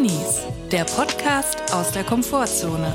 Drinnies, 0.00 0.46
der 0.72 0.84
Podcast 0.84 1.74
aus 1.74 1.92
der 1.92 2.04
Komfortzone. 2.04 2.90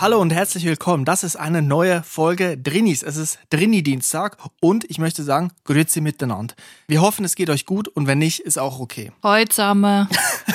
Hallo 0.00 0.18
und 0.18 0.30
herzlich 0.32 0.64
willkommen. 0.64 1.04
Das 1.04 1.22
ist 1.22 1.36
eine 1.36 1.60
neue 1.60 2.02
Folge 2.04 2.56
Drinnies. 2.56 3.02
Es 3.02 3.18
ist 3.18 3.38
Drinni-Dienstag 3.50 4.38
und 4.62 4.88
ich 4.88 4.96
möchte 4.96 5.22
sagen, 5.22 5.52
grüezi 5.64 6.00
miteinander. 6.00 6.54
Wir 6.88 7.02
hoffen, 7.02 7.26
es 7.26 7.34
geht 7.34 7.50
euch 7.50 7.66
gut 7.66 7.86
und 7.88 8.06
wenn 8.06 8.16
nicht, 8.16 8.40
ist 8.40 8.58
auch 8.58 8.80
okay. 8.80 9.12
Heutsame. 9.22 10.08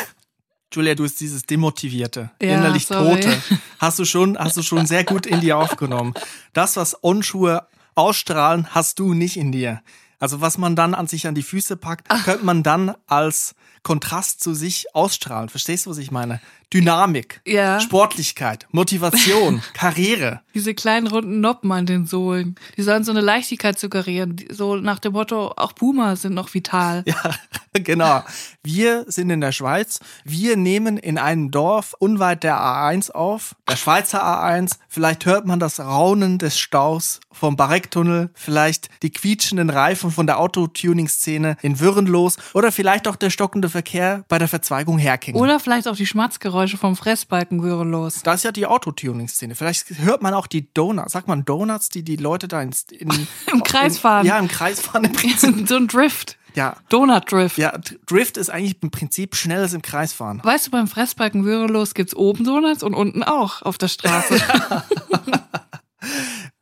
Julia, 0.73 0.95
du 0.95 1.03
bist 1.03 1.19
dieses 1.19 1.43
demotivierte, 1.43 2.31
Ja, 2.41 2.57
innerlich 2.57 2.87
sorry. 2.87 3.21
Tote. 3.21 3.37
Hast 3.77 3.99
du 3.99 4.05
schon, 4.05 4.35
hast 4.35 4.57
du 4.57 4.63
schon 4.63 4.87
sehr 4.87 5.03
gut 5.03 5.27
in 5.27 5.41
dir 5.41 5.59
aufgenommen. 5.59 6.15
Das, 6.53 6.75
was 6.75 7.03
Onschuhe 7.03 7.67
ausstrahlen, 7.93 8.73
hast 8.73 8.97
du 8.97 9.13
nicht 9.13 9.37
in 9.37 9.51
dir. 9.51 9.83
Also 10.25 10.41
was 10.41 10.57
man 10.57 10.75
dann 10.75 10.95
an 10.95 11.05
sich 11.05 11.27
an 11.27 11.35
die 11.35 11.43
Füße 11.43 11.77
packt, 11.77 12.09
könnte 12.09 12.43
man 12.43 12.63
dann 12.63 12.95
als 13.05 13.53
Kontrast 13.83 14.41
zu 14.41 14.55
sich 14.55 14.87
ausstrahlen. 14.95 15.49
Verstehst 15.49 15.85
du, 15.85 15.91
was 15.91 15.99
ich 15.99 16.09
meine? 16.09 16.41
Dynamik, 16.73 17.41
Ja. 17.45 17.79
Sportlichkeit, 17.79 18.67
Motivation, 18.71 19.61
Karriere. 19.73 20.41
Diese 20.53 20.73
kleinen 20.73 21.07
runden 21.07 21.41
Noppen 21.41 21.71
an 21.71 21.85
den 21.85 22.05
Sohlen. 22.05 22.55
Die 22.77 22.81
sollen 22.81 23.03
so 23.03 23.11
eine 23.11 23.21
Leichtigkeit 23.21 23.77
suggerieren. 23.77 24.37
So 24.49 24.75
nach 24.77 24.99
dem 24.99 25.13
Motto, 25.13 25.53
auch 25.57 25.75
Puma 25.75 26.15
sind 26.15 26.33
noch 26.33 26.53
vital. 26.53 27.03
Ja, 27.05 27.31
genau. 27.73 28.23
Wir 28.63 29.05
sind 29.07 29.29
in 29.29 29.41
der 29.41 29.51
Schweiz. 29.51 29.99
Wir 30.23 30.55
nehmen 30.57 30.97
in 30.97 31.17
einem 31.17 31.51
Dorf 31.51 31.93
unweit 31.99 32.43
der 32.43 32.57
A1 32.57 33.11
auf, 33.11 33.55
der 33.69 33.75
Schweizer 33.75 34.23
A1. 34.25 34.77
Vielleicht 34.87 35.25
hört 35.25 35.45
man 35.45 35.59
das 35.59 35.79
Raunen 35.79 36.37
des 36.37 36.57
Staus 36.57 37.19
vom 37.31 37.57
Barecktunnel, 37.57 38.29
vielleicht 38.33 38.89
die 39.03 39.09
quietschenden 39.11 39.69
Reifen 39.69 40.09
von 40.09 40.25
der 40.25 40.39
Autotuning-Szene 40.39 41.57
in 41.61 41.79
Würrenlos 41.79 42.37
oder 42.53 42.71
vielleicht 42.71 43.07
auch 43.09 43.17
der 43.17 43.29
stockende 43.29 43.69
Verkehr 43.69 44.23
bei 44.29 44.37
der 44.39 44.47
Verzweigung 44.47 44.97
Herking. 44.97 45.35
Oder 45.35 45.59
vielleicht 45.59 45.87
auch 45.89 45.97
die 45.97 46.05
Schmatzgeräusche 46.05 46.55
vom 46.67 46.95
Fressbalken 46.95 47.59
los. 47.59 48.21
das 48.23 48.37
ist 48.37 48.43
ja 48.43 48.51
die 48.51 48.65
Autotuning-Szene. 48.67 49.55
Vielleicht 49.55 49.89
hört 49.99 50.21
man 50.21 50.33
auch 50.33 50.47
die 50.47 50.73
Donuts. 50.73 51.13
Sagt 51.13 51.27
man 51.27 51.45
Donuts, 51.45 51.89
die 51.89 52.03
die 52.03 52.15
Leute 52.15 52.47
da 52.47 52.61
ins, 52.61 52.83
in, 52.91 53.09
Im 53.51 53.63
Kreis 53.63 53.95
in, 53.95 54.01
fahren. 54.01 54.25
Ja, 54.25 54.37
im 54.39 54.47
Kreis 54.47 54.79
fahren 54.81 55.05
im 55.05 55.13
Prinzip. 55.13 55.67
so 55.67 55.75
ein 55.75 55.87
Drift. 55.87 56.37
Ja. 56.55 56.77
Donut 56.89 57.31
Drift. 57.31 57.57
Ja, 57.57 57.77
Drift 58.05 58.37
ist 58.37 58.49
eigentlich 58.49 58.81
im 58.81 58.89
Prinzip 58.89 59.35
schnelles 59.35 59.73
im 59.73 59.81
Kreis 59.81 60.13
fahren. 60.13 60.39
Weißt 60.43 60.67
du, 60.67 60.71
beim 60.71 60.87
Fressbalken 60.87 61.43
Würelos 61.43 61.93
gibt's 61.93 62.15
oben 62.15 62.45
Donuts 62.45 62.81
und 62.81 62.93
unten 62.93 63.23
auch 63.23 63.61
auf 63.61 63.77
der 63.77 63.89
Straße. 63.89 64.39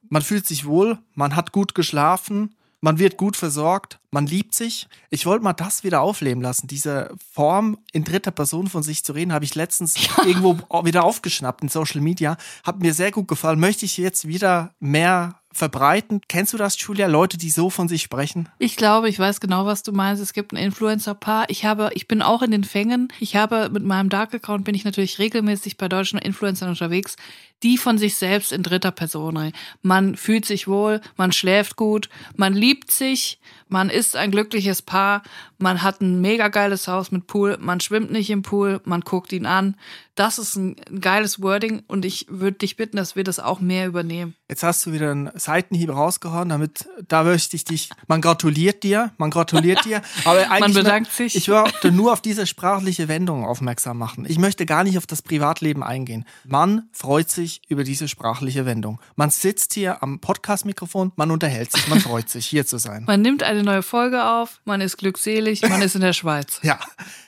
Man 0.09 0.21
fühlt 0.21 0.45
sich 0.45 0.65
wohl, 0.65 0.99
man 1.15 1.35
hat 1.35 1.51
gut 1.51 1.73
geschlafen, 1.73 2.53
man 2.81 2.99
wird 2.99 3.17
gut 3.17 3.35
versorgt, 3.35 3.99
man 4.13 4.27
liebt 4.27 4.53
sich. 4.53 4.87
Ich 5.09 5.25
wollte 5.25 5.43
mal 5.43 5.53
das 5.53 5.83
wieder 5.83 6.01
aufleben 6.01 6.41
lassen. 6.41 6.67
Diese 6.67 7.13
Form, 7.33 7.77
in 7.91 8.03
dritter 8.03 8.31
Person 8.31 8.67
von 8.67 8.83
sich 8.83 9.03
zu 9.03 9.13
reden, 9.13 9.33
habe 9.33 9.43
ich 9.45 9.55
letztens 9.55 9.95
irgendwo 10.25 10.57
au- 10.69 10.85
wieder 10.85 11.03
aufgeschnappt 11.03 11.61
in 11.63 11.69
Social 11.69 11.99
Media. 12.01 12.37
Hat 12.63 12.79
mir 12.79 12.93
sehr 12.93 13.11
gut 13.11 13.27
gefallen. 13.27 13.59
Möchte 13.59 13.85
ich 13.85 13.97
jetzt 13.97 14.27
wieder 14.27 14.73
mehr 14.79 15.39
verbreiten. 15.51 16.19
Kennst 16.27 16.51
du 16.53 16.57
das, 16.57 16.79
Julia? 16.81 17.05
Leute, 17.05 17.37
die 17.37 17.51
so 17.51 17.69
von 17.69 17.87
sich 17.87 18.01
sprechen? 18.01 18.49
Ich 18.57 18.75
glaube, 18.75 19.07
ich 19.07 19.19
weiß 19.19 19.39
genau, 19.39 19.67
was 19.67 19.83
du 19.83 19.91
meinst. 19.91 20.21
Es 20.21 20.33
gibt 20.33 20.51
ein 20.51 20.57
Influencer-Paar. 20.57 21.45
Ich 21.49 21.63
habe, 21.63 21.91
ich 21.93 22.07
bin 22.07 22.23
auch 22.23 22.41
in 22.41 22.49
den 22.49 22.63
Fängen. 22.63 23.09
Ich 23.19 23.35
habe 23.35 23.69
mit 23.69 23.83
meinem 23.83 24.09
Dark-Account 24.09 24.63
bin 24.65 24.73
ich 24.73 24.83
natürlich 24.83 25.19
regelmäßig 25.19 25.77
bei 25.77 25.87
deutschen 25.87 26.17
Influencern 26.17 26.69
unterwegs, 26.69 27.17
die 27.61 27.77
von 27.77 27.99
sich 27.99 28.15
selbst 28.15 28.51
in 28.51 28.63
dritter 28.63 28.89
Person 28.91 29.37
reden. 29.37 29.55
Man 29.83 30.15
fühlt 30.15 30.45
sich 30.45 30.67
wohl, 30.67 31.01
man 31.17 31.31
schläft 31.31 31.75
gut, 31.75 32.09
man 32.35 32.53
liebt 32.55 32.89
sich, 32.89 33.39
man 33.73 33.89
ist 33.89 34.15
ein 34.15 34.29
glückliches 34.29 34.83
Paar, 34.83 35.23
man 35.57 35.81
hat 35.81 35.99
ein 35.99 36.21
mega 36.21 36.47
geiles 36.49 36.87
Haus 36.87 37.11
mit 37.11 37.25
Pool, 37.25 37.57
man 37.59 37.79
schwimmt 37.79 38.11
nicht 38.11 38.29
im 38.29 38.43
Pool, 38.43 38.79
man 38.85 39.01
guckt 39.01 39.33
ihn 39.33 39.47
an. 39.47 39.75
Das 40.15 40.37
ist 40.37 40.55
ein 40.55 40.75
geiles 40.99 41.41
Wording 41.41 41.83
und 41.87 42.05
ich 42.05 42.27
würde 42.29 42.59
dich 42.59 42.77
bitten, 42.77 42.97
dass 42.97 43.15
wir 43.15 43.23
das 43.23 43.39
auch 43.39 43.59
mehr 43.59 43.87
übernehmen. 43.87 44.35
Jetzt 44.47 44.61
hast 44.61 44.85
du 44.85 44.93
wieder 44.93 45.09
einen 45.09 45.31
Seitenhieb 45.33 45.89
rausgehauen, 45.89 46.49
damit, 46.49 46.87
da 47.07 47.23
möchte 47.23 47.55
ich 47.55 47.65
dich, 47.65 47.89
man 48.07 48.21
gratuliert 48.21 48.83
dir, 48.83 49.11
man 49.17 49.31
gratuliert 49.31 49.83
dir, 49.85 50.03
aber 50.25 50.51
eigentlich, 50.51 50.75
bedankt 50.75 51.11
sich. 51.11 51.35
Ich 51.35 51.49
wollte 51.49 51.91
nur 51.91 52.13
auf 52.13 52.21
diese 52.21 52.45
sprachliche 52.45 53.07
Wendung 53.07 53.43
aufmerksam 53.43 53.97
machen. 53.97 54.25
Ich 54.27 54.37
möchte 54.37 54.67
gar 54.67 54.83
nicht 54.83 54.99
auf 54.99 55.07
das 55.07 55.23
Privatleben 55.23 55.81
eingehen. 55.81 56.25
Man 56.43 56.87
freut 56.91 57.31
sich 57.31 57.61
über 57.67 57.83
diese 57.83 58.07
sprachliche 58.07 58.67
Wendung. 58.67 59.01
Man 59.15 59.31
sitzt 59.31 59.73
hier 59.73 60.03
am 60.03 60.19
Podcast-Mikrofon, 60.19 61.11
man 61.15 61.31
unterhält 61.31 61.71
sich, 61.71 61.87
man 61.87 61.99
freut 61.99 62.29
sich, 62.29 62.45
hier 62.45 62.67
zu 62.67 62.77
sein. 62.77 63.05
Man 63.07 63.21
nimmt 63.23 63.41
eine 63.41 63.63
neue 63.63 63.81
Folge 63.81 64.23
auf, 64.23 64.61
man 64.65 64.79
ist 64.81 64.97
glückselig, 64.97 65.63
man 65.63 65.81
ist 65.81 65.95
in 65.95 66.01
der 66.01 66.13
Schweiz. 66.13 66.59
Ja, 66.61 66.79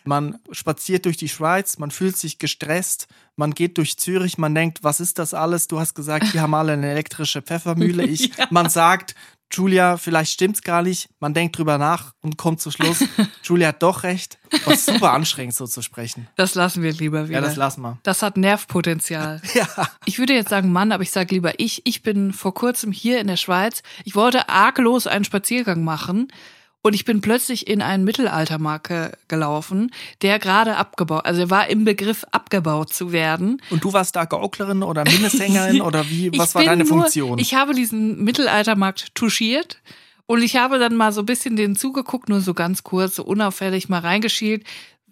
man 0.03 0.37
spaziert 0.51 1.05
durch 1.05 1.17
die 1.17 1.29
Schweiz, 1.29 1.79
man 1.79 1.89
fühlt 1.89 2.17
sich 2.17 2.37
gestresst, 2.37 2.74
man 3.35 3.53
geht 3.53 3.77
durch 3.77 3.97
Zürich, 3.97 4.37
man 4.37 4.55
denkt, 4.55 4.83
was 4.83 4.99
ist 4.99 5.19
das 5.19 5.33
alles? 5.33 5.67
Du 5.67 5.79
hast 5.79 5.93
gesagt, 5.93 6.33
wir 6.33 6.41
haben 6.41 6.53
alle 6.53 6.73
eine 6.73 6.89
elektrische 6.89 7.41
Pfeffermühle. 7.41 8.05
Ich, 8.15 8.31
Man 8.49 8.69
sagt, 8.69 9.15
Julia, 9.51 9.97
vielleicht 9.97 10.31
stimmt's 10.31 10.61
gar 10.61 10.81
nicht. 10.81 11.09
Man 11.19 11.33
denkt 11.33 11.57
drüber 11.57 11.77
nach 11.77 12.13
und 12.21 12.37
kommt 12.37 12.61
zu 12.61 12.71
Schluss, 12.71 13.03
Julia 13.43 13.69
hat 13.69 13.83
doch 13.83 14.03
recht. 14.03 14.37
Was 14.65 14.85
super 14.85 15.11
anstrengend, 15.13 15.55
so 15.55 15.67
zu 15.67 15.81
sprechen. 15.81 16.27
Das 16.35 16.55
lassen 16.55 16.83
wir 16.83 16.91
lieber 16.93 17.29
wieder. 17.29 17.39
Ja, 17.39 17.45
das 17.45 17.55
lassen 17.55 17.81
wir. 17.81 17.97
Das 18.03 18.21
hat 18.21 18.37
Nervpotenzial. 18.37 19.41
Ja. 19.53 19.67
Ich 20.05 20.19
würde 20.19 20.33
jetzt 20.33 20.49
sagen 20.49 20.71
Mann, 20.71 20.91
aber 20.91 21.03
ich 21.03 21.11
sage 21.11 21.33
lieber 21.33 21.59
ich. 21.59 21.81
Ich 21.85 22.01
bin 22.01 22.33
vor 22.33 22.53
kurzem 22.53 22.91
hier 22.91 23.19
in 23.21 23.27
der 23.27 23.37
Schweiz. 23.37 23.83
Ich 24.03 24.15
wollte 24.15 24.49
arglos 24.49 25.07
einen 25.07 25.23
Spaziergang 25.23 25.83
machen 25.83 26.27
und 26.85 26.93
ich 26.93 27.03
bin 27.03 27.19
plötzlich 27.19 27.67
in 27.67 27.81
einen 27.81 28.03
Mittelaltermarkt 28.03 28.87
ge- 28.89 29.09
gelaufen, 29.27 29.89
der 30.21 30.37
gerade 30.37 30.75
abgebaut, 30.77 31.25
also 31.25 31.41
er 31.41 31.49
war 31.49 31.67
im 31.67 31.83
Begriff 31.83 32.25
abgebaut 32.29 32.93
zu 32.93 33.11
werden. 33.11 33.59
Und 33.71 33.83
du 33.83 33.91
warst 33.91 34.15
da 34.15 34.25
Gauklerin 34.25 34.83
oder 34.83 35.03
Minnesängerin 35.03 35.81
oder 35.89 36.07
wie, 36.09 36.31
was 36.37 36.53
war 36.53 36.63
deine 36.63 36.83
nur, 36.83 37.01
Funktion? 37.01 37.39
Ich 37.39 37.55
habe 37.55 37.73
diesen 37.73 38.23
Mittelaltermarkt 38.23 39.15
touchiert 39.15 39.81
und 40.27 40.43
ich 40.43 40.57
habe 40.57 40.77
dann 40.77 40.95
mal 40.95 41.11
so 41.11 41.21
ein 41.23 41.25
bisschen 41.25 41.55
denen 41.55 41.75
zugeguckt, 41.75 42.29
nur 42.29 42.39
so 42.41 42.53
ganz 42.53 42.83
kurz, 42.83 43.15
so 43.15 43.23
unauffällig 43.23 43.89
mal 43.89 44.01
reingeschielt, 44.01 44.63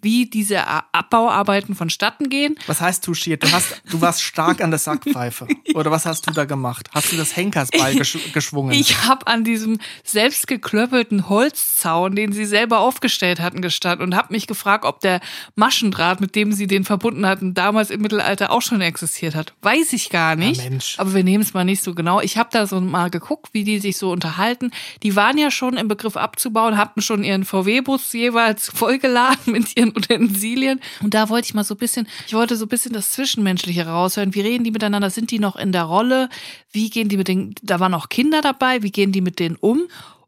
wie 0.04 0.26
diese 0.26 0.66
Abbauarbeiten 0.66 1.74
vonstatten 1.74 2.28
gehen. 2.28 2.56
was 2.66 2.80
heißt 2.80 3.04
touchiert? 3.04 3.42
Du 3.42 3.50
hast, 3.50 3.82
du 3.90 4.00
warst 4.00 4.22
stark 4.22 4.62
an 4.62 4.70
der 4.70 4.78
Sackpfeife. 4.78 5.48
Oder 5.74 5.90
was 5.90 6.06
hast 6.06 6.26
du 6.26 6.30
da 6.30 6.44
gemacht? 6.44 6.88
Hast 6.92 7.10
du 7.10 7.16
das 7.16 7.36
Henkersbeil 7.36 7.96
gesch 7.96 8.18
geschwungen? 8.32 8.72
Ich 8.72 9.04
habe 9.04 9.26
an 9.26 9.44
diesem 9.44 9.78
selbst 10.04 10.46
geklöppelten 10.46 11.28
Holzzaun, 11.28 12.14
den 12.14 12.32
sie 12.32 12.44
selber 12.44 12.80
aufgestellt 12.80 13.40
hatten, 13.40 13.62
gestanden 13.62 14.06
und 14.06 14.14
habe 14.14 14.32
mich 14.32 14.46
gefragt, 14.46 14.84
ob 14.84 15.00
der 15.00 15.20
Maschendraht, 15.56 16.20
mit 16.20 16.36
dem 16.36 16.52
sie 16.52 16.66
den 16.66 16.84
verbunden 16.84 17.26
hatten, 17.26 17.54
damals 17.54 17.90
im 17.90 18.02
Mittelalter 18.02 18.50
auch 18.50 18.62
schon 18.62 18.80
existiert 18.80 19.34
hat. 19.34 19.54
Weiß 19.62 19.92
ich 19.92 20.10
gar 20.10 20.36
nicht. 20.36 20.62
Ja, 20.62 20.70
Mensch. 20.70 20.96
Aber 20.98 21.14
wir 21.14 21.24
nehmen 21.24 21.42
es 21.42 21.54
mal 21.54 21.64
nicht 21.64 21.82
so 21.82 21.94
genau. 21.94 22.20
Ich 22.20 22.36
habe 22.36 22.50
da 22.52 22.66
so 22.66 22.80
mal 22.80 23.10
geguckt, 23.10 23.48
wie 23.52 23.64
die 23.64 23.78
sich 23.78 23.96
so 23.96 24.10
unterhalten. 24.10 24.70
Die 25.02 25.16
waren 25.16 25.38
ja 25.38 25.50
schon 25.50 25.76
im 25.76 25.88
Begriff 25.88 26.16
abzubauen, 26.16 26.76
hatten 26.76 27.00
schon 27.00 27.24
ihren 27.24 27.44
VW-Bus 27.44 28.12
jeweils 28.12 28.70
vollgeladen 28.74 29.52
mit 29.52 29.76
ihren 29.76 29.93
Utensilien. 29.96 30.80
Und 31.02 31.14
da 31.14 31.28
wollte 31.28 31.46
ich 31.46 31.54
mal 31.54 31.64
so 31.64 31.74
ein 31.74 31.78
bisschen, 31.78 32.06
ich 32.26 32.34
wollte 32.34 32.56
so 32.56 32.66
ein 32.66 32.68
bisschen 32.68 32.92
das 32.92 33.12
Zwischenmenschliche 33.12 33.86
raushören. 33.86 34.34
Wie 34.34 34.40
reden 34.40 34.64
die 34.64 34.70
miteinander? 34.70 35.10
Sind 35.10 35.30
die 35.30 35.38
noch 35.38 35.56
in 35.56 35.72
der 35.72 35.84
Rolle? 35.84 36.28
Wie 36.72 36.90
gehen 36.90 37.08
die 37.08 37.16
mit 37.16 37.28
den, 37.28 37.54
da 37.62 37.80
waren 37.80 37.94
auch 37.94 38.08
Kinder 38.08 38.40
dabei, 38.40 38.82
wie 38.82 38.92
gehen 38.92 39.12
die 39.12 39.20
mit 39.20 39.38
denen 39.38 39.56
um? 39.56 39.82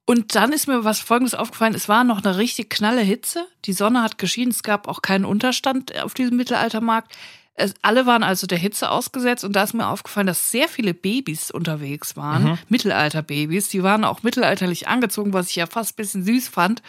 Und 0.06 0.37
dann 0.37 0.53
ist 0.53 0.69
mir 0.69 0.84
was 0.84 1.00
Folgendes 1.00 1.34
aufgefallen. 1.34 1.75
Es 1.75 1.88
war 1.88 2.04
noch 2.04 2.25
eine 2.25 2.38
richtig 2.38 2.71
knalle 2.71 3.00
Hitze. 3.00 3.47
Die 3.65 3.72
Sonne 3.72 4.03
hat 4.03 4.19
geschienen. 4.19 4.53
Es 4.53 4.62
gab 4.62 4.87
auch 4.87 5.03
keinen 5.03 5.25
Unterstand 5.25 6.00
auf 6.00 6.15
diesem 6.15 6.37
Mittelaltermarkt. 6.37 7.12
Es, 7.54 7.75
alle 7.83 8.06
waren 8.06 8.22
also 8.22 8.47
der 8.47 8.59
Hitze 8.59 8.91
ausgesetzt 8.91 9.43
und 9.43 9.54
da 9.54 9.65
ist 9.65 9.75
mir 9.75 9.88
aufgefallen, 9.88 10.27
dass 10.27 10.50
sehr 10.50 10.69
viele 10.69 10.94
Babys 10.94 11.51
unterwegs 11.51 12.15
waren. 12.16 12.45
Mittelalterbabys. 12.69 13.69
Die 13.71 13.83
waren 13.83 14.04
auch 14.04 14.22
mittelalterlich 14.22 14.86
angezogen, 14.86 15.33
was 15.33 15.51
ich 15.51 15.57
ja 15.57 15.66
fast 15.66 15.92
ein 15.92 15.97
bisschen 15.97 16.24
süß 16.24 16.48
fand. 16.48 16.83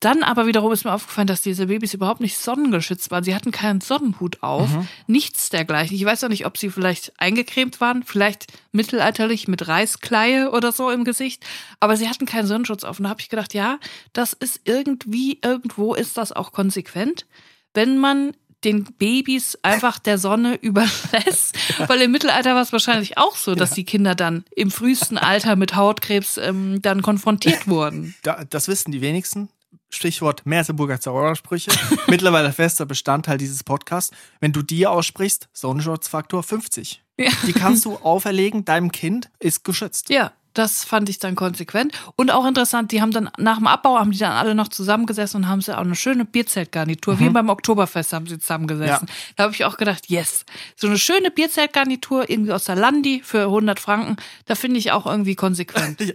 Dann 0.00 0.22
aber 0.22 0.46
wiederum 0.46 0.72
ist 0.72 0.84
mir 0.84 0.92
aufgefallen, 0.92 1.26
dass 1.26 1.40
diese 1.40 1.66
Babys 1.66 1.94
überhaupt 1.94 2.20
nicht 2.20 2.36
sonnengeschützt 2.36 3.10
waren. 3.10 3.24
Sie 3.24 3.34
hatten 3.34 3.50
keinen 3.50 3.80
Sonnenhut 3.80 4.42
auf, 4.42 4.68
nichts 5.06 5.48
dergleichen. 5.48 5.96
Ich 5.96 6.04
weiß 6.04 6.22
auch 6.24 6.28
nicht, 6.28 6.44
ob 6.44 6.58
sie 6.58 6.68
vielleicht 6.68 7.12
eingecremt 7.18 7.80
waren, 7.80 8.02
vielleicht 8.02 8.46
mittelalterlich 8.72 9.48
mit 9.48 9.66
Reiskleie 9.66 10.50
oder 10.50 10.72
so 10.72 10.90
im 10.90 11.04
Gesicht, 11.04 11.44
aber 11.80 11.96
sie 11.96 12.08
hatten 12.10 12.26
keinen 12.26 12.46
Sonnenschutz 12.46 12.84
auf. 12.84 12.98
Und 12.98 13.04
da 13.04 13.10
habe 13.10 13.22
ich 13.22 13.30
gedacht, 13.30 13.54
ja, 13.54 13.78
das 14.12 14.34
ist 14.34 14.60
irgendwie, 14.64 15.38
irgendwo 15.42 15.94
ist 15.94 16.18
das 16.18 16.30
auch 16.30 16.52
konsequent, 16.52 17.26
wenn 17.72 17.96
man 17.96 18.32
den 18.64 18.84
Babys 18.84 19.58
einfach 19.62 19.98
der 19.98 20.18
Sonne 20.18 20.56
überlässt. 20.60 21.56
Weil 21.86 22.02
im 22.02 22.10
Mittelalter 22.10 22.54
war 22.54 22.62
es 22.62 22.72
wahrscheinlich 22.72 23.16
auch 23.16 23.36
so, 23.36 23.54
dass 23.54 23.70
die 23.70 23.84
Kinder 23.84 24.14
dann 24.14 24.44
im 24.54 24.70
frühesten 24.70 25.16
Alter 25.16 25.56
mit 25.56 25.74
Hautkrebs 25.74 26.36
ähm, 26.36 26.82
dann 26.82 27.00
konfrontiert 27.00 27.66
wurden. 27.66 28.14
Da, 28.22 28.44
das 28.44 28.68
wissen 28.68 28.92
die 28.92 29.00
wenigsten. 29.00 29.48
Stichwort 29.96 30.44
Merseburger 30.44 31.00
Zaubersprüche. 31.00 31.70
Mittlerweile 32.06 32.52
fester 32.52 32.86
Bestandteil 32.86 33.38
dieses 33.38 33.64
Podcasts. 33.64 34.14
Wenn 34.40 34.52
du 34.52 34.62
die 34.62 34.86
aussprichst, 34.86 35.48
Sonnenschutzfaktor 35.52 36.42
50. 36.42 37.02
Ja. 37.18 37.30
Die 37.46 37.52
kannst 37.52 37.84
du 37.86 37.96
auferlegen, 37.96 38.64
deinem 38.64 38.92
Kind 38.92 39.30
ist 39.38 39.64
geschützt. 39.64 40.10
Ja, 40.10 40.32
Das 40.56 40.84
fand 40.84 41.10
ich 41.10 41.18
dann 41.18 41.34
konsequent. 41.34 41.92
Und 42.16 42.30
auch 42.30 42.46
interessant, 42.46 42.90
die 42.90 43.02
haben 43.02 43.10
dann 43.10 43.28
nach 43.36 43.58
dem 43.58 43.66
Abbau, 43.66 43.98
haben 43.98 44.10
die 44.10 44.18
dann 44.18 44.32
alle 44.32 44.54
noch 44.54 44.68
zusammengesessen 44.68 45.42
und 45.42 45.48
haben 45.48 45.60
sie 45.60 45.76
auch 45.76 45.82
eine 45.82 45.94
schöne 45.94 46.24
Bierzeltgarnitur, 46.24 47.18
wie 47.20 47.28
beim 47.28 47.50
Oktoberfest 47.50 48.14
haben 48.14 48.26
sie 48.26 48.38
zusammengesessen. 48.38 49.06
Ja. 49.06 49.14
Da 49.36 49.42
habe 49.44 49.52
ich 49.52 49.66
auch 49.66 49.76
gedacht, 49.76 50.08
yes. 50.08 50.46
So 50.74 50.86
eine 50.86 50.96
schöne 50.96 51.30
Bierzeltgarnitur, 51.30 52.30
irgendwie 52.30 52.52
aus 52.52 52.64
der 52.64 52.76
Landi 52.76 53.20
für 53.22 53.42
100 53.42 53.78
Franken, 53.78 54.16
da 54.46 54.54
finde 54.54 54.78
ich 54.78 54.92
auch 54.92 55.04
irgendwie 55.04 55.34
konsequent. 55.34 56.00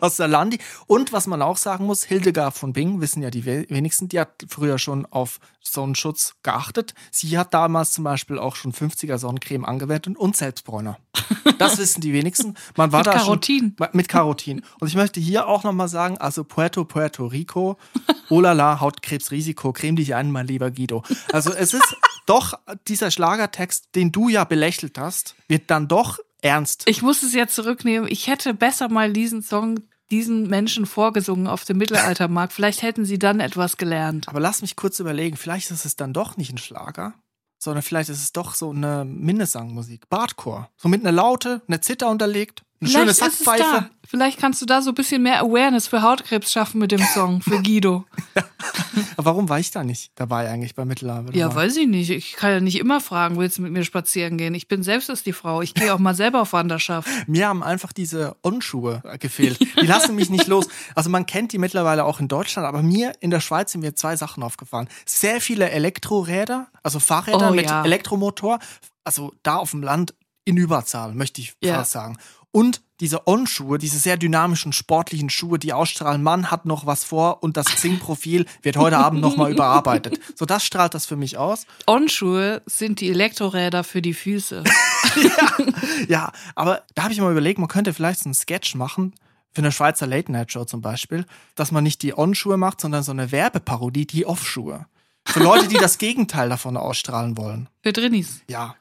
Aus 0.00 0.16
der 0.16 0.28
Landi. 0.28 0.58
Und 0.86 1.12
was 1.12 1.26
man 1.26 1.40
auch 1.42 1.56
sagen 1.56 1.86
muss, 1.86 2.02
Hildegard 2.04 2.54
von 2.56 2.72
Bingen, 2.72 3.00
wissen 3.00 3.22
ja 3.22 3.30
die 3.30 3.44
we- 3.46 3.66
wenigsten, 3.68 4.08
die 4.08 4.18
hat 4.18 4.44
früher 4.48 4.78
schon 4.78 5.06
auf 5.06 5.38
Sonnenschutz 5.60 6.34
geachtet. 6.42 6.94
Sie 7.10 7.38
hat 7.38 7.52
damals 7.54 7.92
zum 7.92 8.04
Beispiel 8.04 8.38
auch 8.38 8.56
schon 8.56 8.72
50er 8.72 9.18
Sonnencreme 9.18 9.64
angewendet 9.64 10.16
und 10.16 10.36
Selbstbräuner. 10.36 10.98
Das 11.58 11.78
wissen 11.78 12.00
die 12.00 12.12
wenigsten. 12.12 12.54
Man 12.76 12.92
war 12.92 13.02
da 13.02 13.12
Carotin. 13.40 13.76
Mit 13.92 14.08
Carotin. 14.08 14.62
Und 14.80 14.88
ich 14.88 14.96
möchte 14.96 15.20
hier 15.20 15.46
auch 15.46 15.64
nochmal 15.64 15.88
sagen, 15.88 16.18
also 16.18 16.44
Puerto, 16.44 16.84
Puerto 16.84 17.26
Rico, 17.26 17.76
oh 18.30 18.40
la 18.40 18.52
la, 18.52 18.80
Hautkrebsrisiko, 18.80 19.72
creme 19.72 19.96
dich 19.96 20.14
ein, 20.14 20.30
mein 20.30 20.46
lieber 20.46 20.70
Guido. 20.70 21.02
Also 21.32 21.52
es 21.52 21.74
ist 21.74 21.96
doch 22.26 22.58
dieser 22.88 23.10
Schlagertext, 23.10 23.94
den 23.94 24.12
du 24.12 24.28
ja 24.28 24.44
belächelt 24.44 24.98
hast, 24.98 25.34
wird 25.48 25.70
dann 25.70 25.88
doch 25.88 26.18
ernst. 26.42 26.82
Ich 26.86 27.02
muss 27.02 27.22
es 27.22 27.34
jetzt 27.34 27.54
zurücknehmen. 27.54 28.08
Ich 28.10 28.26
hätte 28.26 28.54
besser 28.54 28.88
mal 28.88 29.12
diesen 29.12 29.42
Song 29.42 29.80
diesen 30.10 30.48
Menschen 30.48 30.86
vorgesungen 30.86 31.46
auf 31.46 31.64
dem 31.64 31.78
Mittelaltermarkt. 31.78 32.52
Vielleicht 32.52 32.82
hätten 32.82 33.04
sie 33.04 33.18
dann 33.18 33.40
etwas 33.40 33.76
gelernt. 33.76 34.28
Aber 34.28 34.40
lass 34.40 34.62
mich 34.62 34.76
kurz 34.76 35.00
überlegen, 35.00 35.36
vielleicht 35.36 35.70
ist 35.70 35.84
es 35.84 35.96
dann 35.96 36.12
doch 36.12 36.36
nicht 36.36 36.52
ein 36.52 36.58
Schlager, 36.58 37.14
sondern 37.58 37.82
vielleicht 37.82 38.08
ist 38.08 38.22
es 38.22 38.32
doch 38.32 38.54
so 38.54 38.70
eine 38.70 39.04
Minnesangmusik, 39.04 40.08
Bardcore. 40.08 40.68
So 40.76 40.88
mit 40.88 41.00
einer 41.00 41.12
Laute, 41.12 41.62
einer 41.66 41.82
Zither 41.82 42.08
unterlegt, 42.08 42.62
eine 42.80 42.90
schöne 42.90 43.12
Sackpfeife. 43.14 43.90
Vielleicht 44.08 44.38
kannst 44.38 44.62
du 44.62 44.66
da 44.66 44.82
so 44.82 44.92
ein 44.92 44.94
bisschen 44.94 45.22
mehr 45.22 45.40
Awareness 45.40 45.88
für 45.88 46.00
Hautkrebs 46.00 46.52
schaffen 46.52 46.78
mit 46.78 46.92
dem 46.92 47.00
Song, 47.02 47.40
für 47.42 47.60
Guido. 47.60 48.04
Warum 49.16 49.48
war 49.48 49.58
ich 49.58 49.72
da 49.72 49.82
nicht 49.82 50.12
dabei 50.14 50.48
eigentlich 50.48 50.76
bei 50.76 50.84
Mittelalter? 50.84 51.34
Ja, 51.34 51.52
weiß 51.52 51.76
ich 51.76 51.88
nicht. 51.88 52.10
Ich 52.10 52.34
kann 52.34 52.50
ja 52.52 52.60
nicht 52.60 52.78
immer 52.78 53.00
fragen, 53.00 53.36
willst 53.36 53.58
du 53.58 53.62
mit 53.62 53.72
mir 53.72 53.84
spazieren 53.84 54.38
gehen? 54.38 54.54
Ich 54.54 54.68
bin 54.68 54.84
selbst 54.84 55.08
ist 55.08 55.26
die 55.26 55.32
Frau. 55.32 55.60
Ich 55.60 55.74
gehe 55.74 55.92
auch 55.92 55.98
mal 55.98 56.14
selber 56.14 56.40
auf 56.42 56.52
Wanderschaft. 56.52 57.08
Mir 57.26 57.48
haben 57.48 57.64
einfach 57.64 57.92
diese 57.92 58.36
On-Schuhe 58.44 59.02
gefehlt. 59.18 59.58
Die 59.80 59.86
lassen 59.86 60.14
mich 60.14 60.30
nicht 60.30 60.46
los. 60.46 60.68
Also 60.94 61.10
man 61.10 61.26
kennt 61.26 61.52
die 61.52 61.58
mittlerweile 61.58 62.04
auch 62.04 62.20
in 62.20 62.28
Deutschland, 62.28 62.66
aber 62.66 62.82
mir 62.82 63.12
in 63.20 63.30
der 63.30 63.40
Schweiz 63.40 63.72
sind 63.72 63.80
mir 63.80 63.94
zwei 63.94 64.16
Sachen 64.16 64.42
aufgefallen. 64.42 64.88
Sehr 65.04 65.40
viele 65.40 65.70
Elektroräder, 65.70 66.68
also 66.82 67.00
Fahrräder 67.00 67.50
Oh, 67.50 67.54
mit 67.54 67.66
ja. 67.66 67.84
Elektromotor. 67.84 68.58
Also 69.04 69.32
da 69.42 69.56
auf 69.56 69.72
dem 69.72 69.82
Land 69.82 70.14
in 70.44 70.56
Überzahl, 70.56 71.12
möchte 71.12 71.40
ich 71.40 71.54
Ja. 71.62 71.74
fast 71.78 71.90
sagen. 71.90 72.16
Und 72.56 72.80
diese 73.00 73.26
On-Schuhe, 73.26 73.76
diese 73.76 73.98
sehr 73.98 74.16
dynamischen, 74.16 74.72
sportlichen 74.72 75.28
Schuhe, 75.28 75.58
die 75.58 75.74
ausstrahlen, 75.74 76.22
Mann 76.22 76.50
hat 76.50 76.64
noch 76.64 76.86
was 76.86 77.04
vor 77.04 77.42
und 77.42 77.58
das 77.58 77.66
Xing-Profil 77.66 78.46
wird 78.62 78.78
heute 78.78 78.96
Abend 78.96 79.20
nochmal 79.20 79.52
überarbeitet. 79.52 80.18
So, 80.34 80.46
das 80.46 80.64
strahlt 80.64 80.94
das 80.94 81.04
für 81.04 81.16
mich 81.16 81.36
aus. 81.36 81.66
On-Schuhe 81.86 82.62
sind 82.64 83.02
die 83.02 83.10
Elektroräder 83.10 83.84
für 83.84 84.00
die 84.00 84.14
Füße. 84.14 84.64
Ja, 86.08 86.32
aber 86.54 86.82
da 86.94 87.04
habe 87.04 87.12
ich 87.12 87.20
mal 87.20 87.30
überlegt, 87.30 87.58
man 87.58 87.68
könnte 87.68 87.92
vielleicht 87.92 88.20
so 88.20 88.26
einen 88.26 88.34
Sketch 88.34 88.74
machen, 88.74 89.14
für 89.52 89.60
eine 89.60 89.72
Schweizer 89.72 90.06
Late-Night-Show 90.06 90.64
zum 90.64 90.80
Beispiel, 90.80 91.26
dass 91.54 91.72
man 91.72 91.84
nicht 91.84 92.02
die 92.02 92.16
On-Schuhe 92.16 92.56
macht, 92.56 92.80
sondern 92.80 93.02
so 93.02 93.12
eine 93.12 93.32
Werbeparodie, 93.32 94.06
die 94.06 94.24
Off-Schuhe. 94.26 94.86
Für 95.26 95.40
Leute, 95.40 95.68
die 95.68 95.76
das 95.76 95.98
Gegenteil 95.98 96.48
davon 96.48 96.76
ausstrahlen 96.76 97.36
wollen. 97.36 97.68
Für 97.82 97.92
Drinnis. 97.92 98.40
Ja. 98.48 98.76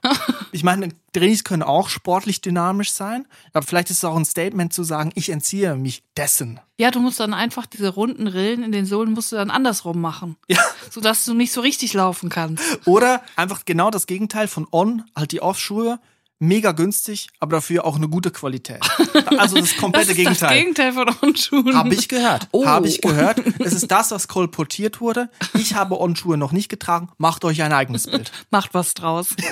Ich 0.52 0.64
meine, 0.64 0.90
Trainings 1.12 1.44
können 1.44 1.64
auch 1.64 1.90
sportlich 1.90 2.40
dynamisch 2.42 2.92
sein, 2.92 3.28
aber 3.52 3.66
vielleicht 3.66 3.90
ist 3.90 3.98
es 3.98 4.04
auch 4.06 4.16
ein 4.16 4.26
Statement 4.26 4.72
zu 4.72 4.84
sagen, 4.84 5.12
ich 5.16 5.30
entziehe 5.30 5.76
mich 5.76 6.04
dessen. 6.16 6.60
Ja, 6.78 6.92
du 6.92 7.00
musst 7.00 7.20
dann 7.20 7.34
einfach 7.34 7.66
diese 7.66 7.90
runden 7.90 8.28
Rillen 8.28 8.64
in 8.64 8.72
den 8.72 8.86
Sohlen 8.86 9.14
musst 9.14 9.32
du 9.32 9.38
dann 9.38 9.50
andersrum 9.50 10.00
machen. 10.00 10.38
Ja. 10.48 10.62
Sodass 10.92 11.26
du 11.26 11.34
nicht 11.34 11.52
so 11.52 11.62
richtig 11.62 11.94
laufen 11.94 12.30
kannst. 12.30 12.64
Oder 12.86 13.22
einfach 13.36 13.66
genau 13.66 13.90
das 13.90 14.08
Gegenteil 14.08 14.48
von 14.48 14.68
On, 14.72 15.04
halt 15.16 15.32
die 15.32 15.42
Off-Schuhe, 15.42 16.00
mega 16.40 16.72
günstig, 16.74 17.28
aber 17.40 17.58
dafür 17.58 17.86
auch 17.86 17.96
eine 17.96 18.08
gute 18.08 18.32
Qualität. 18.32 18.80
Also 19.38 19.60
das 19.60 19.76
komplette 19.78 20.10
Das 20.10 20.18
ist 20.18 20.26
das 20.26 20.50
Gegenteil. 20.50 20.60
Gegenteil 20.60 20.94
von 20.94 21.16
On-Schuhen. 21.22 21.76
Habe 21.76 21.94
ich 21.94 22.08
gehört. 22.08 22.48
Oh. 22.52 22.66
Habe 22.66 22.88
ich 22.88 23.02
gehört. 23.02 23.42
Es 23.60 23.74
ist 23.74 23.90
das, 23.90 24.12
was 24.12 24.28
kolportiert 24.28 25.02
wurde. 25.02 25.30
Ich 25.54 25.74
habe 25.74 26.00
On-Schuhe 26.00 26.38
noch 26.38 26.52
nicht 26.52 26.70
getragen. 26.70 27.10
Macht 27.18 27.44
euch 27.44 27.62
ein 27.64 27.74
eigenes 27.74 28.08
Bild. 28.12 28.32
Macht 28.52 28.74
was 28.74 28.94
draus. 28.94 29.36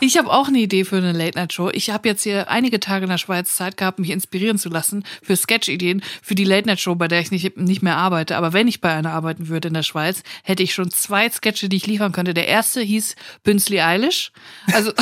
Ich 0.00 0.18
habe 0.18 0.30
auch 0.30 0.48
eine 0.48 0.58
Idee 0.58 0.84
für 0.84 0.96
eine 0.96 1.12
Late-Night-Show. 1.12 1.70
Ich 1.72 1.90
habe 1.90 2.08
jetzt 2.08 2.22
hier 2.22 2.50
einige 2.50 2.78
Tage 2.80 3.04
in 3.04 3.10
der 3.10 3.18
Schweiz 3.18 3.54
Zeit 3.54 3.76
gehabt, 3.76 3.98
mich 3.98 4.10
inspirieren 4.10 4.58
zu 4.58 4.68
lassen 4.68 5.04
für 5.22 5.36
Sketch-Ideen 5.36 6.02
für 6.22 6.34
die 6.34 6.44
Late-Night-Show, 6.44 6.94
bei 6.96 7.08
der 7.08 7.20
ich 7.20 7.30
nicht, 7.30 7.56
nicht 7.56 7.82
mehr 7.82 7.96
arbeite. 7.96 8.36
Aber 8.36 8.52
wenn 8.52 8.68
ich 8.68 8.80
bei 8.80 8.92
einer 8.92 9.12
arbeiten 9.12 9.48
würde 9.48 9.68
in 9.68 9.74
der 9.74 9.82
Schweiz, 9.82 10.22
hätte 10.42 10.62
ich 10.62 10.74
schon 10.74 10.90
zwei 10.90 11.28
Sketche, 11.30 11.68
die 11.68 11.76
ich 11.76 11.86
liefern 11.86 12.12
könnte. 12.12 12.34
Der 12.34 12.48
erste 12.48 12.80
hieß 12.80 13.16
Bünzli 13.44 13.80
Eilish. 13.80 14.32
Also 14.72 14.92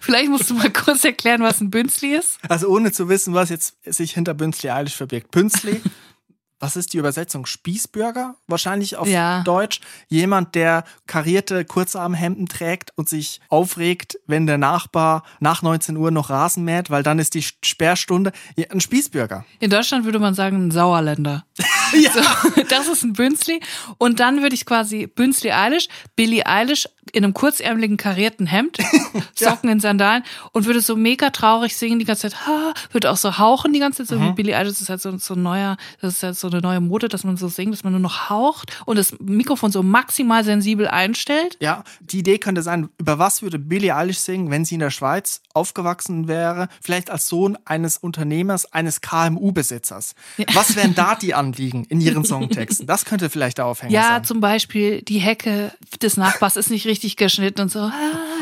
vielleicht 0.00 0.23
musst 0.28 0.50
du 0.50 0.54
mal 0.54 0.70
kurz 0.72 1.04
erklären, 1.04 1.42
was 1.42 1.60
ein 1.60 1.70
Bünzli 1.70 2.14
ist. 2.14 2.38
Also 2.48 2.68
ohne 2.68 2.92
zu 2.92 3.08
wissen, 3.08 3.34
was 3.34 3.50
jetzt 3.50 3.76
sich 3.84 4.12
hinter 4.12 4.34
Bünzli 4.34 4.70
Eilish 4.70 4.94
verbirgt. 4.96 5.30
Bünzli, 5.30 5.80
was 6.60 6.76
ist 6.76 6.92
die 6.94 6.98
Übersetzung? 6.98 7.44
Spießbürger? 7.46 8.36
Wahrscheinlich 8.46 8.96
auf 8.96 9.06
Ja. 9.06 9.42
Deutsch. 9.42 9.80
Jemand, 10.08 10.54
der 10.54 10.84
karierte 11.06 11.64
Kurzarmhemden 11.66 12.46
trägt 12.46 12.92
und 12.96 13.08
sich 13.08 13.40
aufregt, 13.48 14.18
wenn 14.26 14.46
der 14.46 14.56
Nachbar 14.56 15.24
nach 15.40 15.60
19 15.62 15.96
Uhr 15.96 16.10
noch 16.10 16.30
Rasen 16.30 16.64
mäht, 16.64 16.88
weil 16.90 17.02
dann 17.02 17.18
ist 17.18 17.34
die 17.34 17.42
Sperrstunde. 17.42 18.32
Ja, 18.56 18.66
ein 18.70 18.80
Spießbürger. 18.80 19.44
In 19.60 19.70
Deutschland 19.70 20.04
würde 20.06 20.18
man 20.20 20.34
sagen 20.34 20.66
ein 20.66 20.70
Sauerländer. 20.70 21.44
Ja. 21.92 22.10
So, 22.10 22.50
das 22.70 22.88
ist 22.88 23.04
ein 23.04 23.12
Bünzli. 23.12 23.60
Und 23.98 24.18
dann 24.18 24.42
würde 24.42 24.56
ich 24.56 24.66
quasi 24.66 25.06
Bünzli 25.06 25.52
Eilish, 25.52 25.86
Billie 26.16 26.44
Eilish 26.44 26.88
in 27.12 27.24
einem 27.24 27.34
kurzärmeligen 27.34 27.96
karierten 27.96 28.46
Hemd, 28.46 28.78
Socken 29.34 29.68
in 29.70 29.80
Sandalen 29.80 30.22
und 30.52 30.66
würde 30.66 30.80
so 30.80 30.96
mega 30.96 31.30
traurig 31.30 31.76
singen 31.76 31.98
die 31.98 32.04
ganze 32.04 32.30
Zeit, 32.30 32.46
ha, 32.46 32.74
würde 32.92 33.10
auch 33.10 33.16
so 33.16 33.38
hauchen 33.38 33.72
die 33.72 33.78
ganze 33.78 34.04
Zeit, 34.04 34.18
so 34.18 34.24
wie 34.24 34.32
Billie 34.32 34.56
Eilish, 34.56 34.72
das 34.72 34.80
ist 34.82 34.88
halt 34.88 35.00
so, 35.00 35.16
so 35.18 35.34
ein 35.34 35.42
neuer, 35.42 35.76
das 36.00 36.14
ist 36.14 36.22
halt 36.22 36.36
so 36.36 36.48
eine 36.48 36.60
neue 36.60 36.80
Mode, 36.80 37.08
dass 37.08 37.24
man 37.24 37.36
so 37.36 37.48
singt, 37.48 37.72
dass 37.72 37.84
man 37.84 37.92
nur 37.92 38.00
noch 38.00 38.30
haucht 38.30 38.76
und 38.86 38.96
das 38.96 39.14
Mikrofon 39.20 39.70
so 39.70 39.82
maximal 39.82 40.44
sensibel 40.44 40.88
einstellt. 40.88 41.56
Ja, 41.60 41.84
die 42.00 42.18
Idee 42.20 42.38
könnte 42.38 42.62
sein, 42.62 42.88
über 42.98 43.18
was 43.18 43.42
würde 43.42 43.58
Billie 43.58 43.94
Eilish 43.94 44.18
singen, 44.18 44.50
wenn 44.50 44.64
sie 44.64 44.74
in 44.74 44.80
der 44.80 44.90
Schweiz 44.90 45.40
aufgewachsen 45.52 46.26
wäre, 46.28 46.68
vielleicht 46.80 47.10
als 47.10 47.28
Sohn 47.28 47.56
eines 47.64 47.98
Unternehmers, 47.98 48.72
eines 48.72 49.00
KMU-Besitzers. 49.00 50.14
Was 50.54 50.76
wären 50.76 50.94
da 50.94 51.14
die 51.14 51.34
Anliegen 51.34 51.84
in 51.84 52.00
ihren 52.00 52.24
Songtexten? 52.24 52.86
Das 52.86 53.04
könnte 53.04 53.30
vielleicht 53.30 53.58
der 53.58 53.66
Aufhänger 53.66 53.92
Ja, 53.92 54.08
sein. 54.08 54.24
zum 54.24 54.40
Beispiel 54.40 55.02
die 55.02 55.18
Hecke 55.18 55.72
des 56.02 56.16
Nachbars 56.16 56.56
ist 56.56 56.70
nicht 56.70 56.86
richtig 56.86 56.93
geschnitten 57.16 57.60
und 57.62 57.70
so, 57.70 57.80
ah, 57.80 57.92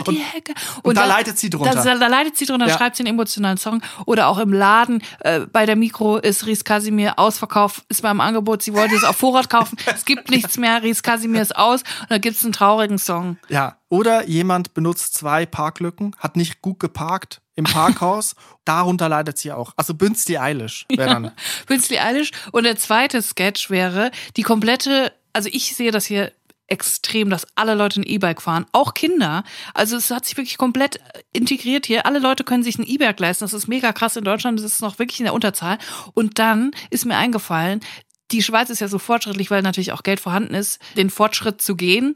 die 0.09 0.17
Hecke. 0.17 0.53
und 0.83 0.97
da 0.97 1.05
leidet 1.05 1.39
sie 1.39 1.51
drunter. 1.51 1.75
Da, 1.75 1.95
da 1.97 2.07
leidet 2.07 2.37
sie 2.37 2.47
drunter, 2.47 2.67
Ja. 2.69 2.77
schreibt 2.77 2.97
sie 2.97 3.03
einen 3.03 3.15
emotionalen 3.15 3.59
Song. 3.59 3.83
Oder 4.07 4.29
auch 4.29 4.39
im 4.39 4.53
Laden, 4.53 5.03
äh, 5.21 5.41
bei 5.41 5.67
der 5.67 5.77
Mikro 5.77 6.17
ist 6.19 6.47
Ries 6.47 6.65
Casimir 6.65 7.19
ausverkauft, 7.19 7.85
ist 7.89 8.03
beim 8.03 8.21
Angebot, 8.21 8.63
sie 8.63 8.73
wollte 8.75 8.95
es 8.95 9.05
auf 9.05 9.17
Vorrat 9.17 9.51
kaufen, 9.51 9.77
es 9.95 10.05
gibt 10.05 10.31
nichts 10.31 10.57
mehr, 10.59 10.83
Ries 10.83 11.03
Casimir 11.03 11.43
ist 11.43 11.57
aus 11.57 11.83
und 12.03 12.11
da 12.11 12.19
gibt's 12.19 12.45
einen 12.45 12.53
traurigen 12.53 12.99
Song. 12.99 13.37
Ja, 13.49 13.77
oder 13.89 14.27
jemand 14.29 14.75
benutzt 14.75 15.15
zwei 15.15 15.45
Parklücken, 15.47 16.17
hat 16.19 16.37
nicht 16.37 16.63
gut 16.63 16.79
geparkt 16.81 17.41
im 17.55 17.65
Parkhaus, 17.65 18.35
darunter 18.65 19.09
leidet 19.09 19.37
sie 19.39 19.53
auch. 19.53 19.73
Also 19.77 19.93
Bünzli 19.95 20.39
Eilish 20.39 20.87
wäre 20.89 21.09
dann. 21.11 21.33
Bünzli 21.67 21.99
Eilish. 21.99 22.31
Und 22.53 22.65
der 22.65 22.77
zweite 22.77 23.21
Sketch 23.21 23.69
wäre 23.69 24.11
die 24.37 24.43
komplette, 24.43 25.13
also 25.35 25.51
ich 25.53 25.75
sehe 25.77 25.91
das 25.91 26.07
hier 26.07 26.33
extrem, 26.67 27.31
dass 27.31 27.47
alle 27.55 27.75
Leute 27.75 28.01
ein 28.01 28.07
E-Bike 28.07 28.41
fahren, 28.41 28.67
auch 28.73 28.95
Kinder. 28.95 29.45
Also 29.75 29.97
es 29.97 30.11
hat 30.11 30.25
sich 30.25 30.37
wirklich 30.37 30.59
komplett 30.59 31.01
integriert 31.33 31.87
hier. 31.87 32.07
Alle 32.07 32.19
Leute 32.19 32.45
können 32.45 32.63
sich 32.63 32.79
ein 32.79 32.87
E-Bike 32.87 33.21
leisten. 33.21 33.45
Das 33.45 33.53
ist 33.53 33.69
mega 33.69 33.93
krass 33.93 34.17
in 34.17 34.25
Deutschland. 34.25 34.59
Das 34.59 34.67
ist 34.67 34.81
noch 34.81 34.99
wirklich 34.99 35.21
in 35.21 35.25
der 35.25 35.35
Unterzahl. 35.35 35.79
Und 36.15 36.39
dann 36.39 36.71
ist 36.91 37.05
mir 37.05 37.17
eingefallen, 37.17 37.81
die 38.33 38.43
Schweiz 38.43 38.71
ist 38.71 38.81
ja 38.81 38.89
so 38.89 38.99
fortschrittlich, 38.99 39.51
weil 39.51 39.63
natürlich 39.63 39.93
auch 39.93 40.03
Geld 40.03 40.21
vorhanden 40.21 40.55
ist, 40.55 40.81
den 40.97 41.11
Fortschritt 41.11 41.61
zu 41.61 41.77
gehen. 41.77 42.15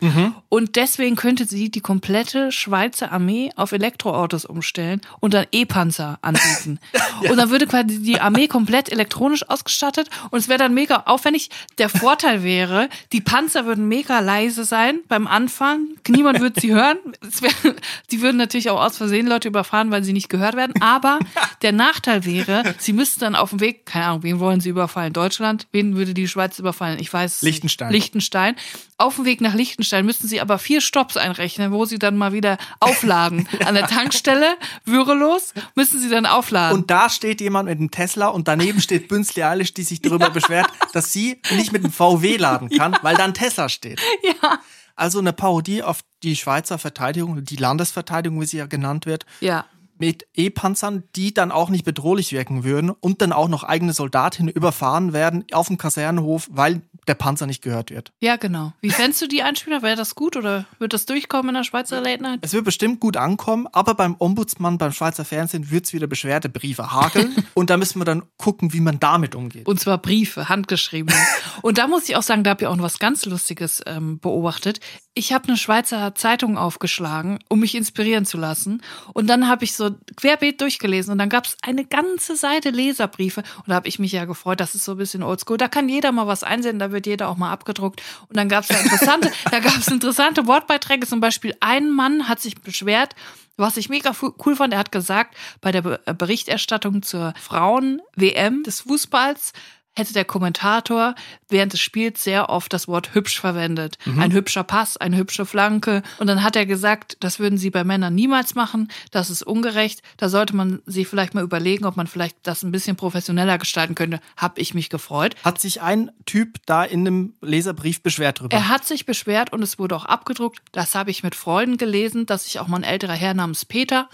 Und 0.49 0.77
deswegen 0.77 1.17
könnte 1.17 1.45
sie 1.45 1.71
die 1.71 1.81
komplette 1.81 2.51
Schweizer 2.51 3.13
Armee 3.13 3.51
auf 3.57 3.73
Elektroautos 3.73 4.45
umstellen 4.45 5.01
und 5.21 5.35
dann 5.35 5.47
E-Panzer 5.53 6.19
anbieten. 6.23 6.81
Und 7.31 7.39
dann 7.39 7.51
würde 7.51 7.67
quasi 7.67 8.03
die 8.03 8.21
Armee 8.21 8.47
komplett 8.47 8.91
elektronisch 8.93 9.49
ausgestattet 9.49 10.09
und 10.31 10.39
es 10.39 10.49
wäre 10.49 10.59
dann 10.59 10.75
mega 10.75 11.05
aufwendig. 11.07 11.49
Der 11.79 11.89
Vorteil 11.89 12.43
wäre, 12.43 12.89
die 13.13 13.23
Panzer 13.23 13.65
würden 13.65 13.89
mega 13.89 14.21
leise 14.21 14.65
sein 14.65 15.01
beim 15.09 15.27
Anfang. 15.27 15.87
Niemand 16.09 16.41
würde 16.41 16.61
sie 16.61 16.75
hören. 16.75 16.99
Wär, 17.41 17.75
die 18.11 18.21
würden 18.21 18.37
natürlich 18.37 18.69
auch 18.71 18.83
aus 18.83 18.99
Versehen 18.99 19.27
Leute 19.27 19.49
überfahren, 19.49 19.91
weil 19.91 20.05
sie 20.05 20.13
nicht 20.13 20.29
gehört 20.29 20.57
werden. 20.57 20.75
Aber 20.81 21.19
der 21.63 21.73
Nachteil 21.73 22.25
wäre, 22.25 22.75
sie 22.79 22.93
müssten 22.93 23.21
dann 23.21 23.35
auf 23.35 23.51
dem 23.51 23.61
Weg, 23.61 23.87
keine 23.87 24.07
Ahnung, 24.07 24.23
wen 24.23 24.39
wollen 24.39 24.61
sie 24.61 24.69
überfallen? 24.69 25.13
Deutschland? 25.13 25.67
Wen 25.73 25.97
würden 25.97 26.06
würde 26.07 26.15
die 26.15 26.29
Schweiz 26.29 26.59
überfallen. 26.59 26.99
Ich 26.99 27.13
weiß. 27.13 27.43
Liechtenstein. 27.43 27.93
Liechtenstein. 27.93 28.57
Auf 28.97 29.17
dem 29.17 29.25
Weg 29.25 29.41
nach 29.41 29.55
Liechtenstein 29.55 30.07
müssten 30.07 30.27
sie 30.29 30.41
aber 30.41 30.59
vier 30.59 30.81
Stops 30.81 31.17
einrechnen, 31.17 31.73
wo 31.73 31.85
sie 31.85 31.99
dann 31.99 32.17
mal 32.17 32.33
wieder 32.33 32.57
aufladen. 32.81 33.49
An 33.67 33.75
der 33.75 33.87
Tankstelle, 33.87 34.57
würelos, 34.85 35.53
müssen 35.75 36.01
sie 36.01 36.09
dann 36.09 36.27
aufladen. 36.27 36.79
Und 36.79 36.91
da 36.91 37.11
steht 37.11 37.41
jemand 37.41 37.69
mit 37.69 37.79
einem 37.79 37.91
Tesla 37.91 38.29
und 38.29 38.49
daneben 38.49 38.81
steht 38.81 39.09
Bünzli 39.09 39.43
Eilish, 39.43 39.75
die 39.75 39.83
sich 39.83 40.01
darüber 40.01 40.31
beschwert, 40.37 40.67
dass 40.93 41.13
sie 41.13 41.41
nicht 41.57 41.73
mit 41.73 41.85
dem 41.85 41.93
VW 41.93 42.37
laden 42.37 42.71
kann, 42.71 42.97
weil 43.03 43.17
da 43.17 43.25
ein 43.25 43.35
Tesla 43.35 43.69
steht. 43.69 44.01
ja. 44.23 44.59
Also 44.99 45.19
eine 45.19 45.35
Parodie 45.35 45.83
auf 45.83 46.01
die 46.23 46.37
Schweizer 46.37 46.79
Verteidigung, 46.79 47.45
die 47.45 47.57
Landesverteidigung, 47.57 48.41
wie 48.41 48.47
sie 48.47 48.57
ja 48.57 48.65
genannt 48.67 49.05
wird, 49.05 49.27
Ja. 49.41 49.67
Mit 49.99 50.27
E-Panzern, 50.35 51.05
die 51.15 51.35
dann 51.35 51.51
auch 51.51 51.71
nicht 51.71 51.85
bedrohlich 51.85 52.33
wirken 52.33 52.65
würden 52.65 52.91
und 52.91 53.23
dann 53.23 53.33
auch 53.33 53.49
noch 53.49 53.65
eigene 53.65 53.93
Soldatinnen 53.93 54.53
überfahren 54.53 55.13
werden 55.13 55.45
auf 55.53 55.69
dem 55.69 55.79
Kasernenhof, 55.79 56.49
weil 56.51 56.83
der 57.07 57.15
Panzer 57.15 57.47
nicht 57.47 57.63
gehört 57.63 57.91
wird. 57.91 58.13
Ja, 58.21 58.37
genau. 58.37 58.73
Wie 58.81 58.91
fändest 58.91 59.23
du 59.23 59.29
die 59.29 59.43
Einspieler? 59.43 59.83
Wäre 59.83 59.97
das 59.97 60.15
gut 60.15 60.37
oder 60.37 60.67
wird 60.79 60.93
das 60.93 61.07
durchkommen 61.07 61.51
in 61.51 61.55
der 61.55 61.65
Schweizer 61.65 62.01
Late 62.01 62.23
Night? 62.23 62.41
Es 62.43 62.53
wird 62.53 62.65
bestimmt 62.65 63.01
gut 63.01 63.17
ankommen, 63.17 63.69
aber 63.73 63.95
beim 63.95 64.17
Ombudsmann, 64.19 64.79
beim 64.79 64.93
Schweizer 64.93 65.25
Fernsehen 65.25 65.71
wird 65.71 65.87
es 65.87 65.93
wieder 65.93 66.07
Beschwerdebriefe 66.07 66.93
hageln 66.93 67.35
und 67.55 67.71
da 67.71 67.77
müssen 67.77 68.01
wir 68.01 68.05
dann 68.05 68.23
gucken, 68.39 68.73
wie 68.73 68.81
man 68.81 68.99
damit 68.99 69.35
umgeht. 69.35 69.67
Und 69.67 69.79
zwar 69.79 69.99
Briefe, 69.99 70.49
handgeschriebene. 70.49 71.17
Und 71.63 71.79
da 71.79 71.87
muss 71.87 72.09
ich 72.09 72.17
auch 72.17 72.23
sagen, 72.23 72.45
da 72.45 72.51
habe 72.51 72.63
ich 72.63 72.69
auch 72.69 72.77
noch 72.77 72.85
was 72.85 72.99
ganz 72.99 73.25
Lustiges 73.25 73.83
ähm, 73.87 74.19
beobachtet. 74.19 74.81
Ich 75.15 75.33
habe 75.33 75.49
eine 75.49 75.57
Schweizer 75.57 76.15
Zeitung 76.15 76.59
aufgeschlagen, 76.59 77.39
um 77.49 77.61
mich 77.61 77.75
inspirieren 77.75 78.27
zu 78.27 78.37
lassen. 78.37 78.83
Und 79.15 79.29
dann 79.29 79.49
habe 79.49 79.65
ich 79.65 79.75
so 79.75 79.86
querbeet 80.17 80.61
durchgelesen 80.61 81.13
und 81.13 81.19
dann 81.19 81.29
gab 81.29 81.47
es 81.47 81.57
eine 81.63 81.85
ganze 81.85 82.37
Seite 82.37 82.71
Leserbriefe. 82.71 83.41
Und 83.59 83.69
da 83.69 83.75
habe 83.75 83.89
ich 83.89 83.99
mich 83.99 84.13
ja 84.13 84.25
gefreut, 84.25 84.61
das 84.61 84.75
ist 84.75 84.85
so 84.85 84.93
ein 84.93 84.99
bisschen 84.99 85.23
oldschool. 85.23 85.57
Da 85.57 85.69
kann 85.69 85.89
jeder 85.89 86.13
mal 86.13 86.27
was 86.27 86.43
einsenden, 86.43 86.79
da 86.79 86.93
wird 86.93 87.07
jeder 87.07 87.29
auch 87.29 87.37
mal 87.37 87.51
abgedruckt. 87.51 88.03
Und 88.29 88.37
dann 88.37 88.49
gab 88.49 88.63
es 88.63 88.69
da 88.69 88.79
interessante, 88.79 89.31
da 89.51 89.61
gab 89.61 89.77
es 89.77 89.89
interessante 89.89 90.47
Wortbeiträge. 90.47 91.07
Zum 91.07 91.21
Beispiel 91.21 91.55
ein 91.61 91.91
Mann 91.91 92.29
hat 92.29 92.41
sich 92.41 92.61
beschwert, 92.61 93.15
was 93.57 93.77
ich 93.77 93.89
mega 93.89 94.15
cool 94.45 94.55
fand, 94.55 94.75
er 94.75 94.79
hat 94.79 94.93
gesagt, 94.93 95.35
bei 95.61 95.73
der 95.73 96.01
äh, 96.07 96.15
Berichterstattung 96.15 97.03
zur 97.03 97.33
Frauen-WM 97.41 98.63
des 98.63 98.81
Fußballs 98.83 99.53
hätte 99.97 100.13
der 100.13 100.25
Kommentator 100.25 101.15
während 101.49 101.73
des 101.73 101.81
Spiels 101.81 102.23
sehr 102.23 102.51
oft 102.51 102.73
das 102.73 102.87
Wort 102.87 103.15
hübsch 103.15 103.41
verwendet. 103.41 103.99
Ein 104.19 104.33
hübscher 104.33 104.65
Pass, 104.65 104.97
eine 104.97 105.17
hübsche 105.17 105.47
Flanke. 105.47 106.03
Und 106.19 106.27
dann 106.27 106.43
hat 106.43 106.57
er 106.57 106.67
gesagt, 106.67 107.17
das 107.21 107.39
würden 107.39 107.59
sie 107.59 107.71
bei 107.71 107.85
Männern 107.85 108.15
niemals 108.15 108.55
machen. 108.55 108.89
Das 109.11 109.31
ist 109.31 109.43
ungerecht. 109.43 110.03
Da 110.17 110.29
sollte 110.29 110.55
man 110.55 110.83
sich 110.87 111.09
vielleicht 111.09 111.35
mal 111.35 111.43
überlegen, 111.43 111.87
ob 111.87 111.97
man 111.97 112.07
vielleicht 112.07 112.37
das 112.43 112.63
ein 112.63 112.73
bisschen 112.73 112.97
professioneller 112.97 113.59
gestalten 113.59 113.95
könnte. 113.95 114.21
Hab 114.37 114.59
ich 114.59 114.75
mich 114.75 114.91
gefreut. 114.91 115.35
Hat 115.45 115.61
sich 115.61 115.81
ein 115.81 116.11
Typ 116.27 116.59
da 116.67 116.85
in 116.85 117.01
einem 117.01 117.35
Leserbrief 117.41 118.03
beschwert 118.03 118.41
drüber? 118.41 118.57
Er 118.57 118.69
hat 118.69 118.85
sich 118.85 119.07
beschwert 119.07 119.53
und 119.53 119.63
es 119.63 119.79
wurde 119.79 119.97
auch 119.97 120.05
abgedruckt. 120.05 120.61
Das 120.73 120.95
habe 120.95 121.11
ich 121.11 121.23
mit 121.23 121.35
Freuden 121.35 121.77
gelesen, 121.79 122.27
dass 122.27 122.45
sich 122.45 122.59
auch 122.59 122.69
mal 122.69 122.79
ein 122.79 122.85
älterer 122.85 123.15
Herr 123.15 123.35
namens 123.35 123.65
Peter 123.65 124.09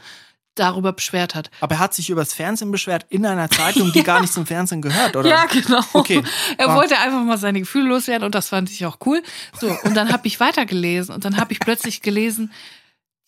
darüber 0.54 0.92
beschwert 0.92 1.34
hat. 1.34 1.50
Aber 1.60 1.76
er 1.76 1.78
hat 1.78 1.94
sich 1.94 2.10
übers 2.10 2.32
Fernsehen 2.32 2.70
beschwert 2.70 3.06
in 3.08 3.24
einer 3.26 3.48
Zeitung, 3.50 3.90
die 3.92 4.02
gar 4.02 4.20
nicht 4.20 4.32
zum 4.32 4.46
Fernsehen 4.46 4.82
gehört, 4.82 5.16
oder? 5.16 5.28
Ja, 5.32 5.46
genau. 5.46 5.80
Okay. 5.92 6.22
Er 6.58 6.68
Ah. 6.68 6.76
wollte 6.76 6.98
einfach 6.98 7.22
mal 7.22 7.38
seine 7.38 7.60
Gefühle 7.60 7.88
loswerden 7.88 8.24
und 8.26 8.34
das 8.34 8.48
fand 8.50 8.70
ich 8.70 8.84
auch 8.86 8.98
cool. 9.06 9.22
So, 9.60 9.74
und 9.84 9.94
dann 9.96 10.12
habe 10.12 10.26
ich 10.26 10.40
weitergelesen 10.40 11.14
und 11.14 11.24
dann 11.24 11.36
habe 11.38 11.52
ich 11.52 11.60
plötzlich 11.60 12.02
gelesen, 12.02 12.52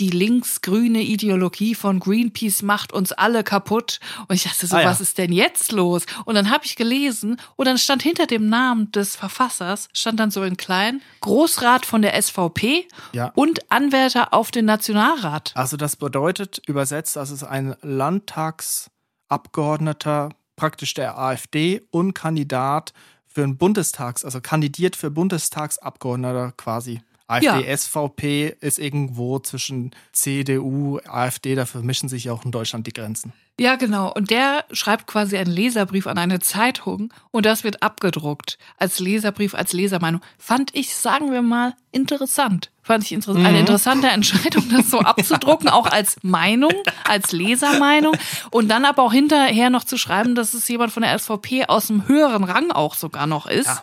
die 0.01 0.11
linksgrüne 0.11 1.03
Ideologie 1.03 1.77
von 1.77 2.01
Greenpeace 2.01 2.63
macht 2.63 2.93
uns 2.93 3.13
alle 3.13 3.45
kaputt. 3.45 4.01
Und 4.27 4.35
ich 4.35 4.43
dachte 4.43 4.67
so, 4.67 4.75
Ah, 4.77 4.81
ja. 4.83 4.89
was 4.89 5.01
ist 5.01 5.19
denn 5.19 5.33
jetzt 5.33 5.71
los? 5.71 6.05
Und 6.25 6.35
dann 6.35 6.51
habe 6.51 6.65
ich 6.65 6.75
gelesen 6.75 7.41
und 7.55 7.67
dann 7.67 7.79
stand 7.79 8.03
hinter 8.03 8.27
dem 8.27 8.49
Namen 8.49 8.91
des 8.91 9.15
Verfassers, 9.15 9.89
stand 9.93 10.19
dann 10.19 10.33
so 10.33 10.43
in 10.43 10.57
klein, 10.57 11.01
Großrat 11.21 11.87
von 11.87 12.03
der 12.03 12.21
SVP 12.21 12.89
Ja. 13.13 13.31
und 13.37 13.71
Anwärter 13.71 14.35
auf 14.35 14.51
den 14.51 14.65
Nationalrat. 14.65 15.53
Also 15.55 15.77
das 15.77 15.95
bedeutet 15.95 16.61
übersetzt, 16.67 17.15
dass 17.15 17.31
es 17.31 17.45
ein 17.45 17.77
Landtagsabgeordneter 17.83 20.31
praktisch 20.57 20.95
der 20.95 21.19
AfD 21.19 21.83
und 21.91 22.15
Kandidat 22.15 22.93
für 23.27 23.43
einen 23.43 23.57
Bundestags, 23.57 24.25
also 24.25 24.41
kandidiert 24.41 24.97
für 24.97 25.11
Bundestagsabgeordneter 25.11 26.53
quasi. 26.57 27.01
AfD, 27.27 27.47
Ja. 27.47 27.77
SVP 27.77 28.57
ist 28.61 28.79
irgendwo 28.79 29.39
zwischen 29.39 29.93
CDU, 30.13 30.99
AfD, 31.07 31.55
da 31.55 31.65
vermischen 31.67 32.09
sich 32.09 32.25
ja 32.25 32.33
auch 32.33 32.45
in 32.45 32.51
Deutschland 32.53 32.87
die 32.87 32.93
Grenzen. 32.93 33.33
Ja, 33.59 33.77
genau. 33.77 34.13
Und 34.13 34.31
der 34.31 34.65
schreibt 34.73 35.07
quasi 35.07 35.37
einen 35.37 35.51
Leserbrief 35.53 36.09
an 36.09 36.19
eine 36.19 36.41
Zeitung 36.41 37.15
und 37.31 37.47
das 37.47 37.63
wird 37.63 37.85
abgedruckt 37.85 38.59
als 38.79 38.99
Leserbrief, 38.99 39.55
als 39.55 39.73
Lesermeinung. 39.73 40.21
Fand 40.39 40.75
ich, 40.75 40.95
sagen 40.97 41.31
wir 41.31 41.41
mal, 41.41 41.75
interessant. 41.93 42.73
Fand 42.83 43.05
ich 43.05 43.13
inter 43.13 43.35
eine 43.37 43.61
interessante 43.61 44.09
Entscheidung, 44.09 44.69
das 44.71 44.91
so 44.91 44.99
abzudrucken, 45.01 45.69
auch 45.69 45.87
als 45.87 46.17
Meinung, 46.23 46.73
als 47.09 47.31
Lesermeinung 47.31 48.17
und 48.51 48.69
dann 48.69 48.85
aber 48.85 49.05
auch 49.05 49.13
hinterher 49.13 49.71
noch 49.71 49.85
zu 49.85 49.97
schreiben, 49.99 50.35
dass 50.35 50.53
es 50.53 50.67
jemand 50.69 50.93
von 50.93 51.03
der 51.05 51.17
SVP 51.17 51.67
aus 51.67 51.87
dem 51.87 52.09
höheren 52.09 52.43
Rang 52.45 52.73
auch 52.73 52.95
sogar 52.95 53.27
noch 53.29 53.47
ist. 53.47 53.67
Ja. 53.67 53.83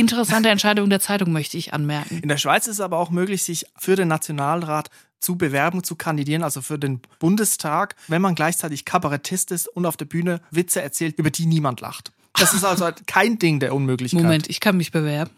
Interessante 0.00 0.48
Entscheidung 0.48 0.90
der 0.90 1.00
Zeitung, 1.00 1.32
möchte 1.32 1.56
ich 1.56 1.72
anmerken. 1.74 2.20
In 2.22 2.28
der 2.28 2.38
Schweiz 2.38 2.66
ist 2.66 2.74
es 2.74 2.80
aber 2.80 2.98
auch 2.98 3.10
möglich, 3.10 3.42
sich 3.42 3.66
für 3.78 3.96
den 3.96 4.08
Nationalrat 4.08 4.90
zu 5.20 5.36
bewerben, 5.36 5.84
zu 5.84 5.96
kandidieren, 5.96 6.42
also 6.42 6.62
für 6.62 6.78
den 6.78 7.00
Bundestag, 7.18 7.94
wenn 8.08 8.22
man 8.22 8.34
gleichzeitig 8.34 8.84
Kabarettist 8.84 9.50
ist 9.50 9.68
und 9.68 9.84
auf 9.84 9.96
der 9.96 10.06
Bühne 10.06 10.40
Witze 10.50 10.80
erzählt, 10.80 11.18
über 11.18 11.30
die 11.30 11.46
niemand 11.46 11.80
lacht. 11.80 12.12
Das 12.34 12.54
ist 12.54 12.64
also 12.64 12.88
kein 13.06 13.38
Ding 13.38 13.60
der 13.60 13.74
Unmöglichkeit. 13.74 14.22
Moment, 14.22 14.48
ich 14.48 14.60
kann 14.60 14.76
mich 14.76 14.92
bewerben. 14.92 15.30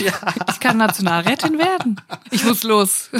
Ich 0.00 0.60
kann 0.60 0.76
Nationalrätin 0.76 1.58
werden. 1.58 2.00
Ich 2.30 2.44
muss 2.44 2.62
los. 2.62 3.10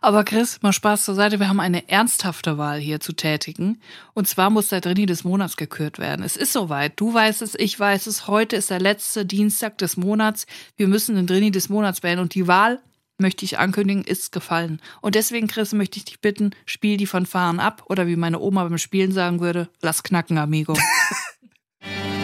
Aber 0.00 0.24
Chris, 0.24 0.60
mal 0.62 0.72
Spaß 0.72 1.04
zur 1.04 1.14
Seite. 1.14 1.40
Wir 1.40 1.48
haben 1.48 1.60
eine 1.60 1.88
ernsthafte 1.88 2.58
Wahl 2.58 2.78
hier 2.78 3.00
zu 3.00 3.12
tätigen. 3.12 3.80
Und 4.14 4.28
zwar 4.28 4.50
muss 4.50 4.68
der 4.68 4.80
Drini 4.80 5.06
des 5.06 5.24
Monats 5.24 5.56
gekürt 5.56 5.98
werden. 5.98 6.24
Es 6.24 6.36
ist 6.36 6.52
soweit. 6.52 6.98
Du 7.00 7.12
weißt 7.12 7.42
es, 7.42 7.54
ich 7.54 7.78
weiß 7.78 8.06
es. 8.06 8.26
Heute 8.26 8.56
ist 8.56 8.70
der 8.70 8.80
letzte 8.80 9.24
Dienstag 9.24 9.78
des 9.78 9.96
Monats. 9.96 10.46
Wir 10.76 10.88
müssen 10.88 11.16
den 11.16 11.26
Drini 11.26 11.50
des 11.50 11.68
Monats 11.68 12.02
wählen. 12.02 12.18
Und 12.18 12.34
die 12.34 12.46
Wahl, 12.46 12.80
möchte 13.18 13.44
ich 13.44 13.58
ankündigen, 13.58 14.04
ist 14.04 14.32
gefallen. 14.32 14.80
Und 15.00 15.14
deswegen, 15.14 15.48
Chris, 15.48 15.72
möchte 15.72 15.98
ich 15.98 16.04
dich 16.04 16.20
bitten, 16.20 16.50
spiel 16.66 16.96
die 16.96 17.06
Fanfaren 17.06 17.60
ab. 17.60 17.84
Oder 17.86 18.06
wie 18.06 18.16
meine 18.16 18.38
Oma 18.38 18.64
beim 18.64 18.78
Spielen 18.78 19.12
sagen 19.12 19.40
würde, 19.40 19.68
lass 19.80 20.02
knacken, 20.02 20.38
amigo. 20.38 20.76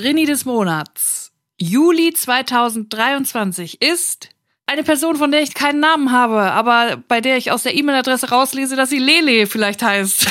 Drini 0.00 0.24
des 0.24 0.46
Monats. 0.46 1.30
Juli 1.58 2.14
2023 2.14 3.82
ist 3.82 4.30
eine 4.64 4.82
Person, 4.82 5.16
von 5.16 5.30
der 5.30 5.42
ich 5.42 5.52
keinen 5.52 5.80
Namen 5.80 6.10
habe, 6.10 6.40
aber 6.40 7.02
bei 7.06 7.20
der 7.20 7.36
ich 7.36 7.50
aus 7.50 7.64
der 7.64 7.74
E-Mail-Adresse 7.74 8.30
rauslese, 8.30 8.76
dass 8.76 8.88
sie 8.88 8.98
Lele 8.98 9.46
vielleicht 9.46 9.82
heißt. 9.82 10.26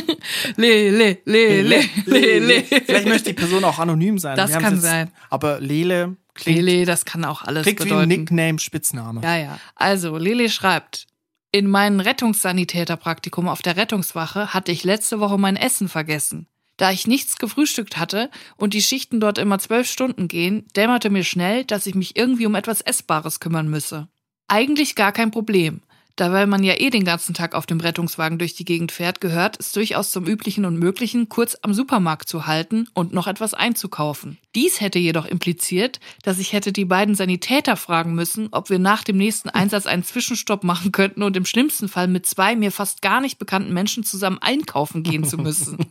Lele, 0.56 1.18
Lele, 1.24 1.84
Lele. 2.06 2.64
Vielleicht 2.64 3.06
möchte 3.06 3.28
die 3.30 3.34
Person 3.34 3.62
auch 3.62 3.78
anonym 3.78 4.18
sein. 4.18 4.36
Das 4.36 4.50
kann 4.58 4.80
sein. 4.80 5.12
Aber 5.30 5.60
Lele 5.60 6.16
klingt, 6.34 6.62
Lele, 6.62 6.84
das 6.84 7.04
kann 7.04 7.24
auch 7.24 7.42
alles 7.42 7.62
klingt 7.62 7.84
wie 7.84 7.84
bedeuten. 7.84 8.08
Nickname, 8.08 8.58
Spitzname. 8.58 9.20
Ja, 9.22 9.36
ja. 9.36 9.58
Also, 9.76 10.16
Lele 10.16 10.48
schreibt, 10.48 11.06
in 11.52 11.68
meinem 11.68 12.00
Rettungssanitäterpraktikum 12.00 13.48
auf 13.48 13.62
der 13.62 13.76
Rettungswache 13.76 14.52
hatte 14.52 14.72
ich 14.72 14.82
letzte 14.82 15.20
Woche 15.20 15.38
mein 15.38 15.54
Essen 15.54 15.88
vergessen. 15.88 16.48
Da 16.76 16.90
ich 16.90 17.06
nichts 17.06 17.36
gefrühstückt 17.36 17.96
hatte 17.96 18.30
und 18.56 18.74
die 18.74 18.82
Schichten 18.82 19.20
dort 19.20 19.38
immer 19.38 19.58
zwölf 19.58 19.88
Stunden 19.88 20.28
gehen, 20.28 20.66
dämmerte 20.76 21.10
mir 21.10 21.24
schnell, 21.24 21.64
dass 21.64 21.86
ich 21.86 21.94
mich 21.94 22.16
irgendwie 22.16 22.46
um 22.46 22.54
etwas 22.54 22.80
Essbares 22.80 23.38
kümmern 23.40 23.68
müsse. 23.68 24.08
Eigentlich 24.48 24.94
gar 24.94 25.12
kein 25.12 25.30
Problem. 25.30 25.82
Da 26.16 26.30
weil 26.30 26.46
man 26.46 26.62
ja 26.62 26.74
eh 26.78 26.90
den 26.90 27.04
ganzen 27.04 27.34
Tag 27.34 27.56
auf 27.56 27.66
dem 27.66 27.80
Rettungswagen 27.80 28.38
durch 28.38 28.54
die 28.54 28.64
Gegend 28.64 28.92
fährt, 28.92 29.20
gehört 29.20 29.58
es 29.58 29.72
durchaus 29.72 30.12
zum 30.12 30.26
Üblichen 30.26 30.64
und 30.64 30.78
Möglichen, 30.78 31.28
kurz 31.28 31.56
am 31.62 31.74
Supermarkt 31.74 32.28
zu 32.28 32.46
halten 32.46 32.86
und 32.94 33.12
noch 33.12 33.26
etwas 33.26 33.52
einzukaufen. 33.52 34.38
Dies 34.54 34.80
hätte 34.80 35.00
jedoch 35.00 35.26
impliziert, 35.26 35.98
dass 36.22 36.38
ich 36.38 36.52
hätte 36.52 36.72
die 36.72 36.84
beiden 36.84 37.16
Sanitäter 37.16 37.76
fragen 37.76 38.14
müssen, 38.14 38.48
ob 38.52 38.70
wir 38.70 38.78
nach 38.78 39.02
dem 39.02 39.16
nächsten 39.16 39.48
Einsatz 39.48 39.86
einen 39.86 40.04
Zwischenstopp 40.04 40.62
machen 40.62 40.92
könnten 40.92 41.24
und 41.24 41.36
im 41.36 41.46
schlimmsten 41.46 41.88
Fall 41.88 42.06
mit 42.06 42.26
zwei 42.26 42.54
mir 42.54 42.70
fast 42.70 43.02
gar 43.02 43.20
nicht 43.20 43.40
bekannten 43.40 43.72
Menschen 43.72 44.04
zusammen 44.04 44.38
einkaufen 44.40 45.02
gehen 45.02 45.24
zu 45.24 45.36
müssen. 45.38 45.78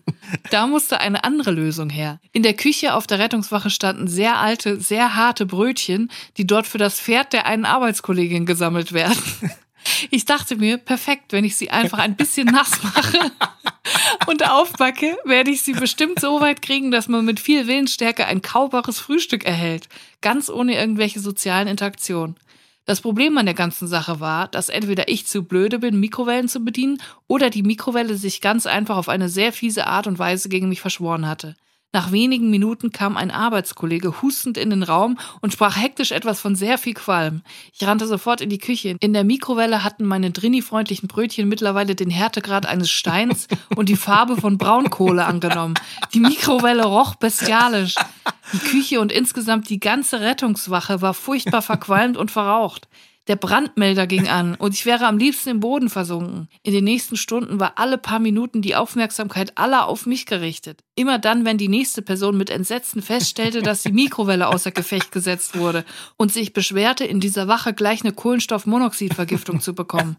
Da 0.52 0.68
musste 0.68 1.00
eine 1.02 1.26
andere 1.26 1.52
Lösung 1.52 1.90
her. 1.90 2.20
In 2.32 2.44
der 2.44 2.54
Küche 2.54 2.94
auf 2.94 3.08
der 3.08 3.20
Rettungswache 3.20 3.70
standen 3.70 4.08
sehr 4.08 4.40
alte, 4.40 4.80
sehr 4.80 5.16
harte 5.16 5.46
Brötchen, 5.46 6.10
die 6.38 6.48
dort 6.48 6.66
für 6.66 6.78
das 6.78 7.00
Pferd 7.00 7.34
der 7.34 7.46
einen 7.46 7.66
Arbeitskollegin 7.66 8.46
gesammelt 8.46 8.94
werden. 8.94 9.22
Ich 10.12 10.26
dachte 10.26 10.56
mir, 10.56 10.78
perfekt, 10.78 11.32
wenn 11.32 11.44
ich 11.44 11.56
sie 11.56 11.70
einfach 11.70 12.00
ein 12.00 12.16
bisschen 12.16 12.48
nass 12.48 12.82
mache 12.84 13.32
und 14.28 14.50
aufbacke, 14.50 15.18
werde 15.26 15.52
ich 15.52 15.62
sie 15.62 15.74
bestimmt 15.74 16.20
so 16.20 16.42
weit 16.42 16.62
kriegen, 16.62 16.92
dass 16.92 17.08
man 17.08 17.26
mit 17.26 17.40
viel 17.40 17.68
Willensstärke 17.68 18.26
ein 18.26 18.42
kaubares 18.42 19.00
Frühstück 19.00 19.46
erhält. 19.46 19.90
Ganz 20.22 20.50
ohne 20.50 20.76
irgendwelche 20.76 21.20
sozialen 21.20 21.68
Interaktionen. 21.68 22.36
Das 22.86 23.00
Problem 23.00 23.38
an 23.38 23.46
der 23.46 23.56
ganzen 23.56 23.88
Sache 23.88 24.20
war, 24.20 24.50
dass 24.50 24.68
entweder 24.68 25.08
ich 25.08 25.26
zu 25.26 25.44
blöde 25.44 25.80
bin, 25.80 26.00
Mikrowellen 26.00 26.50
zu 26.50 26.60
bedienen, 26.60 27.02
oder 27.28 27.50
die 27.50 27.64
Mikrowelle 27.64 28.16
sich 28.16 28.42
ganz 28.42 28.66
einfach 28.66 28.98
auf 28.98 29.08
eine 29.08 29.30
sehr 29.30 29.54
fiese 29.54 29.88
Art 29.88 30.06
und 30.06 30.20
Weise 30.20 30.50
gegen 30.50 30.68
mich 30.68 30.82
verschworen 30.82 31.28
hatte. 31.28 31.56
Nach 31.96 32.12
wenigen 32.12 32.50
Minuten 32.50 32.92
kam 32.92 33.16
ein 33.18 33.30
Arbeitskollege 33.30 34.24
hustend 34.24 34.58
in 34.58 34.72
den 34.72 34.82
Raum 34.82 35.20
und 35.42 35.54
sprach 35.54 35.78
hektisch 35.78 36.12
etwas 36.12 36.42
von 36.42 36.56
sehr 36.56 36.80
viel 36.80 36.96
Qualm. 36.96 37.44
Ich 37.72 37.86
rannte 37.86 38.08
sofort 38.08 38.42
in 38.42 38.50
die 38.50 38.58
Küche. 38.58 38.98
In 39.00 39.14
der 39.14 39.24
Mikrowelle 39.24 39.84
hatten 39.84 40.04
meine 40.04 40.32
Drini-freundlichen 40.32 41.08
Brötchen 41.08 41.48
mittlerweile 41.48 41.94
den 41.94 42.10
Härtegrad 42.10 42.66
eines 42.66 42.90
Steins 42.90 43.48
und 43.76 43.90
die 43.90 43.96
Farbe 43.96 44.38
von 44.38 44.58
Braunkohle 44.58 45.24
angenommen. 45.24 45.76
Die 46.16 46.20
Mikrowelle 46.20 46.86
roch 46.86 47.14
bestialisch. 47.14 47.94
Die 48.54 48.58
Küche 48.58 49.00
und 49.00 49.12
insgesamt 49.12 49.70
die 49.70 49.80
ganze 49.80 50.20
Rettungswache 50.20 51.04
war 51.04 51.14
furchtbar 51.14 51.62
verqualmt 51.62 52.18
und 52.18 52.32
verraucht. 52.32 52.88
Der 53.28 53.38
Brandmelder 53.38 54.06
ging 54.06 54.28
an 54.28 54.56
und 54.56 54.74
ich 54.74 54.86
wäre 54.86 55.08
am 55.08 55.18
liebsten 55.18 55.50
im 55.50 55.60
Boden 55.62 55.90
versunken. 55.90 56.50
In 56.62 56.74
den 56.74 56.84
nächsten 56.84 57.16
Stunden 57.16 57.58
war 57.58 57.74
alle 57.78 57.98
paar 57.98 58.20
Minuten 58.20 58.62
die 58.62 58.76
Aufmerksamkeit 58.76 59.58
aller 59.58 59.88
auf 59.88 60.06
mich 60.06 60.26
gerichtet. 60.26 60.82
Immer 60.96 61.20
dann, 61.20 61.46
wenn 61.46 61.58
die 61.58 61.70
nächste 61.70 62.02
Person 62.02 62.36
mit 62.36 62.50
Entsetzen 62.50 63.02
feststellte, 63.02 63.62
dass 63.62 63.84
die 63.84 63.94
Mikrowelle 63.94 64.50
außer 64.50 64.72
Gefecht 64.72 65.14
gesetzt 65.14 65.58
wurde 65.58 65.86
und 66.18 66.34
sich 66.34 66.52
beschwerte, 66.52 67.06
in 67.06 67.22
dieser 67.22 67.48
Wache 67.48 67.74
gleich 67.74 68.04
eine 68.04 68.12
Kohlenstoffmonoxidvergiftung 68.12 69.62
zu 69.62 69.74
bekommen. 69.74 70.18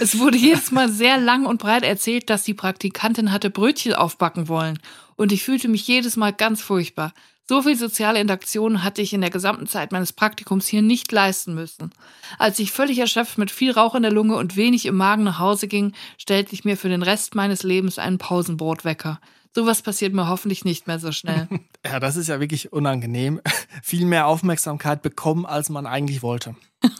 Es 0.00 0.18
wurde 0.18 0.38
jedes 0.38 0.70
Mal 0.70 0.88
sehr 0.88 1.18
lang 1.18 1.46
und 1.46 1.60
breit 1.60 1.82
erzählt, 1.82 2.30
dass 2.30 2.44
die 2.44 2.54
Praktikantin 2.54 3.32
hatte 3.32 3.50
Brötchen 3.50 3.94
aufbacken 3.94 4.48
wollen. 4.48 4.78
Und 5.16 5.32
ich 5.32 5.42
fühlte 5.44 5.68
mich 5.68 5.86
jedes 5.86 6.16
Mal 6.16 6.32
ganz 6.32 6.60
furchtbar. 6.62 7.14
So 7.46 7.60
viel 7.60 7.76
soziale 7.76 8.20
Interaktion 8.20 8.82
hatte 8.82 9.02
ich 9.02 9.12
in 9.12 9.20
der 9.20 9.28
gesamten 9.28 9.66
Zeit 9.66 9.92
meines 9.92 10.14
Praktikums 10.14 10.66
hier 10.66 10.80
nicht 10.80 11.12
leisten 11.12 11.54
müssen. 11.54 11.92
Als 12.38 12.58
ich 12.58 12.72
völlig 12.72 12.98
erschöpft 12.98 13.36
mit 13.36 13.50
viel 13.50 13.70
Rauch 13.70 13.94
in 13.94 14.02
der 14.02 14.12
Lunge 14.12 14.36
und 14.36 14.56
wenig 14.56 14.86
im 14.86 14.96
Magen 14.96 15.24
nach 15.24 15.38
Hause 15.38 15.68
ging, 15.68 15.92
stellte 16.16 16.54
ich 16.54 16.64
mir 16.64 16.78
für 16.78 16.88
den 16.88 17.02
Rest 17.02 17.34
meines 17.34 17.62
Lebens 17.62 17.98
einen 17.98 18.16
Pausenbrotwecker. 18.16 19.20
Sowas 19.54 19.82
passiert 19.82 20.14
mir 20.14 20.28
hoffentlich 20.28 20.64
nicht 20.64 20.86
mehr 20.86 20.98
so 20.98 21.12
schnell. 21.12 21.48
Ja, 21.86 22.00
das 22.00 22.16
ist 22.16 22.28
ja 22.28 22.40
wirklich 22.40 22.72
unangenehm. 22.72 23.42
Viel 23.82 24.06
mehr 24.06 24.26
Aufmerksamkeit 24.26 25.02
bekommen, 25.02 25.44
als 25.44 25.68
man 25.68 25.86
eigentlich 25.86 26.22
wollte. 26.22 26.56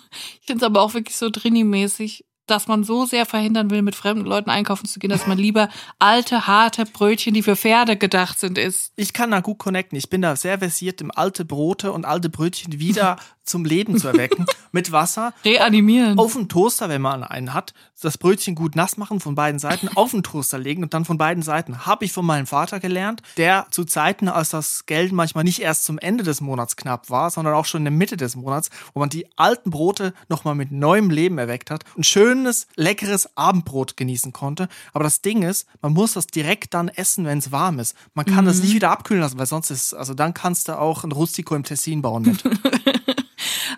Ich 0.40 0.46
finde 0.46 0.62
es 0.62 0.70
aber 0.70 0.82
auch 0.82 0.92
wirklich 0.92 1.16
so 1.16 1.30
Drini-mäßig, 1.30 2.26
dass 2.46 2.68
man 2.68 2.84
so 2.84 3.06
sehr 3.06 3.26
verhindern 3.26 3.70
will, 3.70 3.82
mit 3.82 3.94
fremden 3.94 4.24
Leuten 4.24 4.50
einkaufen 4.50 4.86
zu 4.86 4.98
gehen, 4.98 5.10
dass 5.10 5.26
man 5.26 5.38
lieber 5.38 5.68
alte, 5.98 6.46
harte 6.46 6.84
Brötchen, 6.84 7.34
die 7.34 7.42
für 7.42 7.56
Pferde 7.56 7.96
gedacht 7.96 8.38
sind, 8.38 8.58
isst. 8.58 8.92
Ich 8.96 9.12
kann 9.12 9.30
da 9.30 9.40
gut 9.40 9.58
connecten. 9.58 9.96
Ich 9.96 10.10
bin 10.10 10.22
da 10.22 10.36
sehr 10.36 10.58
versiert, 10.58 11.00
im 11.00 11.10
alte 11.10 11.44
Brote 11.44 11.92
und 11.92 12.04
alte 12.04 12.28
Brötchen 12.28 12.78
wieder 12.78 13.16
zum 13.44 13.64
Leben 13.64 13.98
zu 13.98 14.08
erwecken. 14.08 14.46
mit 14.72 14.90
Wasser. 14.90 15.32
Reanimieren. 15.44 16.18
Auf 16.18 16.32
den 16.32 16.48
Toaster, 16.48 16.88
wenn 16.88 17.00
man 17.00 17.22
einen 17.22 17.54
hat, 17.54 17.74
das 18.02 18.18
Brötchen 18.18 18.54
gut 18.54 18.74
nass 18.74 18.96
machen 18.96 19.20
von 19.20 19.34
beiden 19.34 19.58
Seiten, 19.58 19.88
auf 19.94 20.10
den 20.10 20.22
Toaster 20.22 20.58
legen 20.58 20.82
und 20.82 20.92
dann 20.94 21.04
von 21.04 21.16
beiden 21.16 21.42
Seiten. 21.42 21.86
Habe 21.86 22.04
ich 22.04 22.12
von 22.12 22.26
meinem 22.26 22.46
Vater 22.46 22.80
gelernt, 22.80 23.22
der 23.36 23.66
zu 23.70 23.84
Zeiten, 23.84 24.28
als 24.28 24.50
das 24.50 24.86
Geld 24.86 25.12
manchmal 25.12 25.44
nicht 25.44 25.60
erst 25.60 25.84
zum 25.84 25.98
Ende 25.98 26.24
des 26.24 26.40
Monats 26.40 26.76
knapp 26.76 27.08
war, 27.08 27.30
sondern 27.30 27.54
auch 27.54 27.64
schon 27.64 27.82
in 27.82 27.84
der 27.84 27.92
Mitte 27.92 28.16
des 28.16 28.36
Monats, 28.36 28.70
wo 28.92 29.00
man 29.00 29.08
die 29.08 29.26
alten 29.36 29.70
Brote 29.70 30.12
nochmal 30.28 30.54
mit 30.54 30.72
neuem 30.72 31.08
Leben 31.08 31.38
erweckt 31.38 31.70
hat, 31.70 31.84
ein 31.96 32.04
schönes, 32.34 32.66
leckeres 32.76 33.36
Abendbrot 33.36 33.96
genießen 33.96 34.32
konnte. 34.32 34.68
Aber 34.92 35.04
das 35.04 35.22
Ding 35.22 35.42
ist, 35.42 35.66
man 35.80 35.92
muss 35.92 36.14
das 36.14 36.26
direkt 36.26 36.74
dann 36.74 36.88
essen, 36.88 37.24
wenn 37.24 37.38
es 37.38 37.52
warm 37.52 37.78
ist. 37.78 37.96
Man 38.14 38.26
kann 38.26 38.44
das 38.44 38.60
nicht 38.60 38.74
wieder 38.74 38.90
abkühlen 38.90 39.22
lassen, 39.22 39.38
weil 39.38 39.46
sonst 39.46 39.70
ist, 39.70 39.94
also 39.94 40.14
dann 40.14 40.34
kannst 40.34 40.68
du 40.68 40.78
auch 40.78 41.04
ein 41.04 41.12
Rustico 41.12 41.54
im 41.54 41.62
Tessin 41.62 42.02
bauen 42.02 42.22
mit. 42.22 42.42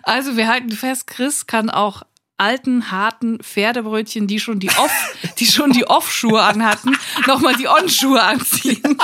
Also 0.03 0.37
wir 0.37 0.47
halten 0.47 0.71
fest, 0.71 1.07
Chris 1.07 1.47
kann 1.47 1.69
auch 1.69 2.03
alten, 2.37 2.91
harten 2.91 3.39
Pferdebrötchen, 3.39 4.25
die 4.25 4.39
schon 4.39 4.59
die 4.59 4.69
Off, 4.69 5.17
die 5.37 5.45
schon 5.45 5.71
die 5.71 5.85
Off-Schuhe 5.85 6.41
anhatten, 6.43 6.95
nochmal 7.25 7.55
die 7.57 7.67
On-Schuhe 7.67 8.23
anziehen. 8.23 8.97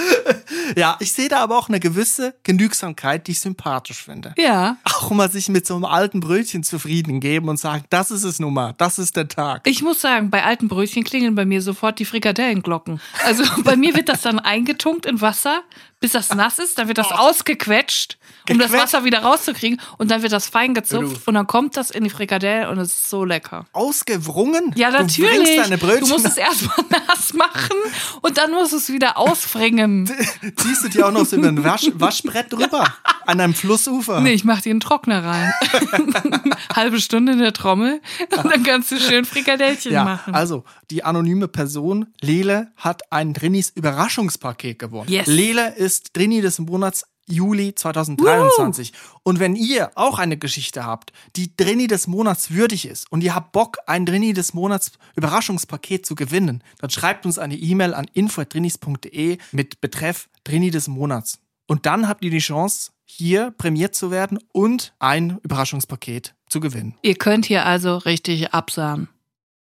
Ja, 0.76 0.96
ich 1.00 1.12
sehe 1.12 1.28
da 1.28 1.38
aber 1.38 1.58
auch 1.58 1.68
eine 1.68 1.80
gewisse 1.80 2.34
Genügsamkeit, 2.42 3.26
die 3.26 3.32
ich 3.32 3.40
sympathisch 3.40 4.04
finde. 4.04 4.34
Ja. 4.38 4.76
Auch 4.84 5.10
mal 5.10 5.30
sich 5.30 5.48
mit 5.48 5.66
so 5.66 5.74
einem 5.74 5.84
alten 5.84 6.20
Brötchen 6.20 6.62
zufrieden 6.62 7.20
geben 7.20 7.48
und 7.48 7.58
sagen, 7.58 7.84
das 7.90 8.10
ist 8.10 8.24
es 8.24 8.38
nun 8.38 8.54
mal, 8.54 8.74
das 8.78 8.98
ist 8.98 9.16
der 9.16 9.28
Tag. 9.28 9.62
Ich 9.66 9.82
muss 9.82 10.00
sagen, 10.00 10.30
bei 10.30 10.44
alten 10.44 10.68
Brötchen 10.68 11.04
klingeln 11.04 11.34
bei 11.34 11.44
mir 11.44 11.62
sofort 11.62 11.98
die 11.98 12.04
Frikadellenglocken. 12.04 13.00
Also 13.24 13.44
bei 13.64 13.76
mir 13.76 13.94
wird 13.96 14.08
das 14.08 14.22
dann 14.22 14.38
eingetunkt 14.38 15.06
in 15.06 15.20
Wasser, 15.20 15.62
bis 16.00 16.12
das 16.12 16.34
nass 16.34 16.58
ist, 16.58 16.78
dann 16.78 16.88
wird 16.88 16.96
das 16.98 17.12
ausgequetscht, 17.12 18.16
um 18.48 18.58
das 18.58 18.68
Gequetscht? 18.68 18.82
Wasser 18.94 19.04
wieder 19.04 19.20
rauszukriegen 19.20 19.80
und 19.98 20.10
dann 20.10 20.22
wird 20.22 20.32
das 20.32 20.48
fein 20.48 20.74
Du. 20.74 20.80
gezupft 20.80 21.28
und 21.28 21.34
dann 21.34 21.46
kommt 21.46 21.76
das 21.76 21.90
in 21.90 22.04
die 22.04 22.10
Frikadelle 22.10 22.70
und 22.70 22.78
es 22.78 22.88
ist 22.88 23.10
so 23.10 23.24
lecker. 23.24 23.66
Ausgewrungen? 23.72 24.72
Ja, 24.76 24.90
Du 24.90 24.98
natürlich. 24.98 25.30
bringst 25.42 25.58
deine 25.58 25.78
Brötchen, 25.78 26.00
du 26.06 26.08
musst 26.14 26.26
es 26.26 26.36
erstmal 26.38 26.76
nass 27.06 27.34
machen 27.34 27.76
und 28.22 28.38
dann 28.38 28.50
musst 28.52 28.72
du 28.72 28.76
es 28.78 28.88
wieder 28.90 29.18
ausfringen. 29.18 30.06
ziehst 30.56 30.84
du 30.84 30.88
dir 30.88 31.06
auch 31.06 31.12
noch 31.12 31.26
so 31.26 31.36
über 31.36 31.48
ein 31.48 31.62
Wasch, 31.64 31.90
Waschbrett 31.94 32.50
drüber, 32.52 32.84
an 33.26 33.40
einem 33.40 33.52
Flussufer. 33.54 34.20
Nee, 34.20 34.32
ich 34.32 34.44
mach 34.44 34.62
dir 34.62 34.70
einen 34.70 34.80
Trockner 34.80 35.22
rein. 35.22 35.52
Halbe 36.74 37.00
Stunde 37.00 37.32
in 37.32 37.38
der 37.38 37.52
Trommel 37.52 38.00
und 38.36 38.50
dann 38.50 38.62
kannst 38.62 38.90
du 38.90 38.98
schön 38.98 39.24
Frikadellchen 39.26 39.92
Ja, 39.92 40.04
machen. 40.04 40.34
also 40.34 40.64
die 40.90 41.04
anonyme 41.04 41.46
Person 41.48 42.06
Lele 42.20 42.72
hat 42.76 43.02
ein 43.12 43.34
Drinis 43.34 43.70
Überraschungspaket 43.74 44.78
gewonnen. 44.78 45.10
Yes. 45.10 45.26
Lele 45.26 45.74
ist 45.76 45.89
Drini 46.12 46.40
des 46.40 46.58
Monats 46.58 47.04
Juli 47.26 47.74
2023. 47.74 48.92
Und 49.22 49.38
wenn 49.38 49.56
ihr 49.56 49.90
auch 49.94 50.18
eine 50.18 50.36
Geschichte 50.36 50.84
habt, 50.84 51.12
die 51.36 51.56
Drini 51.56 51.86
des 51.86 52.06
Monats 52.06 52.50
würdig 52.50 52.86
ist 52.86 53.10
und 53.10 53.22
ihr 53.22 53.34
habt 53.34 53.52
Bock, 53.52 53.78
ein 53.86 54.06
Drini 54.06 54.32
des 54.32 54.54
Monats 54.54 54.92
Überraschungspaket 55.16 56.04
zu 56.04 56.14
gewinnen, 56.14 56.62
dann 56.78 56.90
schreibt 56.90 57.26
uns 57.26 57.38
eine 57.38 57.56
E-Mail 57.56 57.94
an 57.94 58.06
info.drinis.de 58.12 59.38
mit 59.52 59.80
Betreff 59.80 60.28
Drini 60.44 60.70
des 60.70 60.88
Monats. 60.88 61.38
Und 61.66 61.86
dann 61.86 62.08
habt 62.08 62.24
ihr 62.24 62.30
die 62.30 62.38
Chance, 62.38 62.90
hier 63.04 63.52
prämiert 63.52 63.94
zu 63.94 64.10
werden 64.10 64.38
und 64.52 64.92
ein 64.98 65.38
Überraschungspaket 65.42 66.34
zu 66.48 66.60
gewinnen. 66.60 66.96
Ihr 67.02 67.14
könnt 67.14 67.46
hier 67.46 67.64
also 67.64 67.96
richtig 67.96 68.52
absahen. 68.52 69.08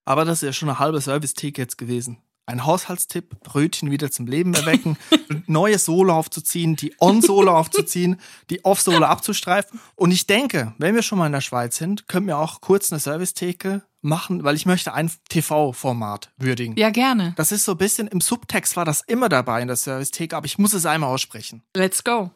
Aber 0.05 0.27
das 0.27 0.43
ist 0.43 0.47
ja 0.47 0.53
schon 0.53 0.69
eine 0.69 0.79
halbe 0.79 1.01
Service-Tick 1.01 1.57
jetzt 1.57 1.79
gewesen. 1.79 2.19
Ein 2.47 2.67
Haushaltstipp, 2.67 3.41
Brötchen 3.43 3.91
wieder 3.91 4.11
zum 4.11 4.27
Leben 4.27 4.53
erwecken, 4.53 4.99
neue 5.47 5.79
Sohle 5.79 6.13
aufzuziehen, 6.13 6.77
die 6.77 6.95
On-Sohle 7.01 7.51
aufzuziehen, 7.51 8.21
die 8.51 8.63
Off-Sohle 8.67 9.09
abzustreifen. 9.09 9.81
Und 9.97 10.11
ich 10.11 10.27
denke, 10.27 10.75
wenn 10.77 10.95
wir 10.95 11.01
schon 11.03 11.19
mal 11.19 11.27
in 11.27 11.33
der 11.33 11.41
Schweiz 11.41 11.77
sind, 11.77 12.07
können 12.07 12.27
wir 12.27 12.37
auch 12.37 12.61
kurz 12.61 12.93
eine 12.93 13.01
Service-Theke 13.01 13.83
machen, 14.03 14.45
weil 14.45 14.57
ich 14.57 14.67
möchte 14.67 14.93
ein 14.93 15.11
TV-Format 15.31 16.33
würdigen. 16.37 16.77
Ja, 16.77 16.91
gerne. 16.91 17.33
Das 17.37 17.51
ist 17.51 17.65
so 17.65 17.73
ein 17.73 17.79
bisschen, 17.79 18.09
im 18.09 18.21
Subtext 18.21 18.77
war 18.77 18.85
das 18.85 19.01
immer 19.01 19.31
dabei 19.31 19.63
in 19.63 19.69
der 19.69 19.77
Service-Theke, 19.77 20.37
aber 20.37 20.45
ich 20.45 20.59
muss 20.59 20.75
es 20.75 20.85
einmal 20.85 21.09
aussprechen. 21.09 21.63
Let's 21.75 22.05
go. 22.05 22.31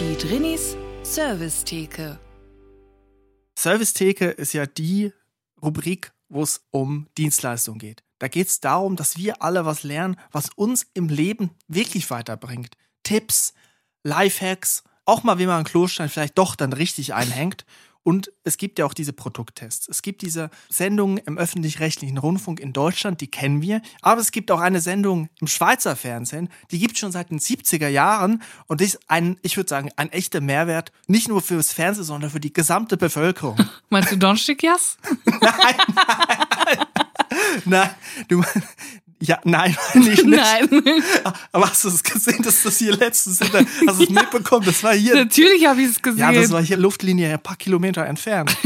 Die 0.00 0.16
Drinis 0.16 0.78
Servicetheke. 1.02 2.18
Servicetheke 3.58 4.24
ist 4.30 4.54
ja 4.54 4.64
die 4.64 5.12
Rubrik, 5.62 6.12
wo 6.28 6.42
es 6.42 6.64
um 6.70 7.06
Dienstleistung 7.18 7.78
geht. 7.78 8.02
Da 8.18 8.28
geht 8.28 8.48
es 8.48 8.60
darum, 8.60 8.96
dass 8.96 9.16
wir 9.16 9.42
alle 9.42 9.64
was 9.64 9.82
lernen, 9.82 10.16
was 10.30 10.50
uns 10.54 10.86
im 10.94 11.08
Leben 11.08 11.50
wirklich 11.68 12.10
weiterbringt. 12.10 12.76
Tipps, 13.02 13.54
Lifehacks, 14.04 14.84
auch 15.04 15.22
mal, 15.22 15.38
wie 15.38 15.46
man 15.46 15.56
einen 15.56 15.64
Klostein 15.64 16.08
vielleicht 16.08 16.38
doch 16.38 16.54
dann 16.54 16.72
richtig 16.72 17.14
einhängt. 17.14 17.64
Und 18.02 18.32
es 18.44 18.56
gibt 18.56 18.78
ja 18.78 18.86
auch 18.86 18.94
diese 18.94 19.12
Produkttests. 19.12 19.88
Es 19.88 20.00
gibt 20.02 20.22
diese 20.22 20.50
Sendungen 20.68 21.18
im 21.18 21.36
öffentlich-rechtlichen 21.36 22.16
Rundfunk 22.18 22.58
in 22.58 22.72
Deutschland, 22.72 23.20
die 23.20 23.28
kennen 23.28 23.60
wir. 23.60 23.82
Aber 24.00 24.20
es 24.20 24.32
gibt 24.32 24.50
auch 24.50 24.60
eine 24.60 24.80
Sendung 24.80 25.28
im 25.40 25.46
Schweizer 25.46 25.96
Fernsehen, 25.96 26.48
die 26.70 26.78
gibt 26.78 26.94
es 26.94 27.00
schon 27.00 27.12
seit 27.12 27.30
den 27.30 27.38
70er 27.38 27.88
Jahren. 27.88 28.42
Und 28.66 28.80
ist 28.80 28.98
ein, 29.08 29.36
ich 29.42 29.56
würde 29.56 29.68
sagen, 29.68 29.90
ein 29.96 30.10
echter 30.12 30.40
Mehrwert, 30.40 30.92
nicht 31.06 31.28
nur 31.28 31.42
fürs 31.42 31.72
Fernsehen, 31.72 32.04
sondern 32.04 32.30
für 32.30 32.40
die 32.40 32.52
gesamte 32.52 32.96
Bevölkerung. 32.96 33.58
Meinst 33.90 34.12
du 34.12 34.16
Donstickjas? 34.16 34.96
Nein, 37.64 37.90
du, 38.28 38.42
ja, 39.22 39.38
nein, 39.44 39.76
nicht, 39.94 40.24
nicht. 40.24 40.26
Nein. 40.26 40.68
Aber 41.52 41.68
hast 41.68 41.84
du 41.84 41.88
es 41.88 42.02
gesehen, 42.02 42.42
dass 42.42 42.62
das 42.62 42.78
hier 42.78 42.96
letztens, 42.96 43.40
in 43.40 43.52
der, 43.52 43.66
hast 43.86 44.00
du 44.00 44.04
es 44.04 44.08
mitbekommen? 44.10 44.64
Das 44.64 44.82
war 44.82 44.94
hier, 44.94 45.14
Natürlich 45.14 45.66
habe 45.66 45.82
ich 45.82 45.90
es 45.90 46.02
gesehen. 46.02 46.20
ja, 46.20 46.32
das 46.32 46.50
war 46.50 46.62
hier 46.62 46.78
Luftlinie 46.78 47.34
ein 47.34 47.42
paar 47.42 47.56
Kilometer 47.56 48.06
entfernt. 48.06 48.56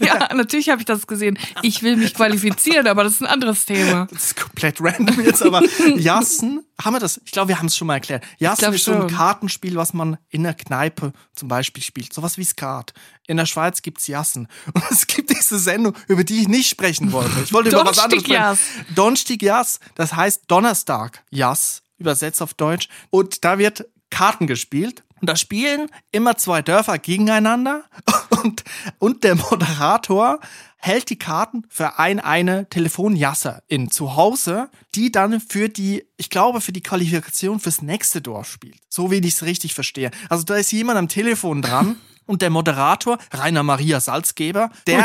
ja, 0.00 0.32
natürlich 0.34 0.68
habe 0.68 0.80
ich 0.80 0.86
das 0.86 1.06
gesehen. 1.06 1.38
Ich 1.62 1.82
will 1.82 1.96
mich 1.96 2.14
qualifizieren, 2.14 2.86
aber 2.86 3.04
das 3.04 3.14
ist 3.14 3.22
ein 3.22 3.26
anderes 3.28 3.64
Thema. 3.64 4.06
Das 4.10 4.24
ist 4.26 4.36
komplett 4.36 4.80
random 4.80 5.20
jetzt, 5.24 5.42
aber 5.42 5.62
Jassen, 5.96 6.64
haben 6.82 6.94
wir 6.94 7.00
das? 7.00 7.20
Ich 7.24 7.32
glaube, 7.32 7.48
wir 7.48 7.58
haben 7.58 7.66
es 7.66 7.76
schon 7.76 7.86
mal 7.86 7.94
erklärt. 7.94 8.24
Jassen 8.38 8.72
ist 8.72 8.84
so 8.84 8.92
ein. 8.92 9.06
Kartenspiel, 9.08 9.76
was 9.76 9.92
man 9.92 10.16
in 10.30 10.42
der 10.44 10.54
Kneipe 10.54 11.12
zum 11.34 11.48
Beispiel 11.48 11.82
spielt. 11.82 12.12
Sowas 12.12 12.38
wie 12.38 12.44
Skat. 12.44 12.92
In 13.26 13.36
der 13.38 13.46
Schweiz 13.46 13.80
gibt's 13.82 14.06
Jassen. 14.06 14.48
Und 14.72 14.84
es 14.90 15.06
gibt 15.06 15.30
diese 15.30 15.58
Sendung, 15.58 15.96
über 16.08 16.24
die 16.24 16.42
ich 16.42 16.48
nicht 16.48 16.68
sprechen 16.68 17.12
wollte. 17.12 17.40
Ich 17.42 17.52
wollte 17.52 17.70
über 17.70 17.84
was 17.84 17.98
anderes 17.98 18.24
sprechen. 18.24 18.58
Donstick 18.94 19.42
Jas, 19.42 19.80
das 19.94 20.14
heißt 20.14 20.42
Donnerstag 20.48 21.22
Jas, 21.30 21.82
übersetzt 21.98 22.42
auf 22.42 22.54
Deutsch. 22.54 22.88
Und 23.10 23.44
da 23.44 23.58
wird 23.58 23.86
Karten 24.10 24.46
gespielt. 24.46 25.04
Und 25.20 25.28
da 25.28 25.36
spielen 25.36 25.90
immer 26.12 26.36
zwei 26.36 26.60
Dörfer 26.60 26.98
gegeneinander 26.98 27.84
und, 28.42 28.62
und 28.98 29.24
der 29.24 29.36
Moderator 29.36 30.38
hält 30.76 31.08
die 31.08 31.18
Karten 31.18 31.62
für 31.70 31.98
ein 31.98 32.20
eine 32.20 32.68
Telefonjasse 32.68 33.62
in 33.68 33.90
zu 33.90 34.16
Hause, 34.16 34.68
die 34.94 35.10
dann 35.10 35.40
für 35.40 35.70
die, 35.70 36.04
ich 36.18 36.28
glaube, 36.28 36.60
für 36.60 36.72
die 36.72 36.82
Qualifikation 36.82 37.58
fürs 37.58 37.80
nächste 37.80 38.20
Dorf 38.20 38.50
spielt. 38.50 38.76
So 38.90 39.10
wie 39.10 39.16
ich 39.16 39.34
es 39.34 39.42
richtig 39.44 39.72
verstehe. 39.72 40.10
Also 40.28 40.44
da 40.44 40.56
ist 40.56 40.72
jemand 40.72 40.98
am 40.98 41.08
Telefon 41.08 41.62
dran 41.62 41.96
und 42.26 42.42
der 42.42 42.50
Moderator, 42.50 43.18
Rainer 43.32 43.62
Maria 43.62 44.00
Salzgeber, 44.00 44.70
der, 44.86 45.04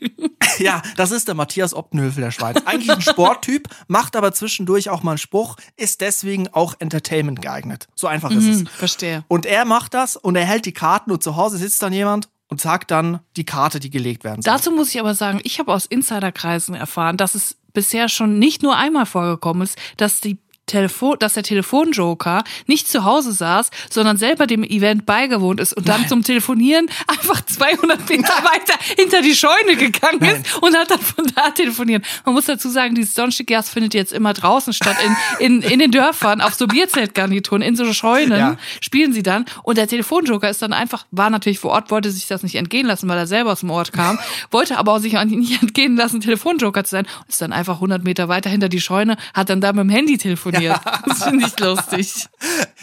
ja, 0.58 0.82
das 0.96 1.10
ist 1.10 1.28
der 1.28 1.34
Matthias 1.34 1.74
Optenhöfel 1.74 2.22
der 2.22 2.30
Schweiz. 2.30 2.58
Eigentlich 2.64 2.90
ein 2.90 3.02
Sporttyp, 3.02 3.68
macht 3.88 4.16
aber 4.16 4.32
zwischendurch 4.32 4.90
auch 4.90 5.02
mal 5.02 5.12
einen 5.12 5.18
Spruch, 5.18 5.56
ist 5.76 6.00
deswegen 6.00 6.48
auch 6.48 6.74
Entertainment 6.78 7.42
geeignet. 7.42 7.88
So 7.94 8.06
einfach 8.06 8.30
ist 8.30 8.46
es. 8.46 8.64
Verstehe. 8.68 9.24
Und 9.28 9.46
er 9.46 9.64
macht 9.64 9.94
das 9.94 10.16
und 10.16 10.36
er 10.36 10.44
hält 10.44 10.66
die 10.66 10.72
Karten 10.72 11.10
und 11.10 11.22
zu 11.22 11.36
Hause 11.36 11.58
sitzt 11.58 11.82
dann 11.82 11.92
jemand 11.92 12.28
und 12.48 12.60
sagt 12.60 12.90
dann 12.90 13.20
die 13.36 13.44
Karte, 13.44 13.80
die 13.80 13.90
gelegt 13.90 14.24
werden 14.24 14.42
soll. 14.42 14.52
Dazu 14.52 14.70
muss 14.72 14.90
ich 14.90 15.00
aber 15.00 15.14
sagen, 15.14 15.40
ich 15.44 15.58
habe 15.58 15.72
aus 15.72 15.86
Insiderkreisen 15.86 16.74
erfahren, 16.74 17.16
dass 17.16 17.34
es 17.34 17.56
bisher 17.72 18.08
schon 18.08 18.38
nicht 18.38 18.62
nur 18.62 18.76
einmal 18.76 19.06
vorgekommen 19.06 19.62
ist, 19.62 19.78
dass 19.96 20.20
die 20.20 20.38
Telefon, 20.70 21.16
dass 21.18 21.34
der 21.34 21.42
Telefonjoker 21.42 22.44
nicht 22.66 22.88
zu 22.88 23.04
Hause 23.04 23.32
saß, 23.32 23.70
sondern 23.90 24.16
selber 24.16 24.46
dem 24.46 24.62
Event 24.62 25.04
beigewohnt 25.06 25.60
ist 25.60 25.72
und 25.72 25.88
dann 25.88 26.02
Nein. 26.02 26.08
zum 26.08 26.22
Telefonieren 26.22 26.88
einfach 27.06 27.44
200 27.44 28.08
Meter 28.08 28.28
weiter 28.44 28.74
hinter 28.96 29.20
die 29.22 29.34
Scheune 29.34 29.76
gegangen 29.76 30.18
Nein. 30.20 30.36
ist 30.42 30.62
und 30.62 30.76
hat 30.76 30.90
dann 30.90 31.00
von 31.00 31.26
da 31.34 31.50
telefoniert. 31.50 32.04
Man 32.24 32.34
muss 32.34 32.46
dazu 32.46 32.68
sagen, 32.68 32.94
dieses 32.94 33.14
Sonnenstickgas 33.14 33.68
findet 33.70 33.94
jetzt 33.94 34.12
immer 34.12 34.32
draußen 34.32 34.72
statt, 34.72 34.96
in, 35.38 35.62
in, 35.62 35.62
in 35.62 35.78
den 35.78 35.90
Dörfern, 35.90 36.40
auf 36.40 36.54
so 36.54 36.66
Bierzeltgarnituren, 36.66 37.62
in 37.62 37.76
so 37.76 37.92
Scheunen 37.92 38.38
Ja. 38.38 38.56
spielen 38.80 39.12
sie 39.12 39.22
dann 39.22 39.44
und 39.62 39.76
der 39.78 39.88
Telefonjoker 39.88 40.48
ist 40.48 40.62
dann 40.62 40.72
einfach, 40.72 41.06
war 41.10 41.30
natürlich 41.30 41.58
vor 41.58 41.72
Ort, 41.72 41.90
wollte 41.90 42.10
sich 42.10 42.26
das 42.26 42.42
nicht 42.42 42.54
entgehen 42.54 42.86
lassen, 42.86 43.08
weil 43.08 43.18
er 43.18 43.26
selber 43.26 43.52
aus 43.52 43.60
dem 43.60 43.70
Ort 43.70 43.92
kam, 43.92 44.18
wollte 44.50 44.78
aber 44.78 44.92
auch 44.92 44.98
sich 44.98 45.12
nicht 45.24 45.62
entgehen 45.62 45.96
lassen, 45.96 46.20
Telefonjoker 46.20 46.84
zu 46.84 46.90
sein 46.90 47.06
ist 47.28 47.40
dann 47.40 47.52
einfach 47.52 47.74
100 47.76 48.04
Meter 48.04 48.28
weiter 48.28 48.50
hinter 48.50 48.68
die 48.68 48.80
Scheune, 48.80 49.16
hat 49.34 49.50
dann 49.50 49.60
da 49.60 49.72
mit 49.72 49.82
dem 49.84 49.90
Handy 49.90 50.18
telefoniert. 50.18 50.59
Das 51.06 51.24
finde 51.24 51.46
ich 51.46 51.58
lustig. 51.58 52.28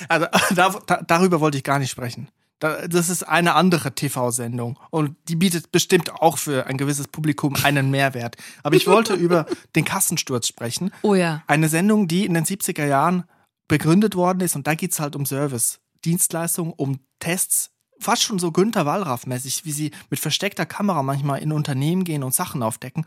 Also 0.07 0.27
da, 0.55 0.75
da, 0.85 1.01
darüber 1.05 1.39
wollte 1.39 1.57
ich 1.57 1.63
gar 1.63 1.79
nicht 1.79 1.91
sprechen. 1.91 2.29
Da, 2.59 2.87
das 2.87 3.09
ist 3.09 3.23
eine 3.23 3.53
andere 3.53 3.93
TV-Sendung 3.93 4.79
und 4.89 5.15
die 5.27 5.35
bietet 5.35 5.71
bestimmt 5.71 6.11
auch 6.11 6.39
für 6.39 6.65
ein 6.65 6.77
gewisses 6.77 7.07
Publikum 7.07 7.55
einen 7.63 7.91
Mehrwert. 7.91 8.35
Aber 8.63 8.75
ich 8.75 8.87
wollte 8.87 9.13
über 9.15 9.45
den 9.75 9.85
Kassensturz 9.85 10.47
sprechen. 10.47 10.91
Oh 11.03 11.13
ja. 11.13 11.43
Eine 11.45 11.69
Sendung, 11.69 12.07
die 12.07 12.25
in 12.25 12.33
den 12.33 12.45
70er 12.45 12.85
Jahren 12.85 13.25
begründet 13.67 14.15
worden 14.15 14.39
ist 14.39 14.55
und 14.55 14.65
da 14.65 14.73
geht's 14.73 14.99
halt 14.99 15.15
um 15.15 15.25
Service, 15.25 15.79
Dienstleistungen, 16.03 16.73
um 16.75 16.99
Tests, 17.19 17.71
fast 17.99 18.23
schon 18.23 18.39
so 18.39 18.51
Günther 18.51 18.85
Wallraff-mäßig, 18.85 19.65
wie 19.65 19.71
sie 19.71 19.91
mit 20.09 20.19
versteckter 20.19 20.65
Kamera 20.65 21.03
manchmal 21.03 21.41
in 21.41 21.51
Unternehmen 21.51 22.03
gehen 22.03 22.23
und 22.23 22.33
Sachen 22.33 22.63
aufdecken. 22.63 23.05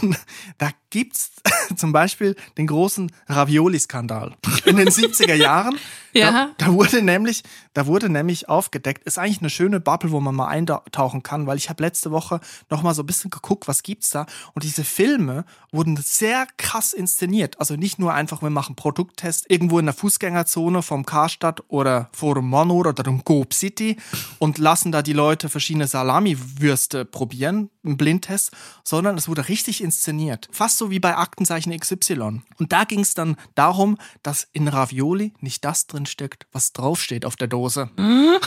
Und 0.00 0.18
da 0.58 0.70
gibt's 0.96 1.30
zum 1.76 1.92
Beispiel 1.92 2.36
den 2.56 2.66
großen 2.66 3.12
Ravioli-Skandal 3.28 4.34
in 4.64 4.76
den 4.76 4.88
70er 4.88 5.34
Jahren. 5.34 5.78
Ja. 6.16 6.30
Da, 6.56 6.68
da 6.68 6.72
wurde 6.72 7.02
nämlich, 7.02 7.42
da 7.74 7.86
wurde 7.86 8.08
nämlich 8.08 8.48
aufgedeckt, 8.48 9.04
ist 9.04 9.18
eigentlich 9.18 9.40
eine 9.40 9.50
schöne 9.50 9.80
Bubble, 9.80 10.12
wo 10.12 10.18
man 10.18 10.34
mal 10.34 10.46
eintauchen 10.46 11.22
kann, 11.22 11.46
weil 11.46 11.58
ich 11.58 11.68
habe 11.68 11.82
letzte 11.82 12.10
Woche 12.10 12.40
noch 12.70 12.82
mal 12.82 12.94
so 12.94 13.02
ein 13.02 13.06
bisschen 13.06 13.30
geguckt, 13.30 13.68
was 13.68 13.82
gibt's 13.82 14.08
da 14.08 14.24
und 14.54 14.64
diese 14.64 14.82
Filme 14.82 15.44
wurden 15.72 15.94
sehr 15.98 16.46
krass 16.56 16.94
inszeniert. 16.94 17.60
Also 17.60 17.76
nicht 17.76 17.98
nur 17.98 18.14
einfach, 18.14 18.40
wir 18.40 18.48
machen 18.48 18.76
Produkttest 18.76 19.44
irgendwo 19.50 19.78
in 19.78 19.84
der 19.84 19.94
Fußgängerzone 19.94 20.80
vom 20.80 21.04
Karstadt 21.04 21.64
oder 21.68 22.08
Forum 22.14 22.48
Monor 22.48 22.86
oder 22.86 23.02
dem 23.02 23.22
Coop 23.22 23.52
City 23.52 23.98
und 24.38 24.56
lassen 24.56 24.92
da 24.92 25.02
die 25.02 25.12
Leute 25.12 25.50
verschiedene 25.50 25.86
Salami-Würste 25.86 27.04
probieren, 27.04 27.68
im 27.86 27.96
Blindtest, 27.96 28.50
sondern 28.84 29.16
es 29.16 29.28
wurde 29.28 29.48
richtig 29.48 29.82
inszeniert. 29.82 30.48
Fast 30.50 30.78
so 30.78 30.85
wie 30.90 31.00
bei 31.00 31.16
Aktenzeichen 31.16 31.76
XY. 31.78 32.42
Und 32.58 32.72
da 32.72 32.84
ging 32.84 33.00
es 33.00 33.14
dann 33.14 33.36
darum, 33.54 33.98
dass 34.22 34.48
in 34.52 34.68
Ravioli 34.68 35.32
nicht 35.40 35.64
das 35.64 35.86
drin 35.86 36.06
steckt, 36.06 36.46
was 36.52 36.72
draufsteht 36.72 37.24
auf 37.24 37.36
der 37.36 37.48
Dose. 37.48 37.90
und, 37.96 38.40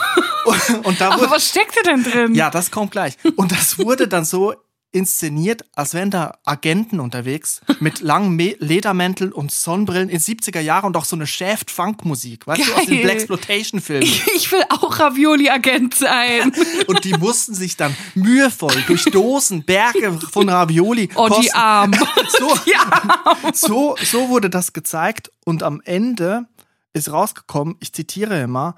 und 0.85 1.01
da 1.01 1.11
Aber 1.11 1.21
wurde, 1.21 1.31
was 1.31 1.49
steckt 1.49 1.77
denn 1.85 2.03
drin? 2.03 2.35
ja, 2.35 2.49
das 2.49 2.71
kommt 2.71 2.91
gleich. 2.91 3.17
Und 3.35 3.51
das 3.51 3.77
wurde 3.79 4.07
dann 4.07 4.25
so 4.25 4.53
inszeniert, 4.91 5.65
als 5.75 5.93
wären 5.93 6.09
da 6.09 6.37
Agenten 6.45 6.99
unterwegs 6.99 7.61
mit 7.79 8.01
langen 8.01 8.35
Me 8.35 8.55
Ledermänteln 8.59 9.31
und 9.31 9.51
Sonnenbrillen 9.51 10.09
in 10.09 10.19
70er 10.19 10.59
Jahren 10.59 10.87
und 10.87 10.97
auch 10.97 11.05
so 11.05 11.15
eine 11.15 11.27
Shaft-Funk-Musik, 11.27 12.47
weißt 12.47 12.67
du, 12.67 12.73
aus 12.73 12.85
den 12.85 12.95
Geil. 12.95 13.03
Blaxploitation-Filmen. 13.03 14.09
Ich 14.35 14.51
will 14.51 14.63
auch 14.69 14.99
Ravioli-Agent 14.99 15.93
sein. 15.95 16.51
Und 16.87 17.03
die 17.03 17.13
mussten 17.13 17.53
sich 17.53 17.75
dann 17.77 17.95
mühevoll 18.15 18.73
durch 18.87 19.03
Dosen, 19.05 19.63
Berge 19.63 20.17
von 20.31 20.49
Ravioli. 20.49 21.09
Oh, 21.15 21.27
die 21.27 21.33
kosten. 21.35 21.55
Arm. 21.57 21.91
So, 22.39 22.53
Die 22.65 22.75
Arm. 22.75 23.51
so, 23.53 23.95
so 24.03 24.29
wurde 24.29 24.49
das 24.49 24.71
gezeigt 24.73 25.31
und 25.45 25.61
am 25.63 25.81
Ende 25.83 26.47
ist 26.93 27.11
rausgekommen, 27.11 27.75
ich 27.79 27.93
zitiere 27.93 28.41
immer, 28.41 28.75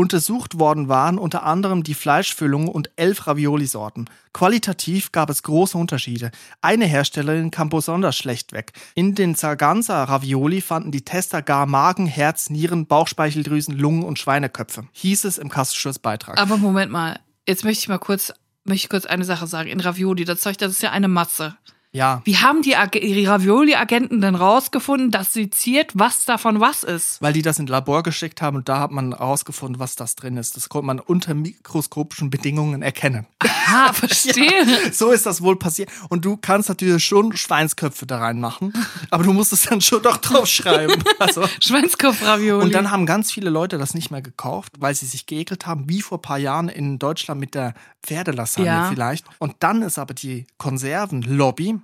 untersucht 0.00 0.58
worden 0.58 0.88
waren 0.88 1.18
unter 1.18 1.42
anderem 1.42 1.82
die 1.82 1.92
Fleischfüllung 1.92 2.68
und 2.68 2.90
elf 2.96 3.26
Ravioli-Sorten. 3.26 4.06
Qualitativ 4.32 5.12
gab 5.12 5.28
es 5.28 5.42
große 5.42 5.76
Unterschiede. 5.76 6.30
Eine 6.62 6.86
Herstellerin 6.86 7.50
kam 7.50 7.68
besonders 7.68 8.16
schlecht 8.16 8.52
weg. 8.52 8.72
In 8.94 9.14
den 9.14 9.34
Sarganza 9.34 10.02
Ravioli 10.04 10.62
fanden 10.62 10.90
die 10.90 11.04
Tester 11.04 11.42
gar 11.42 11.66
Magen, 11.66 12.06
Herz, 12.06 12.48
Nieren, 12.48 12.86
Bauchspeicheldrüsen, 12.86 13.76
Lungen 13.76 14.02
und 14.02 14.18
Schweineköpfe. 14.18 14.88
Hieß 14.92 15.24
es 15.24 15.36
im 15.36 15.50
Kassenschlussbeitrag. 15.50 16.40
Aber 16.40 16.56
Moment 16.56 16.90
mal, 16.90 17.20
jetzt 17.46 17.64
möchte 17.64 17.82
ich 17.82 17.88
mal 17.88 17.98
kurz, 17.98 18.32
möchte 18.64 18.86
ich 18.86 18.88
kurz 18.88 19.04
eine 19.04 19.24
Sache 19.24 19.46
sagen. 19.46 19.68
In 19.68 19.80
Ravioli, 19.80 20.24
das 20.24 20.40
Zeug, 20.40 20.56
das 20.56 20.72
ist 20.72 20.82
ja 20.82 20.92
eine 20.92 21.08
Masse. 21.08 21.56
Ja. 21.92 22.22
Wie 22.24 22.36
haben 22.36 22.62
die, 22.62 22.76
die 22.94 23.24
Ravioli-Agenten 23.26 24.20
denn 24.20 24.36
rausgefunden, 24.36 25.10
dass 25.10 25.32
seziert, 25.32 25.90
was 25.94 26.24
davon 26.24 26.60
was 26.60 26.84
ist? 26.84 27.20
Weil 27.20 27.32
die 27.32 27.42
das 27.42 27.58
in 27.58 27.66
Labor 27.66 28.04
geschickt 28.04 28.40
haben 28.42 28.58
und 28.58 28.68
da 28.68 28.78
hat 28.78 28.92
man 28.92 29.10
herausgefunden, 29.12 29.80
was 29.80 29.96
das 29.96 30.14
drin 30.14 30.36
ist. 30.36 30.56
Das 30.56 30.68
konnte 30.68 30.86
man 30.86 31.00
unter 31.00 31.34
mikroskopischen 31.34 32.30
Bedingungen 32.30 32.82
erkennen. 32.82 33.26
Ah, 33.40 33.92
verstehe. 33.92 34.50
So 34.92 35.10
ist 35.10 35.26
das 35.26 35.42
wohl 35.42 35.56
passiert. 35.58 35.90
Und 36.10 36.24
du 36.24 36.36
kannst 36.36 36.68
natürlich 36.68 37.04
schon 37.04 37.36
Schweinsköpfe 37.36 38.06
da 38.06 38.18
reinmachen, 38.18 38.72
aber 39.10 39.24
du 39.24 39.32
musst 39.32 39.52
es 39.52 39.62
dann 39.62 39.80
schon 39.80 40.02
doch 40.02 40.18
draufschreiben. 40.18 41.02
Also, 41.18 41.44
Schweinskopf-Ravioli. 41.60 42.64
und 42.64 42.74
dann 42.74 42.90
haben 42.90 43.04
ganz 43.04 43.30
viele 43.32 43.50
Leute 43.50 43.76
das 43.78 43.94
nicht 43.94 44.10
mehr 44.10 44.22
gekauft, 44.22 44.72
weil 44.78 44.94
sie 44.94 45.06
sich 45.06 45.26
geekelt 45.26 45.66
haben, 45.66 45.88
wie 45.88 46.00
vor 46.02 46.18
ein 46.18 46.22
paar 46.22 46.38
Jahren 46.38 46.68
in 46.68 46.98
Deutschland 46.98 47.40
mit 47.40 47.54
der 47.54 47.74
Pferdelasagne 48.02 48.66
Ja. 48.66 48.88
vielleicht. 48.88 49.26
Und 49.38 49.56
dann 49.60 49.82
ist 49.82 49.98
aber 49.98 50.14
die 50.14 50.46
Konservenlobby 50.56 51.79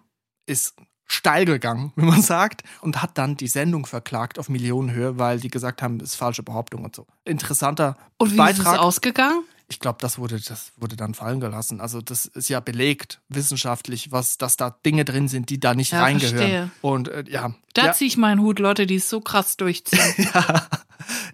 ist 0.46 0.74
steil 1.08 1.44
gegangen, 1.44 1.92
wie 1.96 2.04
man 2.04 2.22
sagt, 2.22 2.62
und 2.80 3.02
hat 3.02 3.16
dann 3.18 3.36
die 3.36 3.48
Sendung 3.48 3.86
verklagt 3.86 4.38
auf 4.38 4.48
Millionenhöhe, 4.48 5.18
weil 5.18 5.38
die 5.40 5.48
gesagt 5.48 5.82
haben, 5.82 5.98
das 5.98 6.10
ist 6.10 6.14
falsche 6.16 6.42
Behauptung 6.42 6.84
und 6.84 6.96
so. 6.96 7.06
Interessanter 7.24 7.96
Und 8.18 8.32
wie 8.32 8.40
ist 8.40 8.58
es 8.58 8.64
Beitrag. 8.64 8.78
ausgegangen? 8.80 9.44
Ich 9.68 9.80
glaube, 9.80 9.98
das 10.00 10.18
wurde, 10.18 10.40
das 10.40 10.70
wurde 10.76 10.94
dann 10.94 11.14
fallen 11.14 11.40
gelassen. 11.40 11.80
Also 11.80 12.00
das 12.00 12.26
ist 12.26 12.48
ja 12.48 12.60
belegt 12.60 13.20
wissenschaftlich, 13.28 14.12
was, 14.12 14.38
dass 14.38 14.56
da 14.56 14.70
Dinge 14.70 15.04
drin 15.04 15.26
sind, 15.26 15.50
die 15.50 15.58
da 15.58 15.74
nicht 15.74 15.90
Ja, 15.92 16.02
reingehören. 16.02 16.36
verstehe. 16.36 16.70
Und 16.82 17.08
äh, 17.08 17.24
ja, 17.28 17.52
Da 17.74 17.86
ja, 17.86 17.92
ziehe 17.92 18.06
ich 18.06 18.16
meinen 18.16 18.40
Hut, 18.42 18.60
Leute, 18.60 18.86
die 18.86 18.94
es 18.96 19.10
so 19.10 19.20
krass 19.20 19.56
durchziehen. 19.56 20.00
ja, 20.34 20.68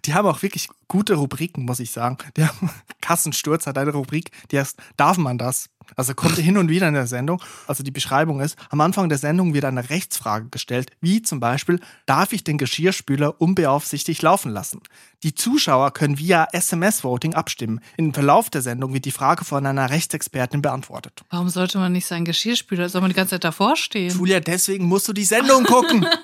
die 0.07 0.15
haben 0.15 0.27
auch 0.27 0.41
wirklich 0.41 0.71
gute 0.89 1.15
Rubriken, 1.15 1.67
muss 1.67 1.79
ich 1.79 1.91
sagen. 1.91 2.17
Der 2.37 2.51
Kassensturz 3.03 3.67
hat 3.67 3.77
eine 3.77 3.91
Rubrik, 3.93 4.31
die 4.51 4.59
heißt, 4.59 4.79
darf 4.97 5.19
man 5.19 5.37
das? 5.37 5.69
Also 5.97 6.15
kommt 6.15 6.37
hin 6.37 6.59
und 6.59 6.69
wieder 6.69 6.89
in 6.89 6.95
der 6.95 7.07
Sendung. 7.07 7.43
Also 7.67 7.83
die 7.83 7.91
Beschreibung 7.91 8.41
ist, 8.41 8.57
am 8.71 8.81
Anfang 8.81 9.09
der 9.09 9.19
Sendung 9.19 9.55
wird 9.55 9.65
eine 9.65 9.91
Rechtsfrage 9.91 10.49
gestellt, 10.51 10.91
wie 11.01 11.23
zum 11.23 11.41
Beispiel, 11.41 11.81
darf 12.07 12.33
ich 12.33 12.45
den 12.45 12.59
Geschirrspüler 12.59 13.41
unbeaufsichtigt 13.41 14.23
laufen 14.23 14.51
lassen? 14.51 14.81
Die 15.23 15.35
Zuschauer 15.35 15.93
können 15.93 16.19
via 16.19 16.49
SMS-Voting 16.53 17.35
abstimmen. 17.35 17.81
Im 17.97 18.13
Verlauf 18.13 18.51
der 18.51 18.63
Sendung 18.63 18.93
wird 18.93 19.05
die 19.05 19.13
Frage 19.13 19.45
von 19.45 19.65
einer 19.65 19.91
Rechtsexpertin 19.91 20.63
beantwortet. 20.63 21.23
Warum 21.31 21.49
sollte 21.49 21.79
man 21.79 21.93
nicht 21.93 22.07
seinen 22.07 22.25
Geschirrspüler, 22.25 22.89
soll 22.89 23.01
man 23.01 23.11
die 23.11 23.17
ganze 23.17 23.37
Zeit 23.37 23.45
davor 23.45 23.77
stehen? 23.77 24.17
Julia, 24.17 24.41
deswegen 24.41 24.87
musst 24.87 25.07
du 25.07 25.13
die 25.13 25.25
Sendung 25.25 25.65
gucken. 25.65 26.07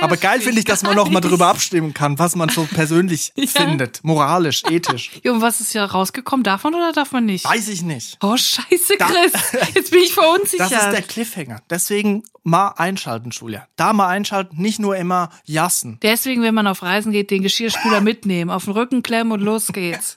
Aber 0.00 0.16
geil 0.16 0.40
finde 0.40 0.58
ich, 0.58 0.64
dass 0.64 0.82
man 0.82 0.94
noch 0.96 1.08
mal 1.10 1.20
drüber 1.20 1.48
abstimmen 1.48 1.94
kann, 1.94 2.18
was 2.18 2.36
man 2.36 2.48
so 2.48 2.64
persönlich 2.64 3.32
findet. 3.46 4.02
Moralisch, 4.04 4.62
ethisch. 4.68 5.10
Ja, 5.22 5.32
und 5.32 5.40
was 5.40 5.60
ist 5.60 5.72
ja 5.74 5.84
rausgekommen? 5.84 6.44
Darf 6.44 6.64
man 6.64 6.74
oder 6.74 6.92
darf 6.92 7.12
man 7.12 7.24
nicht? 7.26 7.44
Weiß 7.44 7.68
ich 7.68 7.82
nicht. 7.82 8.18
Oh, 8.22 8.36
scheiße, 8.36 8.96
Da- 8.98 9.06
Chris. 9.06 9.32
Jetzt 9.74 9.90
bin 9.90 10.00
ich 10.00 10.12
verunsichert. 10.14 10.70
Das 10.72 10.84
ist 10.84 10.92
der 10.92 11.02
Cliffhanger. 11.02 11.60
Deswegen 11.70 12.22
mal 12.42 12.68
einschalten, 12.76 13.30
Julia. 13.30 13.66
Da 13.76 13.92
mal 13.92 14.08
einschalten, 14.08 14.60
nicht 14.60 14.78
nur 14.78 14.96
immer 14.96 15.30
jassen. 15.44 15.98
Deswegen, 16.02 16.42
wenn 16.42 16.54
man 16.54 16.66
auf 16.66 16.82
Reisen 16.82 17.12
geht, 17.12 17.30
den 17.30 17.42
Geschirrspüler 17.42 18.00
mitnehmen, 18.00 18.50
auf 18.50 18.64
den 18.64 18.74
Rücken 18.74 19.02
klemmen 19.02 19.32
und 19.32 19.40
los 19.40 19.68
geht's. 19.68 20.16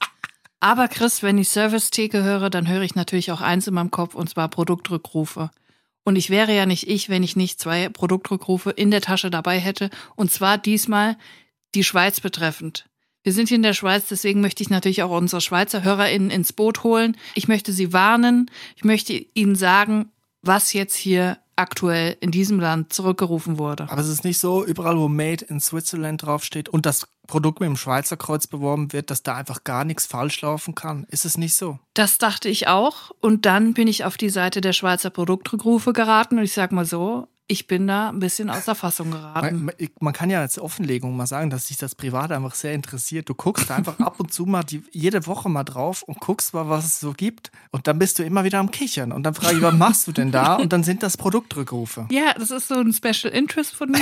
Aber 0.60 0.88
Chris, 0.88 1.22
wenn 1.22 1.38
ich 1.38 1.50
Service-Theke 1.50 2.24
höre, 2.24 2.50
dann 2.50 2.68
höre 2.68 2.82
ich 2.82 2.96
natürlich 2.96 3.32
auch 3.32 3.42
eins 3.42 3.68
in 3.68 3.76
meinem 3.76 3.92
Kopf, 3.92 4.16
und 4.16 4.28
zwar 4.30 4.48
Produktrückrufe. 4.48 5.52
Und 6.08 6.16
ich 6.16 6.30
wäre 6.30 6.56
ja 6.56 6.66
nicht 6.66 6.88
ich, 6.88 7.10
wenn 7.10 7.22
ich 7.22 7.36
nicht 7.36 7.60
zwei 7.60 7.90
Produktrückrufe 7.90 8.70
in 8.70 8.92
der 8.92 9.02
Tasche 9.02 9.30
dabei 9.30 9.60
hätte. 9.60 9.90
Und 10.16 10.32
zwar 10.32 10.58
diesmal 10.58 11.18
die 11.76 11.84
Schweiz 11.84 12.22
betreffend. 12.22 12.86
Wir 13.24 13.34
sind 13.34 13.50
hier 13.50 13.58
in 13.58 13.62
der 13.62 13.74
Schweiz, 13.74 14.08
deswegen 14.08 14.40
möchte 14.40 14.64
ich 14.64 14.70
natürlich 14.70 15.04
auch 15.04 15.12
unsere 15.12 15.42
Schweizer 15.42 15.84
HörerInnen 15.84 16.32
ins 16.32 16.54
Boot 16.54 16.86
holen. 16.86 17.18
Ich 17.36 17.50
möchte 17.50 17.74
sie 17.74 17.92
warnen. 17.92 18.50
Ich 18.78 18.86
möchte 18.86 19.22
ihnen 19.34 19.56
sagen, 19.56 20.10
was 20.42 20.72
jetzt 20.72 20.96
hier 20.96 21.40
aktuell 21.58 22.18
in 22.20 22.32
diesem 22.32 22.60
Land 22.60 22.94
zurückgerufen 22.94 23.58
wurde. 23.58 23.90
Aber 23.90 24.02
es 24.02 24.08
ist 24.08 24.24
nicht 24.24 24.40
so, 24.40 24.64
überall 24.64 24.98
wo 24.98 25.08
Made 25.08 25.46
in 25.46 25.60
Switzerland 25.60 26.24
draufsteht 26.24 26.70
und 26.70 26.86
das 26.86 27.08
Produkt 27.28 27.60
mit 27.60 27.68
dem 27.68 27.76
Schweizer 27.76 28.16
Kreuz 28.16 28.48
beworben 28.48 28.94
wird, 28.94 29.12
dass 29.12 29.24
da 29.24 29.36
einfach 29.36 29.64
gar 29.64 29.84
nichts 29.84 30.06
falsch 30.06 30.42
laufen 30.42 30.76
kann. 30.76 31.06
Ist 31.10 31.26
es 31.26 31.38
nicht 31.38 31.56
so? 31.56 31.80
Das 31.94 32.18
dachte 32.18 32.48
ich 32.48 32.68
auch. 32.68 33.12
Und 33.20 33.46
dann 33.46 33.74
bin 33.74 33.88
ich 33.88 34.06
auf 34.06 34.18
die 34.18 34.30
Seite 34.30 34.62
der 34.62 34.74
Schweizer 34.74 35.10
Produktrückrufe 35.10 35.94
geraten 35.94 36.38
und 36.38 36.44
ich 36.44 36.54
sag 36.54 36.72
mal 36.72 36.86
so, 36.86 37.28
ich 37.50 37.68
bin 37.68 37.88
da 37.88 38.10
ein 38.10 38.20
bisschen 38.20 38.50
aus 38.50 38.66
der 38.66 38.76
Fassung 38.76 39.12
geraten. 39.12 39.66
Man, 39.66 39.76
man, 40.00 40.14
kann 40.14 40.30
ja 40.30 40.42
als 40.42 40.60
Offenlegung 40.60 41.16
mal 41.16 41.28
sagen, 41.28 41.50
dass 41.50 41.68
sich 41.68 41.78
das 41.78 41.96
privat 41.96 42.32
einfach 42.32 42.54
sehr 42.54 42.74
interessiert. 42.74 43.30
Du 43.30 43.36
guckst 43.36 43.72
einfach 43.72 44.00
ab 44.02 44.20
und 44.20 44.34
zu 44.34 44.46
mal 44.46 44.64
die, 44.64 44.84
jede 44.92 45.26
Woche 45.28 45.48
mal 45.48 45.64
drauf 45.64 46.04
und 46.04 46.20
guckst 46.20 46.54
mal, 46.54 46.68
was 46.68 46.86
es 46.86 47.00
so 47.00 47.14
gibt. 47.14 47.52
Und 47.72 47.88
dann 47.88 48.00
bist 48.00 48.20
du 48.20 48.24
immer 48.24 48.44
wieder 48.44 48.60
am 48.60 48.70
Kichern. 48.70 49.14
Und 49.14 49.24
dann 49.24 49.34
frage 49.34 49.58
ich, 49.58 49.62
was 49.62 49.74
machst 49.74 50.08
du 50.08 50.12
denn 50.12 50.32
da? 50.32 50.56
Und 50.56 50.74
dann 50.74 50.84
sind 50.84 51.04
das 51.04 51.16
Produktrückrufe. 51.16 52.08
Ja, 52.12 52.34
das 52.38 52.52
ist 52.52 52.68
so 52.68 52.76
ein 52.76 52.92
Special 52.92 53.34
Interest 53.34 53.74
von 53.74 53.92
mir. 53.92 54.02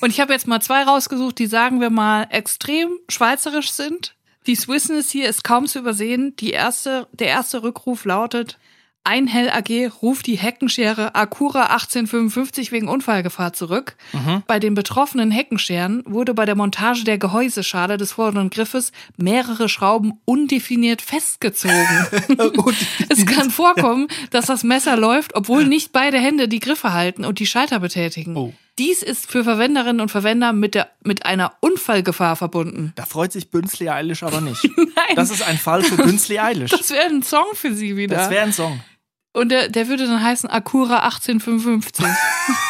Und 0.00 0.10
ich 0.10 0.20
habe 0.20 0.32
jetzt 0.32 0.46
mal 0.46 0.62
zwei 0.62 0.82
rausgesucht, 0.82 1.38
die 1.38 1.46
sagen 1.46 1.80
wir 1.80 1.90
mal 1.90 2.26
extrem 2.30 2.88
schweizerisch 3.08 3.72
sind. 3.72 4.14
Die 4.46 4.56
Swissness 4.56 5.10
hier 5.10 5.28
ist 5.28 5.44
kaum 5.44 5.66
zu 5.66 5.80
übersehen. 5.80 6.34
Die 6.36 6.50
erste, 6.50 7.08
der 7.12 7.28
erste 7.28 7.62
Rückruf 7.62 8.06
lautet, 8.06 8.58
Einhell 9.06 9.50
AG 9.50 9.92
ruft 10.02 10.26
die 10.26 10.36
Heckenschere 10.36 11.14
Acura 11.14 11.66
1855 11.66 12.72
wegen 12.72 12.88
Unfallgefahr 12.88 13.52
zurück. 13.52 13.96
Mhm. 14.12 14.42
Bei 14.46 14.58
den 14.58 14.74
betroffenen 14.74 15.30
Heckenscheren 15.30 16.02
wurde 16.06 16.34
bei 16.34 16.44
der 16.44 16.56
Montage 16.56 17.04
der 17.04 17.16
Gehäuseschale 17.16 17.96
des 17.96 18.12
vorderen 18.12 18.50
Griffes 18.50 18.92
mehrere 19.16 19.68
Schrauben 19.68 20.14
undefiniert 20.24 21.02
festgezogen. 21.02 21.76
es 23.08 23.24
kann 23.26 23.50
vorkommen, 23.50 24.08
dass 24.30 24.46
das 24.46 24.64
Messer 24.64 24.96
läuft, 24.96 25.36
obwohl 25.36 25.64
nicht 25.66 25.92
beide 25.92 26.18
Hände 26.18 26.48
die 26.48 26.60
Griffe 26.60 26.92
halten 26.92 27.24
und 27.24 27.38
die 27.38 27.46
Schalter 27.46 27.80
betätigen. 27.80 28.36
Oh. 28.36 28.52
Dies 28.78 29.02
ist 29.02 29.30
für 29.30 29.42
Verwenderinnen 29.42 30.02
und 30.02 30.10
Verwender 30.10 30.52
mit, 30.52 30.74
der, 30.74 30.90
mit 31.02 31.24
einer 31.24 31.54
Unfallgefahr 31.60 32.36
verbunden. 32.36 32.92
Da 32.96 33.06
freut 33.06 33.32
sich 33.32 33.50
Bünzli 33.50 33.88
Eilish 33.88 34.22
aber 34.22 34.42
nicht. 34.42 34.62
Nein. 34.76 35.16
Das 35.16 35.30
ist 35.30 35.42
ein 35.42 35.56
Fall 35.56 35.82
für 35.82 35.96
Bünzli 35.96 36.38
Eilish. 36.38 36.72
Das 36.72 36.90
wäre 36.90 37.06
ein 37.06 37.22
Song 37.22 37.46
für 37.54 37.74
sie 37.74 37.96
wieder. 37.96 38.16
Das 38.16 38.28
wäre 38.28 38.44
ein 38.44 38.52
Song. 38.52 38.80
Und 39.36 39.50
der, 39.50 39.68
der 39.68 39.86
würde 39.88 40.06
dann 40.06 40.22
heißen 40.22 40.48
Acura 40.48 41.00
1855. 41.00 42.06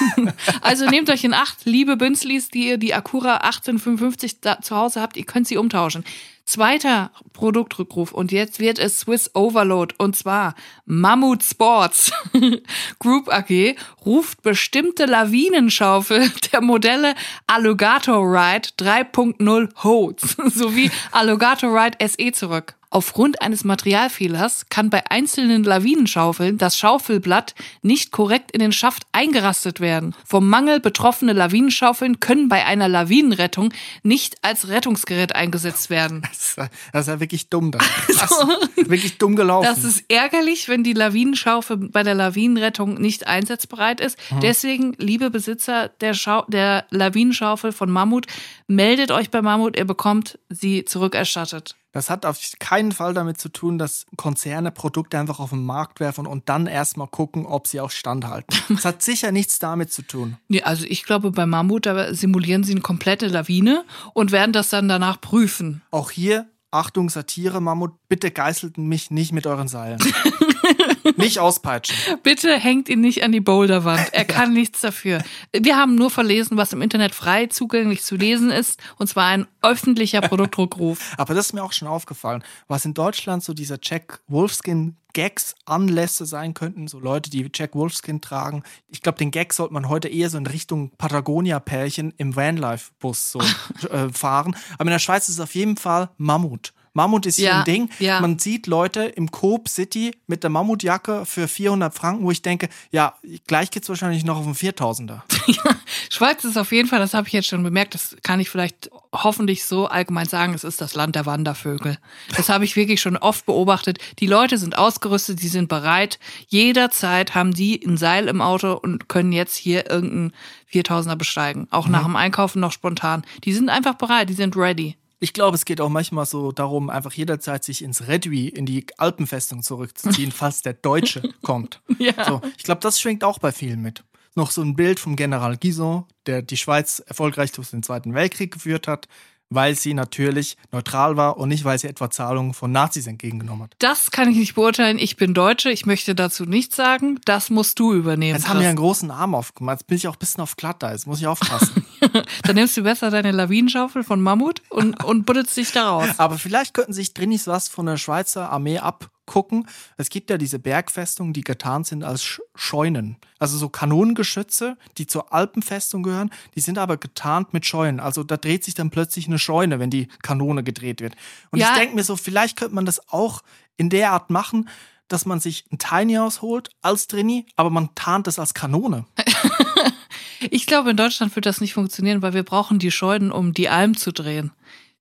also 0.62 0.86
nehmt 0.86 1.08
euch 1.10 1.22
in 1.22 1.32
Acht, 1.32 1.64
liebe 1.64 1.96
Bünzlis, 1.96 2.48
die 2.48 2.66
ihr 2.66 2.76
die 2.76 2.92
Acura 2.92 3.36
1855 3.36 4.40
da 4.40 4.60
zu 4.60 4.74
Hause 4.74 5.00
habt, 5.00 5.16
ihr 5.16 5.24
könnt 5.24 5.46
sie 5.46 5.58
umtauschen. 5.58 6.04
Zweiter 6.44 7.12
Produktrückruf 7.32 8.10
und 8.10 8.32
jetzt 8.32 8.58
wird 8.58 8.80
es 8.80 8.98
Swiss 8.98 9.30
Overload 9.34 9.94
und 9.98 10.16
zwar 10.16 10.56
Mammut 10.86 11.44
Sports 11.44 12.10
Group 12.98 13.32
AG 13.32 13.76
ruft 14.04 14.42
bestimmte 14.42 15.06
Lawinenschaufel 15.06 16.32
der 16.52 16.62
Modelle 16.62 17.14
Alligator 17.46 18.24
Ride 18.24 18.70
3.0 18.76 19.84
Holds 19.84 20.36
sowie 20.52 20.90
Alligator 21.12 21.70
Ride 21.72 21.96
SE 22.08 22.32
zurück. 22.32 22.74
Aufgrund 22.96 23.42
eines 23.42 23.62
Materialfehlers 23.62 24.70
kann 24.70 24.88
bei 24.88 25.10
einzelnen 25.10 25.64
Lawinenschaufeln 25.64 26.56
das 26.56 26.78
Schaufelblatt 26.78 27.54
nicht 27.82 28.10
korrekt 28.10 28.52
in 28.52 28.60
den 28.60 28.72
Schaft 28.72 29.02
eingerastet 29.12 29.80
werden. 29.80 30.14
Vom 30.24 30.48
Mangel 30.48 30.80
betroffene 30.80 31.34
Lawinenschaufeln 31.34 32.20
können 32.20 32.48
bei 32.48 32.64
einer 32.64 32.88
Lawinenrettung 32.88 33.74
nicht 34.02 34.36
als 34.40 34.68
Rettungsgerät 34.68 35.34
eingesetzt 35.34 35.90
werden. 35.90 36.22
Das 36.22 36.56
ist 37.02 37.08
ja 37.08 37.20
wirklich 37.20 37.50
dumm. 37.50 37.70
Das 38.08 38.32
also, 38.32 38.48
wirklich 38.76 39.18
dumm 39.18 39.36
gelaufen. 39.36 39.66
Das 39.66 39.84
ist 39.84 40.04
ärgerlich, 40.08 40.70
wenn 40.70 40.82
die 40.82 40.94
Lawinenschaufel 40.94 41.76
bei 41.76 42.02
der 42.02 42.14
Lawinenrettung 42.14 42.94
nicht 42.94 43.26
einsatzbereit 43.26 44.00
ist. 44.00 44.16
Mhm. 44.30 44.40
Deswegen, 44.40 44.94
liebe 44.96 45.28
Besitzer 45.28 45.90
der, 46.00 46.14
Schau 46.14 46.46
der 46.48 46.86
Lawinenschaufel 46.88 47.72
von 47.72 47.90
Mammut, 47.90 48.26
meldet 48.68 49.10
euch 49.10 49.30
bei 49.30 49.42
Mammut, 49.42 49.76
ihr 49.76 49.84
bekommt 49.84 50.38
sie 50.48 50.86
zurückerstattet. 50.86 51.76
Das 51.96 52.10
hat 52.10 52.26
auf 52.26 52.38
keinen 52.58 52.92
Fall 52.92 53.14
damit 53.14 53.40
zu 53.40 53.48
tun, 53.48 53.78
dass 53.78 54.04
Konzerne 54.18 54.70
Produkte 54.70 55.18
einfach 55.18 55.40
auf 55.40 55.48
den 55.48 55.64
Markt 55.64 55.98
werfen 55.98 56.26
und 56.26 56.46
dann 56.50 56.66
erstmal 56.66 57.06
gucken, 57.06 57.46
ob 57.46 57.66
sie 57.66 57.80
auch 57.80 57.90
standhalten. 57.90 58.54
Das 58.68 58.84
hat 58.84 59.02
sicher 59.02 59.32
nichts 59.32 59.58
damit 59.58 59.90
zu 59.90 60.02
tun. 60.02 60.36
Nee, 60.48 60.60
also 60.60 60.84
ich 60.86 61.04
glaube, 61.04 61.30
bei 61.30 61.46
Mammut, 61.46 61.86
da 61.86 62.12
simulieren 62.12 62.64
sie 62.64 62.72
eine 62.72 62.82
komplette 62.82 63.28
Lawine 63.28 63.86
und 64.12 64.30
werden 64.30 64.52
das 64.52 64.68
dann 64.68 64.88
danach 64.88 65.18
prüfen. 65.22 65.80
Auch 65.90 66.10
hier 66.10 66.46
Achtung, 66.70 67.08
Satire, 67.08 67.62
Mammut, 67.62 67.92
bitte 68.10 68.30
geißelten 68.30 68.86
mich 68.86 69.10
nicht 69.10 69.32
mit 69.32 69.46
euren 69.46 69.68
Seilen. 69.68 69.98
nicht 71.16 71.38
auspeitschen. 71.38 71.96
Bitte 72.22 72.58
hängt 72.58 72.88
ihn 72.88 73.00
nicht 73.00 73.22
an 73.22 73.32
die 73.32 73.40
Boulderwand. 73.40 74.12
Er 74.12 74.24
kann 74.26 74.52
nichts 74.52 74.80
dafür. 74.80 75.22
Wir 75.52 75.76
haben 75.76 75.94
nur 75.94 76.10
verlesen, 76.10 76.56
was 76.56 76.72
im 76.72 76.82
Internet 76.82 77.14
frei 77.14 77.46
zugänglich 77.46 78.02
zu 78.02 78.16
lesen 78.16 78.50
ist, 78.50 78.80
und 78.98 79.06
zwar 79.06 79.26
ein 79.26 79.46
öffentlicher 79.62 80.20
Produktdruckruf. 80.20 81.14
Aber 81.16 81.34
das 81.34 81.46
ist 81.46 81.52
mir 81.52 81.62
auch 81.62 81.72
schon 81.72 81.88
aufgefallen, 81.88 82.42
was 82.68 82.84
in 82.84 82.94
Deutschland 82.94 83.42
so 83.42 83.54
dieser 83.54 83.78
Jack 83.82 84.20
Wolfskin 84.28 84.96
Gags 85.16 85.54
Anlässe 85.64 86.26
sein 86.26 86.52
könnten, 86.52 86.88
so 86.88 86.98
Leute, 86.98 87.30
die 87.30 87.48
Jack 87.54 87.74
Wolfskin 87.74 88.20
tragen. 88.20 88.62
Ich 88.88 89.00
glaube, 89.00 89.16
den 89.16 89.30
Gag 89.30 89.54
sollte 89.54 89.72
man 89.72 89.88
heute 89.88 90.08
eher 90.08 90.28
so 90.28 90.36
in 90.36 90.46
Richtung 90.46 90.90
Patagonia-Pärchen 90.98 92.12
im 92.18 92.36
Vanlife-Bus 92.36 93.32
so 93.32 93.40
äh, 93.88 94.10
fahren. 94.12 94.54
Aber 94.74 94.88
in 94.88 94.92
der 94.92 94.98
Schweiz 94.98 95.30
ist 95.30 95.36
es 95.36 95.40
auf 95.40 95.54
jeden 95.54 95.78
Fall 95.78 96.10
Mammut. 96.18 96.74
Mammut 96.96 97.26
ist 97.26 97.36
hier 97.36 97.48
ja, 97.48 97.58
ein 97.58 97.64
Ding. 97.64 97.90
Ja. 97.98 98.20
Man 98.20 98.38
sieht 98.38 98.66
Leute 98.66 99.02
im 99.02 99.30
Coop 99.30 99.68
City 99.68 100.16
mit 100.26 100.42
der 100.42 100.50
Mammutjacke 100.50 101.26
für 101.26 101.46
400 101.46 101.94
Franken, 101.94 102.24
wo 102.24 102.30
ich 102.30 102.40
denke, 102.40 102.70
ja, 102.90 103.14
gleich 103.46 103.70
geht 103.70 103.82
es 103.82 103.88
wahrscheinlich 103.90 104.24
noch 104.24 104.38
auf 104.38 104.46
einen 104.46 104.54
4000er. 104.54 105.20
Schweiz 106.10 106.42
ist 106.44 106.56
auf 106.56 106.72
jeden 106.72 106.88
Fall, 106.88 106.98
das 106.98 107.12
habe 107.12 107.26
ich 107.26 107.34
jetzt 107.34 107.48
schon 107.48 107.62
bemerkt, 107.62 107.94
das 107.94 108.16
kann 108.22 108.40
ich 108.40 108.48
vielleicht 108.48 108.90
hoffentlich 109.12 109.64
so 109.64 109.86
allgemein 109.86 110.26
sagen, 110.26 110.54
es 110.54 110.64
ist 110.64 110.80
das 110.80 110.94
Land 110.94 111.16
der 111.16 111.26
Wandervögel. 111.26 111.98
Das 112.34 112.48
habe 112.48 112.64
ich 112.64 112.76
wirklich 112.76 113.02
schon 113.02 113.18
oft 113.18 113.44
beobachtet. 113.44 113.98
Die 114.18 114.26
Leute 114.26 114.56
sind 114.56 114.78
ausgerüstet, 114.78 115.42
die 115.42 115.48
sind 115.48 115.68
bereit. 115.68 116.18
Jederzeit 116.48 117.34
haben 117.34 117.52
die 117.52 117.84
ein 117.84 117.98
Seil 117.98 118.26
im 118.26 118.40
Auto 118.40 118.72
und 118.72 119.10
können 119.10 119.32
jetzt 119.32 119.56
hier 119.56 119.90
irgendeinen 119.90 120.32
4000er 120.72 121.16
besteigen. 121.16 121.68
Auch 121.70 121.86
mhm. 121.86 121.92
nach 121.92 122.04
dem 122.04 122.16
Einkaufen 122.16 122.60
noch 122.60 122.72
spontan. 122.72 123.22
Die 123.44 123.52
sind 123.52 123.68
einfach 123.68 123.96
bereit, 123.96 124.30
die 124.30 124.34
sind 124.34 124.56
ready. 124.56 124.96
Ich 125.18 125.32
glaube, 125.32 125.54
es 125.54 125.64
geht 125.64 125.80
auch 125.80 125.88
manchmal 125.88 126.26
so 126.26 126.52
darum, 126.52 126.90
einfach 126.90 127.12
jederzeit 127.12 127.64
sich 127.64 127.82
ins 127.82 128.06
Redui, 128.06 128.48
in 128.48 128.66
die 128.66 128.86
Alpenfestung 128.98 129.62
zurückzuziehen, 129.62 130.32
falls 130.32 130.62
der 130.62 130.74
Deutsche 130.74 131.22
kommt. 131.42 131.80
Ja. 131.98 132.26
So, 132.26 132.42
ich 132.58 132.62
glaube, 132.62 132.82
das 132.82 133.00
schwingt 133.00 133.24
auch 133.24 133.38
bei 133.38 133.52
vielen 133.52 133.80
mit. 133.80 134.04
Noch 134.34 134.50
so 134.50 134.60
ein 134.60 134.76
Bild 134.76 135.00
vom 135.00 135.16
General 135.16 135.56
Guison, 135.56 136.04
der 136.26 136.42
die 136.42 136.58
Schweiz 136.58 136.98
erfolgreich 136.98 137.52
durch 137.52 137.70
den 137.70 137.82
Zweiten 137.82 138.12
Weltkrieg 138.12 138.52
geführt 138.52 138.86
hat 138.86 139.08
weil 139.50 139.74
sie 139.74 139.94
natürlich 139.94 140.56
neutral 140.72 141.16
war 141.16 141.36
und 141.36 141.48
nicht, 141.48 141.64
weil 141.64 141.78
sie 141.78 141.86
etwa 141.88 142.10
Zahlungen 142.10 142.54
von 142.54 142.72
Nazis 142.72 143.06
entgegengenommen 143.06 143.64
hat. 143.64 143.74
Das 143.78 144.10
kann 144.10 144.30
ich 144.30 144.36
nicht 144.36 144.54
beurteilen. 144.54 144.98
Ich 144.98 145.16
bin 145.16 145.34
Deutsche. 145.34 145.70
Ich 145.70 145.86
möchte 145.86 146.14
dazu 146.14 146.44
nichts 146.44 146.76
sagen. 146.76 147.20
Das 147.24 147.50
musst 147.50 147.78
du 147.78 147.92
übernehmen. 147.92 148.36
Jetzt 148.36 148.48
haben 148.48 148.60
wir 148.60 148.68
einen 148.68 148.76
großen 148.76 149.10
Arm 149.10 149.34
aufgemacht. 149.34 149.80
Jetzt 149.80 149.86
bin 149.86 149.96
ich 149.96 150.08
auch 150.08 150.16
ein 150.16 150.18
bisschen 150.18 150.42
auf 150.42 150.56
Glatter. 150.56 150.92
Jetzt 150.92 151.06
muss 151.06 151.20
ich 151.20 151.26
aufpassen. 151.26 151.86
Dann 152.42 152.54
nimmst 152.56 152.76
du 152.76 152.82
besser 152.82 153.10
deine 153.10 153.30
Lawinenschaufel 153.30 154.02
von 154.04 154.20
Mammut 154.20 154.62
und, 154.68 155.02
und 155.04 155.26
buddelst 155.26 155.56
dich 155.56 155.72
da 155.72 155.90
raus. 155.90 156.08
Aber 156.18 156.38
vielleicht 156.38 156.74
könnten 156.74 156.92
sich 156.92 157.14
Drinis 157.14 157.46
was 157.46 157.68
von 157.68 157.86
der 157.86 157.96
Schweizer 157.96 158.50
Armee 158.50 158.78
ab 158.78 159.10
gucken. 159.26 159.68
Es 159.96 160.08
gibt 160.08 160.30
ja 160.30 160.38
diese 160.38 160.58
Bergfestungen, 160.58 161.32
die 161.32 161.42
getarnt 161.42 161.86
sind 161.86 162.04
als 162.04 162.40
Scheunen. 162.54 163.16
Also 163.38 163.58
so 163.58 163.68
Kanonengeschütze, 163.68 164.76
die 164.98 165.06
zur 165.06 165.32
Alpenfestung 165.32 166.02
gehören, 166.02 166.30
die 166.54 166.60
sind 166.60 166.78
aber 166.78 166.96
getarnt 166.96 167.52
mit 167.52 167.66
Scheunen. 167.66 168.00
Also 168.00 168.24
da 168.24 168.36
dreht 168.36 168.64
sich 168.64 168.74
dann 168.74 168.90
plötzlich 168.90 169.26
eine 169.26 169.38
Scheune, 169.38 169.78
wenn 169.78 169.90
die 169.90 170.08
Kanone 170.22 170.62
gedreht 170.62 171.00
wird. 171.00 171.14
Und 171.50 171.58
ja. 171.58 171.72
ich 171.72 171.78
denke 171.78 171.94
mir 171.94 172.04
so, 172.04 172.16
vielleicht 172.16 172.56
könnte 172.56 172.74
man 172.74 172.86
das 172.86 173.08
auch 173.08 173.42
in 173.76 173.90
der 173.90 174.12
Art 174.12 174.30
machen, 174.30 174.68
dass 175.08 175.26
man 175.26 175.40
sich 175.40 175.64
ein 175.70 175.78
Tiny 175.78 176.14
House 176.14 176.42
holt 176.42 176.70
als 176.82 177.06
Trainee, 177.06 177.46
aber 177.56 177.70
man 177.70 177.94
tarnt 177.94 178.26
es 178.26 178.38
als 178.38 178.54
Kanone. 178.54 179.06
ich 180.50 180.66
glaube, 180.66 180.90
in 180.90 180.96
Deutschland 180.96 181.34
wird 181.36 181.46
das 181.46 181.60
nicht 181.60 181.74
funktionieren, 181.74 182.22
weil 182.22 182.34
wir 182.34 182.42
brauchen 182.42 182.78
die 182.78 182.90
Scheunen, 182.90 183.30
um 183.30 183.52
die 183.52 183.68
Alm 183.68 183.96
zu 183.96 184.12
drehen. 184.12 184.52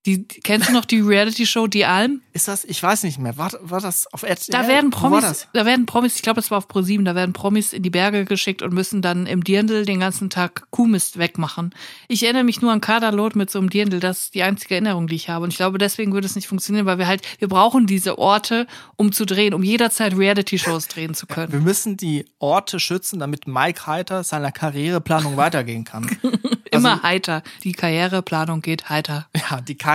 Die, 0.06 0.24
kennst 0.28 0.70
du 0.70 0.74
noch 0.74 0.86
die 0.86 1.00
Reality-Show 1.00 1.68
Die 1.68 1.86
Alm? 1.86 2.22
Ist 2.34 2.48
das, 2.48 2.64
ich 2.66 2.82
weiß 2.84 3.04
nicht 3.04 3.18
mehr, 3.18 3.38
war, 3.38 3.52
war 3.62 3.82
das 3.82 4.12
auf 4.14 4.24
RTL? 4.24 4.52
Da 4.52 4.68
werden 4.68 4.90
Promis, 4.92 5.48
da 5.54 5.66
werden 5.66 5.86
Promis, 5.86 6.16
ich 6.16 6.22
glaube, 6.22 6.40
es 6.40 6.52
war 6.52 6.60
auf 6.60 6.68
ProSieben, 6.68 7.06
da 7.06 7.16
werden 7.16 7.34
Promis 7.34 7.74
in 7.74 7.82
die 7.82 7.90
Berge 7.90 8.26
geschickt 8.26 8.62
und 8.62 8.74
müssen 8.74 9.02
dann 9.02 9.26
im 9.26 9.44
Dirndl 9.44 9.86
den 9.86 10.00
ganzen 10.00 10.30
Tag 10.30 10.68
Kuhmist 10.70 11.18
wegmachen. 11.18 11.74
Ich 12.08 12.24
erinnere 12.24 12.44
mich 12.44 12.62
nur 12.62 12.72
an 12.72 12.82
Kaderlot 12.82 13.36
mit 13.36 13.50
so 13.50 13.58
einem 13.60 13.70
Dirndl, 13.70 14.00
das 14.00 14.24
ist 14.26 14.36
die 14.36 14.44
einzige 14.44 14.76
Erinnerung, 14.76 15.08
die 15.08 15.16
ich 15.16 15.30
habe. 15.30 15.44
Und 15.44 15.50
ich 15.52 15.58
glaube, 15.58 15.78
deswegen 15.80 16.14
würde 16.14 16.28
es 16.28 16.36
nicht 16.36 16.48
funktionieren, 16.48 16.86
weil 16.86 16.98
wir 17.00 17.08
halt, 17.08 17.22
wir 17.40 17.48
brauchen 17.48 17.88
diese 17.88 18.20
Orte, 18.20 18.68
um 18.98 19.12
zu 19.12 19.26
drehen, 19.26 19.54
um 19.54 19.64
jederzeit 19.64 20.16
Reality-Shows 20.16 20.88
drehen 20.88 21.14
zu 21.16 21.26
können. 21.26 21.52
Wir 21.52 21.62
müssen 21.62 21.98
die 21.98 22.26
Orte 22.38 22.80
schützen, 22.80 23.20
damit 23.20 23.48
Mike 23.48 23.88
Heiter 23.88 24.24
seiner 24.24 24.52
Karriereplanung 24.52 25.36
weitergehen 25.38 25.84
kann. 25.84 26.06
Immer 26.72 26.92
Also- 26.94 27.04
heiter. 27.04 27.44
Die 27.64 27.72
Karriereplanung 27.72 28.62
geht 28.62 28.90
heiter. 28.90 29.28
Ja, 29.50 29.62
die 29.62 29.76
Karriere, 29.76 29.95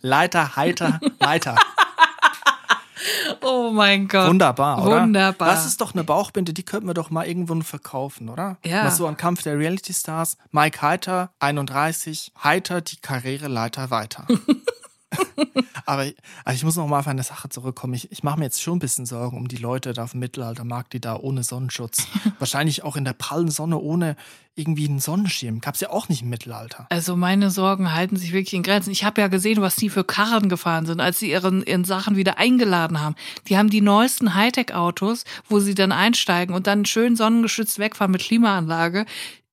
Leiter, 0.00 0.56
Heiter, 0.56 1.00
Leiter. 1.18 1.56
Oh 3.42 3.70
mein 3.72 4.08
Gott. 4.08 4.28
Wunderbar, 4.28 4.84
oder? 4.84 5.02
Wunderbar. 5.02 5.48
Das 5.48 5.66
ist 5.66 5.80
doch 5.80 5.94
eine 5.94 6.04
Bauchbinde, 6.04 6.52
die 6.52 6.64
könnten 6.64 6.86
wir 6.86 6.94
doch 6.94 7.10
mal 7.10 7.26
irgendwo 7.26 7.54
verkaufen, 7.60 8.28
oder? 8.28 8.58
Ja. 8.64 8.84
Mal 8.84 8.90
so 8.90 9.06
ein 9.06 9.16
Kampf 9.16 9.42
der 9.42 9.58
Reality 9.58 9.92
Stars. 9.92 10.36
Mike 10.50 10.82
Heiter, 10.82 11.30
31, 11.38 12.32
Heiter, 12.42 12.80
die 12.80 12.96
Karriereleiter 12.96 13.90
weiter. 13.90 14.26
Aber 15.86 16.02
also 16.44 16.56
ich 16.56 16.64
muss 16.64 16.76
noch 16.76 16.86
mal 16.86 16.98
auf 16.98 17.06
eine 17.06 17.22
Sache 17.22 17.48
zurückkommen. 17.48 17.94
Ich, 17.94 18.10
ich 18.10 18.22
mache 18.22 18.38
mir 18.38 18.46
jetzt 18.46 18.62
schon 18.62 18.76
ein 18.76 18.80
bisschen 18.80 19.06
Sorgen 19.06 19.36
um 19.36 19.48
die 19.48 19.56
Leute 19.56 19.92
da 19.92 20.04
auf 20.04 20.12
dem 20.12 20.20
Mittelaltermarkt, 20.20 20.92
die 20.92 21.00
da 21.00 21.16
ohne 21.16 21.42
Sonnenschutz, 21.42 22.06
wahrscheinlich 22.38 22.82
auch 22.82 22.96
in 22.96 23.04
der 23.04 23.12
prallen 23.12 23.50
Sonne 23.50 23.78
ohne 23.78 24.16
irgendwie 24.54 24.88
einen 24.88 25.00
Sonnenschirm. 25.00 25.60
Gab's 25.60 25.80
ja 25.80 25.90
auch 25.90 26.08
nicht 26.08 26.22
im 26.22 26.30
Mittelalter. 26.30 26.86
Also 26.88 27.14
meine 27.14 27.50
Sorgen 27.50 27.92
halten 27.92 28.16
sich 28.16 28.32
wirklich 28.32 28.54
in 28.54 28.62
Grenzen. 28.62 28.90
Ich 28.90 29.04
habe 29.04 29.20
ja 29.20 29.28
gesehen, 29.28 29.60
was 29.60 29.76
die 29.76 29.90
für 29.90 30.02
Karren 30.02 30.48
gefahren 30.48 30.86
sind, 30.86 31.00
als 31.00 31.18
sie 31.18 31.30
ihren, 31.30 31.62
ihren 31.62 31.84
Sachen 31.84 32.16
wieder 32.16 32.38
eingeladen 32.38 33.00
haben. 33.00 33.16
Die 33.48 33.58
haben 33.58 33.68
die 33.68 33.82
neuesten 33.82 34.34
Hightech-Autos, 34.34 35.24
wo 35.48 35.60
sie 35.60 35.74
dann 35.74 35.92
einsteigen 35.92 36.54
und 36.54 36.66
dann 36.66 36.86
schön 36.86 37.16
sonnengeschützt 37.16 37.78
wegfahren 37.78 38.12
mit 38.12 38.22
Klimaanlage. 38.22 39.04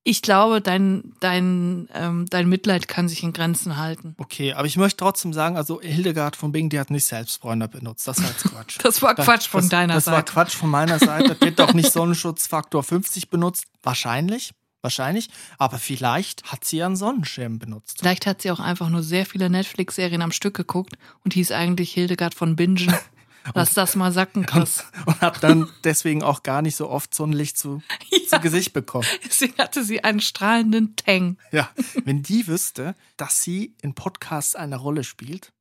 Ich 0.06 0.22
glaube, 0.22 0.60
dein, 0.60 1.14
dein, 1.22 1.88
ähm, 1.94 2.26
dein 2.30 2.50
Mitleid 2.50 2.90
kann 2.90 3.08
sich 3.08 3.24
in 3.24 3.32
Grenzen 3.32 3.78
halten. 3.78 4.16
Okay, 4.18 4.52
aber 4.52 4.68
ich 4.68 4.76
möchte 4.76 4.98
trotzdem 4.98 5.32
sagen, 5.32 5.56
also 5.56 5.80
Hildegard 5.82 6.36
von 6.36 6.52
Bingen, 6.52 6.70
die 6.70 6.80
hat 6.80 6.92
nicht 6.92 7.06
Selbstbräuner 7.06 7.70
benutzt. 7.70 8.06
Das 8.06 8.22
war 8.22 8.30
jetzt 8.30 8.44
Quatsch. 8.44 8.78
Das 8.84 9.02
war 9.02 9.16
Quatsch 9.16 9.48
von 9.48 9.62
das, 9.62 9.70
deiner 9.70 9.94
das 9.94 10.06
Seite. 10.06 10.18
war 10.18 10.24
Quatsch 10.24 10.56
von 10.56 10.70
meiner 10.70 11.00
Seite. 11.00 11.36
Die 11.36 11.48
hat 11.48 11.60
doch 11.60 11.74
nicht 11.74 11.92
Sonnenschutzfaktor 11.92 12.84
50 12.84 13.30
benutzt. 13.30 13.66
Wahrscheinlich. 13.82 14.54
Wahrscheinlich. 14.82 15.30
Aber 15.58 15.80
vielleicht 15.80 16.52
hat 16.52 16.66
sie 16.66 16.84
einen 16.84 16.98
Sonnenschirm 16.98 17.58
benutzt. 17.58 18.00
Vielleicht 18.00 18.26
hat 18.26 18.42
sie 18.42 18.52
auch 18.52 18.60
einfach 18.60 18.90
nur 18.90 19.02
sehr 19.04 19.26
viele 19.26 19.50
Netflix-Serien 19.50 20.22
am 20.22 20.34
Stück 20.34 20.56
geguckt 20.56 20.96
und 21.24 21.34
hieß 21.34 21.54
eigentlich 21.54 21.94
Hildegard 21.94 22.34
von 22.36 22.58
Bingen. 22.58 22.94
Lass 23.54 23.74
das 23.74 23.96
mal 23.96 24.12
sacken, 24.12 24.46
Chris. 24.46 24.86
Und 25.06 25.22
hat 25.22 25.44
dann 25.44 25.70
deswegen 25.84 26.24
auch 26.24 26.44
gar 26.44 26.62
nicht 26.62 26.76
so 26.76 26.90
oft 26.90 27.14
Sonnenlicht 27.14 27.58
zu, 27.58 27.82
zu 28.30 28.40
Gesicht 28.40 28.74
bekommen. 28.74 29.08
Deswegen 29.26 29.58
hatte 29.58 29.84
sie 29.84 30.04
einen 30.04 30.22
strahlenden 30.22 30.96
Tang. 30.96 31.38
Ja, 31.52 31.70
wenn 32.06 32.24
die 32.24 32.48
wüsste, 32.48 32.96
dass 33.18 33.42
sie 33.44 33.76
in 33.82 33.96
Podcasts 33.96 34.56
eine 34.56 34.78
Rolle 34.78 35.04
spielt 35.04 35.52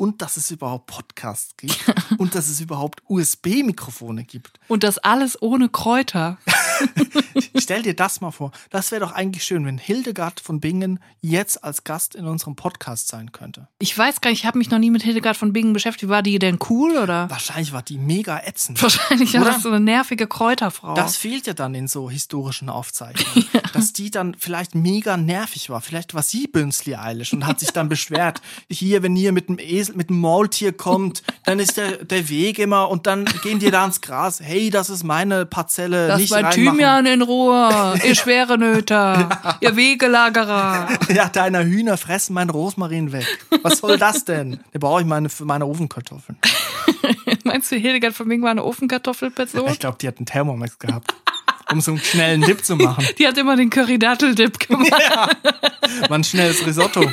und 0.00 0.22
dass 0.22 0.38
es 0.38 0.50
überhaupt 0.50 0.86
Podcasts 0.86 1.58
gibt 1.58 1.78
und 2.18 2.34
dass 2.34 2.48
es 2.48 2.58
überhaupt 2.58 3.02
USB-Mikrofone 3.06 4.24
gibt. 4.24 4.58
Und 4.66 4.82
das 4.82 4.96
alles 4.96 5.40
ohne 5.42 5.68
Kräuter. 5.68 6.38
Stell 7.58 7.82
dir 7.82 7.94
das 7.94 8.22
mal 8.22 8.30
vor. 8.30 8.50
Das 8.70 8.92
wäre 8.92 9.02
doch 9.02 9.12
eigentlich 9.12 9.44
schön, 9.44 9.66
wenn 9.66 9.76
Hildegard 9.76 10.40
von 10.40 10.58
Bingen 10.58 11.00
jetzt 11.20 11.62
als 11.62 11.84
Gast 11.84 12.14
in 12.14 12.24
unserem 12.24 12.56
Podcast 12.56 13.08
sein 13.08 13.32
könnte. 13.32 13.68
Ich 13.78 13.96
weiß 13.96 14.22
gar 14.22 14.30
nicht, 14.30 14.40
ich 14.40 14.46
habe 14.46 14.56
mich 14.56 14.70
noch 14.70 14.78
nie 14.78 14.90
mit 14.90 15.02
Hildegard 15.02 15.36
von 15.36 15.52
Bingen 15.52 15.74
beschäftigt. 15.74 16.08
War 16.08 16.22
die 16.22 16.38
denn 16.38 16.58
cool 16.70 16.96
oder? 16.96 17.28
Wahrscheinlich 17.28 17.74
war 17.74 17.82
die 17.82 17.98
mega 17.98 18.40
ätzend. 18.42 18.80
Wahrscheinlich 18.82 19.34
war 19.34 19.42
Oder? 19.42 19.52
das 19.52 19.62
so 19.62 19.68
eine 19.68 19.80
nervige 19.80 20.26
Kräuterfrau. 20.26 20.94
Das 20.94 21.18
fehlt 21.18 21.46
ja 21.46 21.52
dann 21.52 21.74
in 21.74 21.88
so 21.88 22.08
historischen 22.08 22.70
Aufzeichnungen. 22.70 23.46
Dass 23.74 23.92
die 23.92 24.10
dann 24.10 24.34
vielleicht 24.38 24.74
mega 24.74 25.18
nervig 25.18 25.68
war. 25.68 25.82
Vielleicht 25.82 26.14
war 26.14 26.22
sie 26.22 26.46
Bünzli 26.46 26.94
Eilish 26.94 27.34
und 27.34 27.46
hat 27.46 27.60
sich 27.60 27.70
dann 27.70 27.90
beschwert. 27.90 28.40
Hier, 28.70 29.02
wenn 29.02 29.14
ihr 29.14 29.32
mit 29.32 29.48
dem 29.48 29.58
Esel, 29.58 29.89
mit 29.96 30.10
dem 30.10 30.20
Maultier 30.20 30.72
kommt, 30.72 31.22
dann 31.44 31.58
ist 31.58 31.76
der, 31.76 32.04
der 32.04 32.28
Weg 32.28 32.58
immer 32.58 32.88
und 32.90 33.06
dann 33.06 33.24
gehen 33.42 33.58
die 33.58 33.70
da 33.70 33.84
ins 33.84 34.00
Gras. 34.00 34.40
Hey, 34.42 34.70
das 34.70 34.90
ist 34.90 35.04
meine 35.04 35.46
Parzelle. 35.46 36.08
Lass 36.08 36.20
nicht 36.20 36.30
mein. 36.30 36.50
Thymian 36.50 37.06
in 37.06 37.22
Ruhe, 37.22 37.94
ihr 38.04 38.14
schwere 38.14 38.58
Nöter, 38.58 39.56
ihr 39.60 39.76
Wegelagerer. 39.76 40.88
Ja, 41.14 41.28
deine 41.28 41.64
Hühner 41.64 41.96
fressen 41.96 42.34
meinen 42.34 42.50
Rosmarin 42.50 43.12
weg. 43.12 43.26
Was 43.62 43.78
soll 43.78 43.98
das 43.98 44.24
denn? 44.24 44.60
Den 44.72 44.80
brauche 44.80 45.00
ich 45.00 45.06
meine, 45.06 45.28
für 45.28 45.44
meine 45.44 45.66
Ofenkartoffeln. 45.66 46.38
Meinst 47.44 47.70
du, 47.72 47.76
Hildegard 47.76 48.14
von 48.14 48.28
Bingen 48.28 48.42
war 48.42 48.50
eine 48.50 48.64
Ofenkartoffelperson? 48.64 49.68
Ich 49.72 49.78
glaube, 49.78 49.98
die 50.00 50.08
hat 50.08 50.18
einen 50.18 50.26
Thermomix 50.26 50.78
gehabt, 50.78 51.14
um 51.70 51.80
so 51.80 51.92
einen 51.92 52.00
schnellen 52.00 52.42
Dip 52.42 52.64
zu 52.64 52.76
machen. 52.76 53.06
Die 53.18 53.26
hat 53.26 53.36
immer 53.38 53.56
den 53.56 53.70
Curry-Dattel-Dip 53.70 54.58
gemacht. 54.68 54.90
Ja, 54.90 55.28
man 56.08 56.24
schnelles 56.24 56.64
Risotto. 56.66 57.04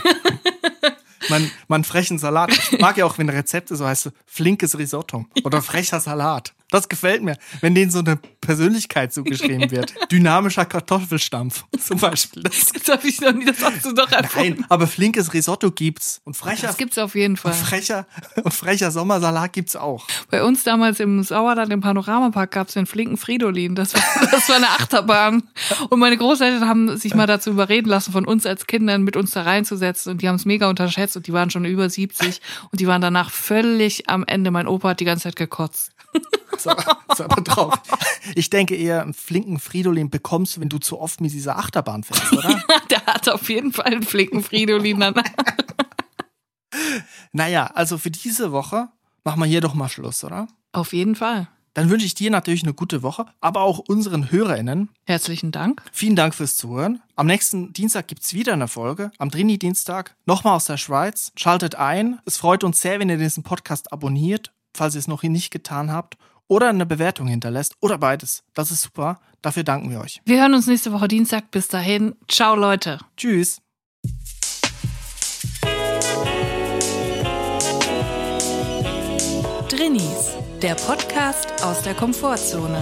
Man, 1.30 1.52
man 1.68 1.84
frechen 1.84 2.20
Salat. 2.20 2.52
Ich 2.52 2.80
mag 2.80 2.98
ja 2.98 3.06
auch, 3.06 3.18
wenn 3.18 3.30
Rezepte 3.30 3.76
so 3.76 3.86
heißt, 3.86 4.12
flinkes 4.26 4.78
Risotto 4.78 5.26
oder 5.44 5.62
frecher 5.62 6.00
Salat. 6.00 6.54
Das 6.70 6.90
gefällt 6.90 7.24
mir, 7.24 7.38
wenn 7.62 7.74
denen 7.76 7.92
so 7.92 8.00
eine 8.00 8.18
Persönlichkeit 8.42 9.14
zugeschrieben 9.14 9.72
wird. 9.72 9.94
Dynamischer 10.12 10.66
Kartoffelstampf 10.66 11.64
zum 11.80 12.00
Beispiel. 12.00 12.44
Das, 12.44 12.66
Das 12.74 12.88
habe 12.98 13.08
ich 13.08 13.20
noch 13.22 13.34
nie, 13.34 13.46
das 13.46 13.62
hast 13.64 13.86
du 13.86 13.94
doch 13.94 14.12
erfunden. 14.12 14.56
nein, 14.60 14.66
aber 14.70 14.88
flinkes 14.88 15.34
Risotto 15.34 15.72
gibt's 15.72 16.22
und 16.26 16.36
frecher, 16.36 16.68
Das 16.68 16.78
gibt's 16.78 16.98
auf 16.98 17.16
jeden 17.16 17.38
Fall. 17.38 17.54
frecher 17.54 18.06
und 18.44 18.54
frecher 18.54 18.92
Sommersalat 18.92 19.54
gibt's 19.54 19.76
auch. 19.76 20.06
Bei 20.30 20.44
uns 20.44 20.64
damals 20.64 21.00
im 21.00 21.24
Sauerland 21.24 21.72
im 21.72 21.82
Panoramapark 21.82 22.52
gab's 22.52 22.74
den 22.74 22.86
flinken 22.86 23.18
Fridolin. 23.18 23.76
Das 23.76 23.94
war, 23.94 24.02
das 24.32 24.48
war 24.50 24.56
eine 24.58 24.70
Achterbahn. 24.70 25.44
Und 25.90 26.00
meine 26.00 26.18
Großeltern 26.18 26.68
haben 26.68 26.98
sich 26.98 27.14
mal 27.14 27.28
dazu 27.28 27.50
überreden 27.50 27.88
lassen, 27.90 28.12
von 28.12 28.26
uns 28.26 28.46
als 28.46 28.68
Kindern 28.68 29.04
mit 29.04 29.16
uns 29.16 29.32
da 29.32 29.44
reinzusetzen. 29.44 30.12
Und 30.14 30.22
die 30.22 30.28
haben 30.28 30.36
es 30.36 30.46
mega 30.46 30.70
unterschätzt 30.70 31.16
und 31.18 31.28
die 31.28 31.34
waren 31.34 31.50
schon 31.50 31.66
über 31.66 31.90
70 31.90 32.42
und 32.72 32.80
die 32.80 32.88
waren 32.88 33.02
danach 33.02 33.32
völlig 33.32 34.10
am 34.10 34.24
Ende. 34.26 34.52
Mein 34.52 34.68
Opa 34.68 34.90
hat 34.90 35.00
die 35.00 35.06
ganze 35.06 35.24
Zeit 35.24 35.36
gekotzt. 35.36 35.92
So, 36.58 36.72
so 37.16 37.26
aber 37.26 37.42
drauf. 37.42 37.76
Ich 38.34 38.50
denke 38.50 38.76
eher, 38.76 39.04
einen 39.04 39.14
flinken 39.14 39.60
Fridolin 39.60 40.10
bekommst 40.10 40.58
du, 40.58 40.62
wenn 40.62 40.70
du 40.70 40.80
zu 40.80 41.00
oft 41.00 41.22
mit 41.22 41.32
dieser 41.32 41.60
Achterbahn 41.60 42.04
fährst, 42.04 42.34
oder? 42.34 42.60
Der 42.90 43.06
hat 43.06 43.30
auf 43.30 43.48
jeden 43.48 43.72
Fall 43.72 43.86
einen 43.86 44.02
flinken 44.02 44.42
Fridolin 44.44 45.00
danach. 45.00 45.24
Naja, 47.32 47.68
also 47.74 47.98
für 47.98 48.12
diese 48.12 48.52
Woche 48.52 48.90
machen 49.24 49.40
wir 49.40 49.46
hier 49.46 49.62
doch 49.62 49.74
mal 49.74 49.90
Schluss, 49.90 50.24
oder? 50.24 50.48
Auf 50.72 50.94
jeden 50.94 51.16
Fall. 51.16 51.48
Dann 51.78 51.92
wünsche 51.92 52.08
ich 52.08 52.16
dir 52.16 52.32
natürlich 52.32 52.64
eine 52.64 52.74
gute 52.74 53.04
Woche, 53.04 53.28
aber 53.40 53.62
auch 53.62 53.78
unseren 53.78 54.32
HörerInnen. 54.32 54.90
Herzlichen 55.06 55.52
Dank. 55.52 55.84
Vielen 55.92 56.16
Dank 56.16 56.34
fürs 56.34 56.56
Zuhören. 56.56 57.04
Am 57.16 57.28
nächsten 57.28 57.72
Dienstag 57.72 58.08
gibt's 58.08 58.34
wieder 58.34 58.54
eine 58.54 58.68
Folge. 58.68 59.12
Am 59.20 59.30
Trini-Dienstag 59.30 60.16
nochmal 60.26 60.56
aus 60.56 60.66
der 60.66 60.78
Schweiz. 60.78 61.32
Schaltet 61.36 61.76
ein. 61.76 62.18
Es 62.26 62.38
freut 62.38 62.64
uns 62.64 62.82
sehr, 62.82 63.00
wenn 63.00 63.10
ihr 63.10 63.18
diesen 63.18 63.44
Podcast 63.44 63.94
abonniert, 63.94 64.52
falls 64.78 64.96
ihr 64.96 65.00
es 65.00 65.08
noch 65.08 65.24
nicht 65.24 65.52
getan 65.52 65.92
habt. 65.92 66.18
Oder 66.48 66.70
eine 66.70 66.86
Bewertung 66.86 67.28
hinterlässt. 67.28 67.76
Oder 67.82 67.98
beides. 67.98 68.44
Das 68.54 68.72
ist 68.72 68.82
super. 68.82 69.20
Dafür 69.42 69.64
danken 69.64 69.92
wir 69.92 70.00
euch. 70.00 70.22
Wir 70.26 70.40
hören 70.40 70.54
uns 70.54 70.68
nächste 70.68 70.94
Woche 70.94 71.08
Dienstag. 71.08 71.52
Bis 71.52 71.68
dahin. 71.68 72.16
Ciao, 72.30 72.56
Leute. 72.56 73.00
Tschüss. 73.18 73.62
Drinnies, 79.68 80.38
der 80.62 80.76
Podcast 80.76 81.64
aus 81.64 81.82
der 81.82 81.94
Komfortzone. 81.94 82.82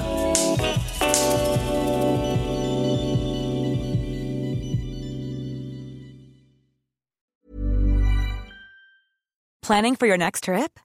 Planning 9.61 9.95
for 9.95 10.07
your 10.07 10.17
next 10.17 10.43
trip? 10.43 10.84